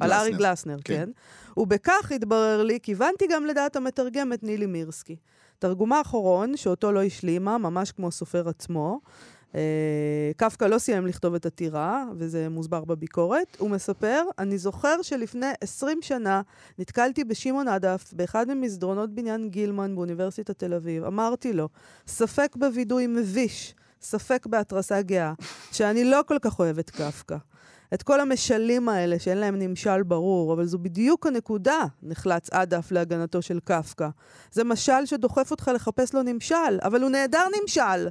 על 0.00 0.12
ארי 0.12 0.32
גלסנר, 0.32 0.76
כן. 0.84 0.94
כן. 0.94 1.10
ובכך 1.56 2.12
התברר 2.14 2.62
לי, 2.62 2.78
כיוונתי 2.82 3.26
גם 3.26 3.44
לדעת 3.46 3.76
המתרגמת 3.76 4.42
נילי 4.42 4.66
מירסקי. 4.66 5.16
תרגומה 5.58 5.98
האחרון, 5.98 6.56
שאותו 6.56 6.92
לא 6.92 7.02
השלימה, 7.02 7.58
ממש 7.58 7.92
כמו 7.92 8.08
הסופר 8.08 8.48
עצמו, 8.48 9.00
קפקא 10.36 10.64
לא 10.64 10.78
סיים 10.78 11.06
לכתוב 11.06 11.34
את 11.34 11.46
הטירה, 11.46 12.04
וזה 12.16 12.48
מוסבר 12.48 12.84
בביקורת. 12.84 13.56
הוא 13.58 13.70
מספר, 13.70 14.22
אני 14.38 14.58
זוכר 14.58 15.02
שלפני 15.02 15.46
20 15.60 15.98
שנה 16.02 16.42
נתקלתי 16.78 17.24
בשמעון 17.24 17.68
עדף 17.68 18.12
באחד 18.12 18.46
ממסדרונות 18.48 19.14
בניין 19.14 19.50
גילמן 19.50 19.94
באוניברסיטת 19.94 20.58
תל 20.58 20.74
אביב. 20.74 21.04
אמרתי 21.04 21.52
לו, 21.52 21.68
ספק 22.06 22.56
בווידוי 22.56 23.06
מביש, 23.06 23.74
ספק 24.02 24.46
בהתרסה 24.46 25.02
גאה, 25.02 25.32
שאני 25.72 26.04
לא 26.04 26.20
כל 26.26 26.36
כך 26.42 26.58
אוהבת 26.58 26.90
קפקא. 26.90 27.36
את 27.94 28.02
כל 28.02 28.20
המשלים 28.20 28.88
האלה 28.88 29.18
שאין 29.18 29.38
להם 29.38 29.58
נמשל 29.58 30.02
ברור, 30.02 30.52
אבל 30.52 30.66
זו 30.66 30.78
בדיוק 30.78 31.26
הנקודה, 31.26 31.84
נחלץ 32.02 32.50
עדף 32.50 32.92
להגנתו 32.92 33.42
של 33.42 33.60
קפקא. 33.64 34.08
זה 34.52 34.64
משל 34.64 35.06
שדוחף 35.06 35.50
אותך 35.50 35.70
לחפש 35.74 36.14
לו 36.14 36.22
נמשל, 36.22 36.78
אבל 36.82 37.02
הוא 37.02 37.10
נעדר 37.10 37.44
נמשל. 37.60 38.08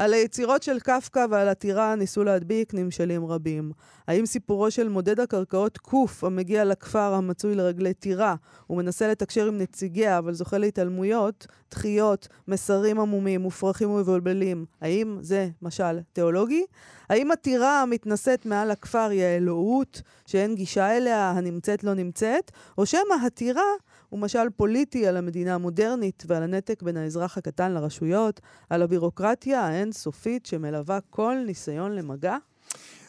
על 0.00 0.14
היצירות 0.14 0.62
של 0.62 0.80
קפקא 0.80 1.26
ועל 1.30 1.48
הטירה 1.48 1.94
ניסו 1.94 2.24
להדביק 2.24 2.74
נמשלים 2.74 3.26
רבים. 3.26 3.72
האם 4.08 4.26
סיפורו 4.26 4.70
של 4.70 4.88
מודד 4.88 5.20
הקרקעות 5.20 5.78
קוף 5.78 6.24
המגיע 6.24 6.64
לכפר 6.64 7.14
המצוי 7.14 7.54
לרגלי 7.54 7.94
טירה 7.94 8.34
ומנסה 8.70 9.08
לתקשר 9.08 9.46
עם 9.46 9.58
נציגיה 9.58 10.18
אבל 10.18 10.32
זוכה 10.32 10.58
להתעלמויות, 10.58 11.46
דחיות, 11.70 12.28
מסרים 12.48 13.00
עמומים, 13.00 13.40
מופרכים 13.40 13.90
ומבולבלים, 13.90 14.64
האם 14.80 15.18
זה 15.20 15.48
משל 15.62 16.00
תיאולוגי? 16.12 16.64
האם 17.08 17.30
הטירה 17.30 17.82
המתנשאת 17.82 18.46
מעל 18.46 18.70
הכפר 18.70 19.08
היא 19.10 19.22
האלוהות 19.22 20.02
שאין 20.26 20.54
גישה 20.54 20.96
אליה, 20.96 21.30
הנמצאת 21.30 21.84
לא 21.84 21.94
נמצאת? 21.94 22.50
או 22.78 22.86
שמא 22.86 23.14
הטירה 23.26 23.72
הוא 24.10 24.20
משל 24.20 24.50
פוליטי 24.56 25.06
על 25.06 25.16
המדינה 25.16 25.54
המודרנית 25.54 26.22
ועל 26.26 26.42
הנתק 26.42 26.82
בין 26.82 26.96
האזרח 26.96 27.38
הקטן 27.38 27.72
לרשויות, 27.72 28.40
על 28.70 28.82
הבירוקרטיה 28.82 29.60
האינסופית 29.60 30.46
שמלווה 30.46 30.98
כל 31.10 31.36
ניסיון 31.46 31.92
למגע? 31.92 32.36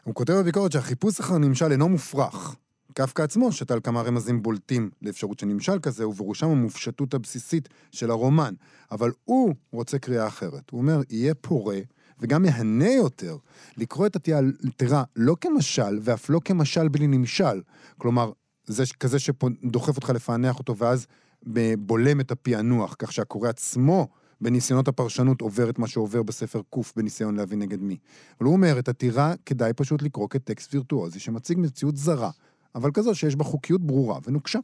הוא 0.03 0.15
כותב 0.15 0.33
בביקורת 0.33 0.71
שהחיפוש 0.71 1.19
אחר 1.19 1.37
נמשל 1.37 1.71
אינו 1.71 1.89
מופרך. 1.89 2.55
קפקא 2.93 3.21
עצמו 3.21 3.51
שתל 3.51 3.79
כמה 3.83 4.01
רמזים 4.01 4.41
בולטים 4.43 4.89
לאפשרות 5.01 5.39
של 5.39 5.45
נמשל 5.45 5.79
כזה, 5.79 6.07
ובראשם 6.07 6.47
המופשטות 6.47 7.13
הבסיסית 7.13 7.69
של 7.91 8.11
הרומן. 8.11 8.53
אבל 8.91 9.11
הוא 9.25 9.53
רוצה 9.71 9.99
קריאה 9.99 10.27
אחרת. 10.27 10.69
הוא 10.69 10.81
אומר, 10.81 11.01
יהיה 11.09 11.33
פורה 11.33 11.79
וגם 12.19 12.41
מהנה 12.41 12.91
יותר 12.91 13.37
לקרוא 13.77 14.07
את 14.07 14.15
הטירה 14.15 15.03
לא 15.15 15.35
כמשל, 15.41 15.99
ואף 16.01 16.29
לא 16.29 16.39
כמשל 16.45 16.87
בלי 16.87 17.07
נמשל. 17.07 17.61
כלומר, 17.97 18.31
זה 18.65 18.83
כזה 18.99 19.19
שדוחף 19.19 19.95
אותך 19.95 20.09
לפענח 20.09 20.59
אותו, 20.59 20.77
ואז 20.77 21.07
בולם 21.79 22.19
את 22.19 22.31
הפענוח, 22.31 22.95
כך 22.99 23.11
שהקורא 23.11 23.49
עצמו 23.49 24.07
בניסיונות 24.41 24.87
הפרשנות 24.87 25.41
עובר 25.41 25.69
את 25.69 25.79
מה 25.79 25.87
שעובר 25.87 26.23
בספר 26.23 26.61
ק' 26.61 26.77
בניסיון 26.95 27.35
להבין 27.35 27.59
נגד 27.59 27.81
מי. 27.81 27.97
אבל 28.39 28.45
הוא 28.45 28.53
אומר, 28.53 28.79
את 28.79 28.87
הטירה 28.87 29.33
כדאי 29.45 29.73
פשוט 29.73 30.01
לקרוא 30.01 30.27
כטקסט 30.29 30.73
וירטואוזי 30.73 31.19
שמציג 31.19 31.59
מציאות 31.59 31.97
זרה, 31.97 32.29
אבל 32.75 32.91
כזו 32.91 33.15
שיש 33.15 33.35
בה 33.35 33.43
חוקיות 33.43 33.81
ברורה 33.81 34.19
ונוקשה. 34.25 34.59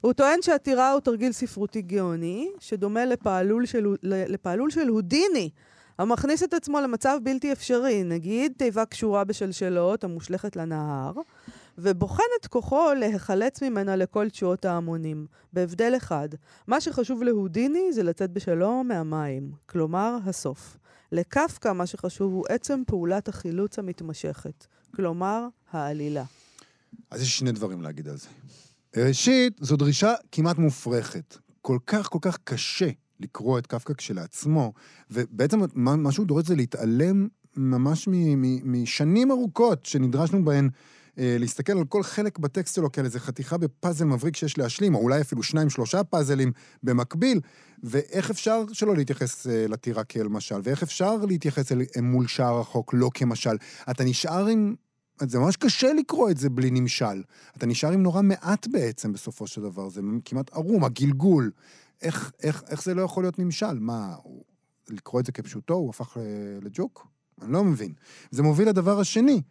הוא 0.00 0.12
טוען 0.12 0.42
שהטירה 0.42 0.92
הוא 0.92 1.00
תרגיל 1.00 1.32
ספרותי 1.32 1.82
גאוני, 1.82 2.48
שדומה 2.60 3.04
לפעלול 3.04 3.66
של, 3.66 3.96
לפעלול 4.02 4.70
של 4.70 4.88
הודיני, 4.88 5.50
המכניס 5.98 6.42
את 6.42 6.54
עצמו 6.54 6.80
למצב 6.80 7.18
בלתי 7.22 7.52
אפשרי, 7.52 8.02
נגיד 8.04 8.52
תיבה 8.56 8.84
קשורה 8.84 9.24
בשלשלות 9.24 10.04
המושלכת 10.04 10.56
לנהר, 10.56 11.12
ובוחן 11.78 12.22
את 12.40 12.46
כוחו 12.46 12.94
להיחלץ 12.98 13.62
ממנה 13.62 13.96
לכל 13.96 14.28
תשואות 14.28 14.64
ההמונים, 14.64 15.26
בהבדל 15.52 15.92
אחד, 15.96 16.28
מה 16.66 16.80
שחשוב 16.80 17.22
להודיני 17.22 17.92
זה 17.92 18.02
לצאת 18.02 18.30
בשלום 18.30 18.88
מהמים, 18.88 19.52
כלומר, 19.66 20.16
הסוף. 20.26 20.76
לקפקא 21.12 21.72
מה 21.72 21.86
שחשוב 21.86 22.32
הוא 22.32 22.44
עצם 22.48 22.82
פעולת 22.86 23.28
החילוץ 23.28 23.78
המתמשכת, 23.78 24.66
כלומר, 24.94 25.46
העלילה. 25.70 26.24
אז 27.10 27.22
יש 27.22 27.38
שני 27.38 27.52
דברים 27.52 27.82
להגיד 27.82 28.08
על 28.08 28.16
זה. 28.16 28.28
ראשית, 28.96 29.56
זו 29.60 29.76
דרישה 29.76 30.14
כמעט 30.32 30.58
מופרכת. 30.58 31.36
כל 31.62 31.78
כך 31.86 32.08
כל 32.08 32.18
כך 32.22 32.38
קשה 32.44 32.88
לקרוא 33.20 33.58
את 33.58 33.66
קפקא 33.66 33.94
כשלעצמו, 33.94 34.72
ובעצם 35.10 35.60
מה 35.74 36.12
שהוא 36.12 36.26
דורש 36.26 36.46
זה 36.46 36.56
להתעלם 36.56 37.28
ממש 37.56 38.08
משנים 38.64 39.30
ארוכות 39.30 39.86
שנדרשנו 39.86 40.44
בהן 40.44 40.68
להסתכל 41.16 41.72
על 41.72 41.84
כל 41.84 42.02
חלק 42.02 42.38
בטקסט 42.38 42.74
שלו 42.74 42.92
כאל 42.92 43.04
איזה 43.04 43.20
חתיכה 43.20 43.58
בפאזל 43.58 44.04
מבריק 44.04 44.36
שיש 44.36 44.58
להשלים, 44.58 44.94
או 44.94 45.00
אולי 45.00 45.20
אפילו 45.20 45.42
שניים, 45.42 45.70
שלושה 45.70 46.04
פאזלים 46.04 46.52
במקביל, 46.82 47.40
ואיך 47.82 48.30
אפשר 48.30 48.62
שלא 48.72 48.96
להתייחס 48.96 49.46
אה, 49.46 49.66
לטירה 49.68 50.04
כאל 50.04 50.28
משל, 50.28 50.60
ואיך 50.62 50.82
אפשר 50.82 51.16
להתייחס 51.28 51.72
אל 51.72 52.02
מול 52.02 52.26
שער 52.26 52.60
החוק 52.60 52.94
לא 52.94 53.10
כמשל. 53.14 53.56
אתה 53.90 54.04
נשאר 54.04 54.46
עם... 54.46 54.74
זה 55.22 55.38
ממש 55.38 55.56
קשה 55.56 55.92
לקרוא 55.92 56.30
את 56.30 56.36
זה 56.36 56.50
בלי 56.50 56.70
נמשל. 56.70 57.22
אתה 57.56 57.66
נשאר 57.66 57.92
עם 57.92 58.02
נורא 58.02 58.22
מעט 58.22 58.66
בעצם 58.66 59.12
בסופו 59.12 59.46
של 59.46 59.62
דבר, 59.62 59.88
זה 59.88 60.00
כמעט 60.24 60.52
ערום, 60.52 60.84
הגלגול. 60.84 61.50
איך, 62.02 62.32
איך, 62.42 62.62
איך 62.68 62.82
זה 62.82 62.94
לא 62.94 63.02
יכול 63.02 63.24
להיות 63.24 63.38
נמשל? 63.38 63.78
מה, 63.78 64.14
לקרוא 64.90 65.20
את 65.20 65.26
זה 65.26 65.32
כפשוטו, 65.32 65.74
הוא 65.74 65.90
הפך 65.90 66.16
אה, 66.16 66.22
לג'וק? 66.62 67.06
אני 67.42 67.52
לא 67.52 67.64
מבין. 67.64 67.92
זה 68.30 68.42
מוביל 68.42 68.68
לדבר 68.68 69.00
השני, 69.00 69.42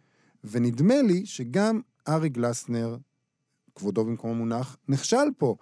ונדמה 0.44 1.02
לי 1.02 1.26
שגם 1.26 1.80
ארי 2.08 2.28
גלסנר, 2.28 2.96
כבודו 3.74 4.04
במקום 4.04 4.30
המונח, 4.30 4.76
נכשל 4.88 5.26
פה. 5.38 5.56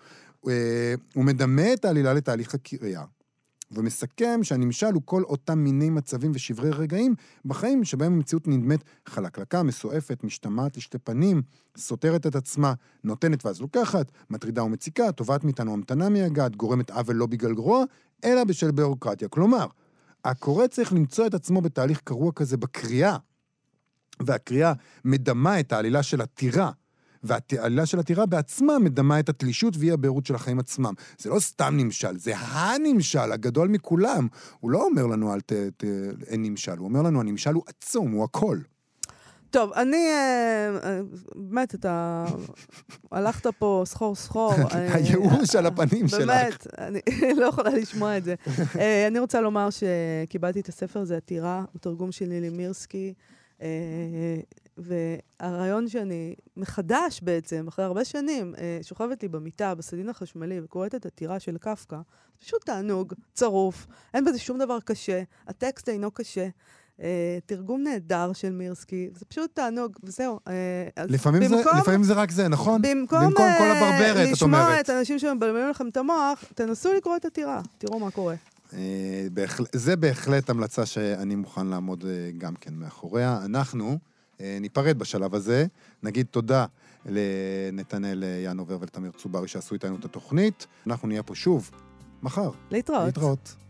אה, 0.48 0.94
הוא 1.14 1.24
מדמה 1.24 1.72
את 1.72 1.84
העלילה 1.84 2.14
לתהליך 2.14 2.54
הקריאה, 2.54 3.04
ומסכם 3.70 4.40
שהנמשל 4.42 4.92
הוא 4.94 5.02
כל 5.04 5.22
אותם 5.22 5.58
מיני 5.58 5.90
מצבים 5.90 6.30
ושברי 6.34 6.70
רגעים 6.70 7.14
בחיים 7.44 7.84
שבהם 7.84 8.12
המציאות 8.12 8.48
נדמת 8.48 8.84
חלקלקה, 9.06 9.62
מסועפת, 9.62 10.24
משתמעת 10.24 10.76
לשתי 10.76 10.98
פנים, 10.98 11.42
סותרת 11.76 12.26
את 12.26 12.36
עצמה, 12.36 12.74
נותנת 13.04 13.46
ואז 13.46 13.60
לוקחת, 13.60 14.12
מטרידה 14.30 14.64
ומציקה, 14.64 15.12
תובעת 15.12 15.44
מאיתנו 15.44 15.72
המתנה 15.72 16.08
מהגת, 16.08 16.56
גורמת 16.56 16.90
עוול 16.90 17.16
לא 17.16 17.26
בגלל 17.26 17.54
גרוע, 17.54 17.84
אלא 18.24 18.44
בשל 18.44 18.70
ביורוקרטיה. 18.70 19.28
כלומר, 19.28 19.66
הקורא 20.24 20.66
צריך 20.66 20.92
למצוא 20.92 21.26
את 21.26 21.34
עצמו 21.34 21.60
בתהליך 21.60 22.00
קרוע 22.04 22.32
כזה 22.32 22.56
בקריאה, 22.56 23.16
והקריאה 24.20 24.72
מדמה 25.04 25.60
את 25.60 25.72
העלילה 25.72 26.02
של 26.02 26.20
הטירה. 26.20 26.70
והעלילה 27.22 27.86
של 27.86 27.98
הטירה 27.98 28.26
בעצמה 28.26 28.78
מדמה 28.78 29.20
את 29.20 29.28
התלישות 29.28 29.74
ואי 29.78 29.90
הבהירות 29.90 30.26
של 30.26 30.34
החיים 30.34 30.58
עצמם. 30.58 30.92
זה 31.18 31.30
לא 31.30 31.40
סתם 31.40 31.74
נמשל, 31.76 32.18
זה 32.18 32.32
הנמשל 32.36 33.32
הגדול 33.32 33.68
מכולם. 33.68 34.28
הוא 34.60 34.70
לא 34.70 34.84
אומר 34.84 35.06
לנו, 35.06 35.34
אל 35.34 35.40
ת... 35.40 35.52
ת 35.52 35.84
אין 36.26 36.42
נמשל, 36.42 36.78
הוא 36.78 36.88
אומר 36.88 37.02
לנו, 37.02 37.20
הנמשל 37.20 37.54
הוא 37.54 37.62
עצום, 37.66 38.12
הוא 38.12 38.24
הכל. 38.24 38.58
טוב, 39.52 39.72
אני, 39.72 39.96
אה, 39.96 40.78
אה, 40.82 41.00
באמת, 41.34 41.74
אתה 41.74 42.24
הלכת 43.10 43.46
פה 43.46 43.82
סחור 43.86 44.14
סחור. 44.14 44.54
הייאוש 44.94 45.54
על 45.56 45.66
הפנים 45.66 46.08
שלך. 46.08 46.20
באמת, 46.20 46.66
אני 46.78 47.00
לא 47.40 47.46
יכולה 47.46 47.70
לשמוע 47.70 48.16
את 48.16 48.24
זה. 48.24 48.34
אה, 48.80 49.06
אני 49.06 49.18
רוצה 49.18 49.40
לומר 49.40 49.68
שקיבלתי 49.70 50.60
את 50.60 50.68
הספר 50.68 51.00
הזה, 51.00 51.16
עתירה, 51.16 51.64
הוא 51.72 51.80
תרגום 51.80 52.12
של 52.12 52.24
נילי 52.24 52.48
מירסקי. 52.48 53.14
והרעיון 54.78 55.88
שאני 55.88 56.34
מחדש 56.56 57.20
בעצם, 57.22 57.68
אחרי 57.68 57.84
הרבה 57.84 58.04
שנים, 58.04 58.54
שוכבת 58.82 59.22
לי 59.22 59.28
במיטה, 59.28 59.74
בסדין 59.74 60.08
החשמלי, 60.08 60.60
וקוראת 60.64 60.94
את 60.94 61.06
הטירה 61.06 61.40
של 61.40 61.58
קפקא, 61.58 61.98
פשוט 62.40 62.64
תענוג, 62.64 63.12
צרוף, 63.34 63.86
אין 64.14 64.24
בזה 64.24 64.38
שום 64.38 64.58
דבר 64.58 64.78
קשה, 64.80 65.22
הטקסט 65.46 65.88
אינו 65.88 66.10
קשה. 66.10 66.48
Uh, 66.98 67.04
תרגום 67.46 67.82
נהדר 67.82 68.32
של 68.32 68.52
מירסקי, 68.52 69.10
זה 69.14 69.24
פשוט 69.24 69.50
תענוג, 69.54 69.96
וזהו. 70.02 70.38
לפעמים, 71.08 71.42
במקום, 71.42 71.74
זה, 71.74 71.80
לפעמים 71.80 72.04
זה 72.04 72.12
רק 72.12 72.30
זה, 72.30 72.48
נכון? 72.48 72.82
במקום, 72.82 73.24
במקום 73.24 73.46
כל 73.58 73.70
הברברת, 73.70 74.36
את 74.36 74.42
אומרת. 74.42 74.62
לשמוע 74.62 74.80
את 74.80 74.88
האנשים 74.88 75.18
שמבלבלים 75.18 75.68
לכם 75.68 75.88
את 75.88 75.96
המוח, 75.96 76.44
תנסו 76.54 76.92
לקרוא 76.92 77.16
את 77.16 77.24
הטירה, 77.24 77.60
תראו 77.78 77.98
מה 77.98 78.10
קורה. 78.10 78.34
בהחל... 79.32 79.64
זה 79.72 79.96
בהחלט 79.96 80.50
המלצה 80.50 80.86
שאני 80.86 81.34
מוכן 81.34 81.66
לעמוד 81.66 82.02
uh, 82.02 82.06
גם 82.38 82.54
כן 82.54 82.74
מאחוריה. 82.74 83.40
אנחנו 83.44 83.98
uh, 83.98 84.40
ניפרד 84.60 84.98
בשלב 84.98 85.34
הזה, 85.34 85.66
נגיד 86.02 86.26
תודה 86.30 86.66
לנתנאל 87.06 88.24
ינובר 88.44 88.76
ולתמיר 88.80 89.10
צוברי 89.16 89.48
שעשו 89.48 89.74
איתנו 89.74 89.96
את 89.96 90.04
התוכנית. 90.04 90.66
אנחנו 90.86 91.08
נהיה 91.08 91.22
פה 91.22 91.34
שוב 91.34 91.70
מחר. 92.22 92.50
להתראות. 92.70 93.04
להתראות. 93.06 93.61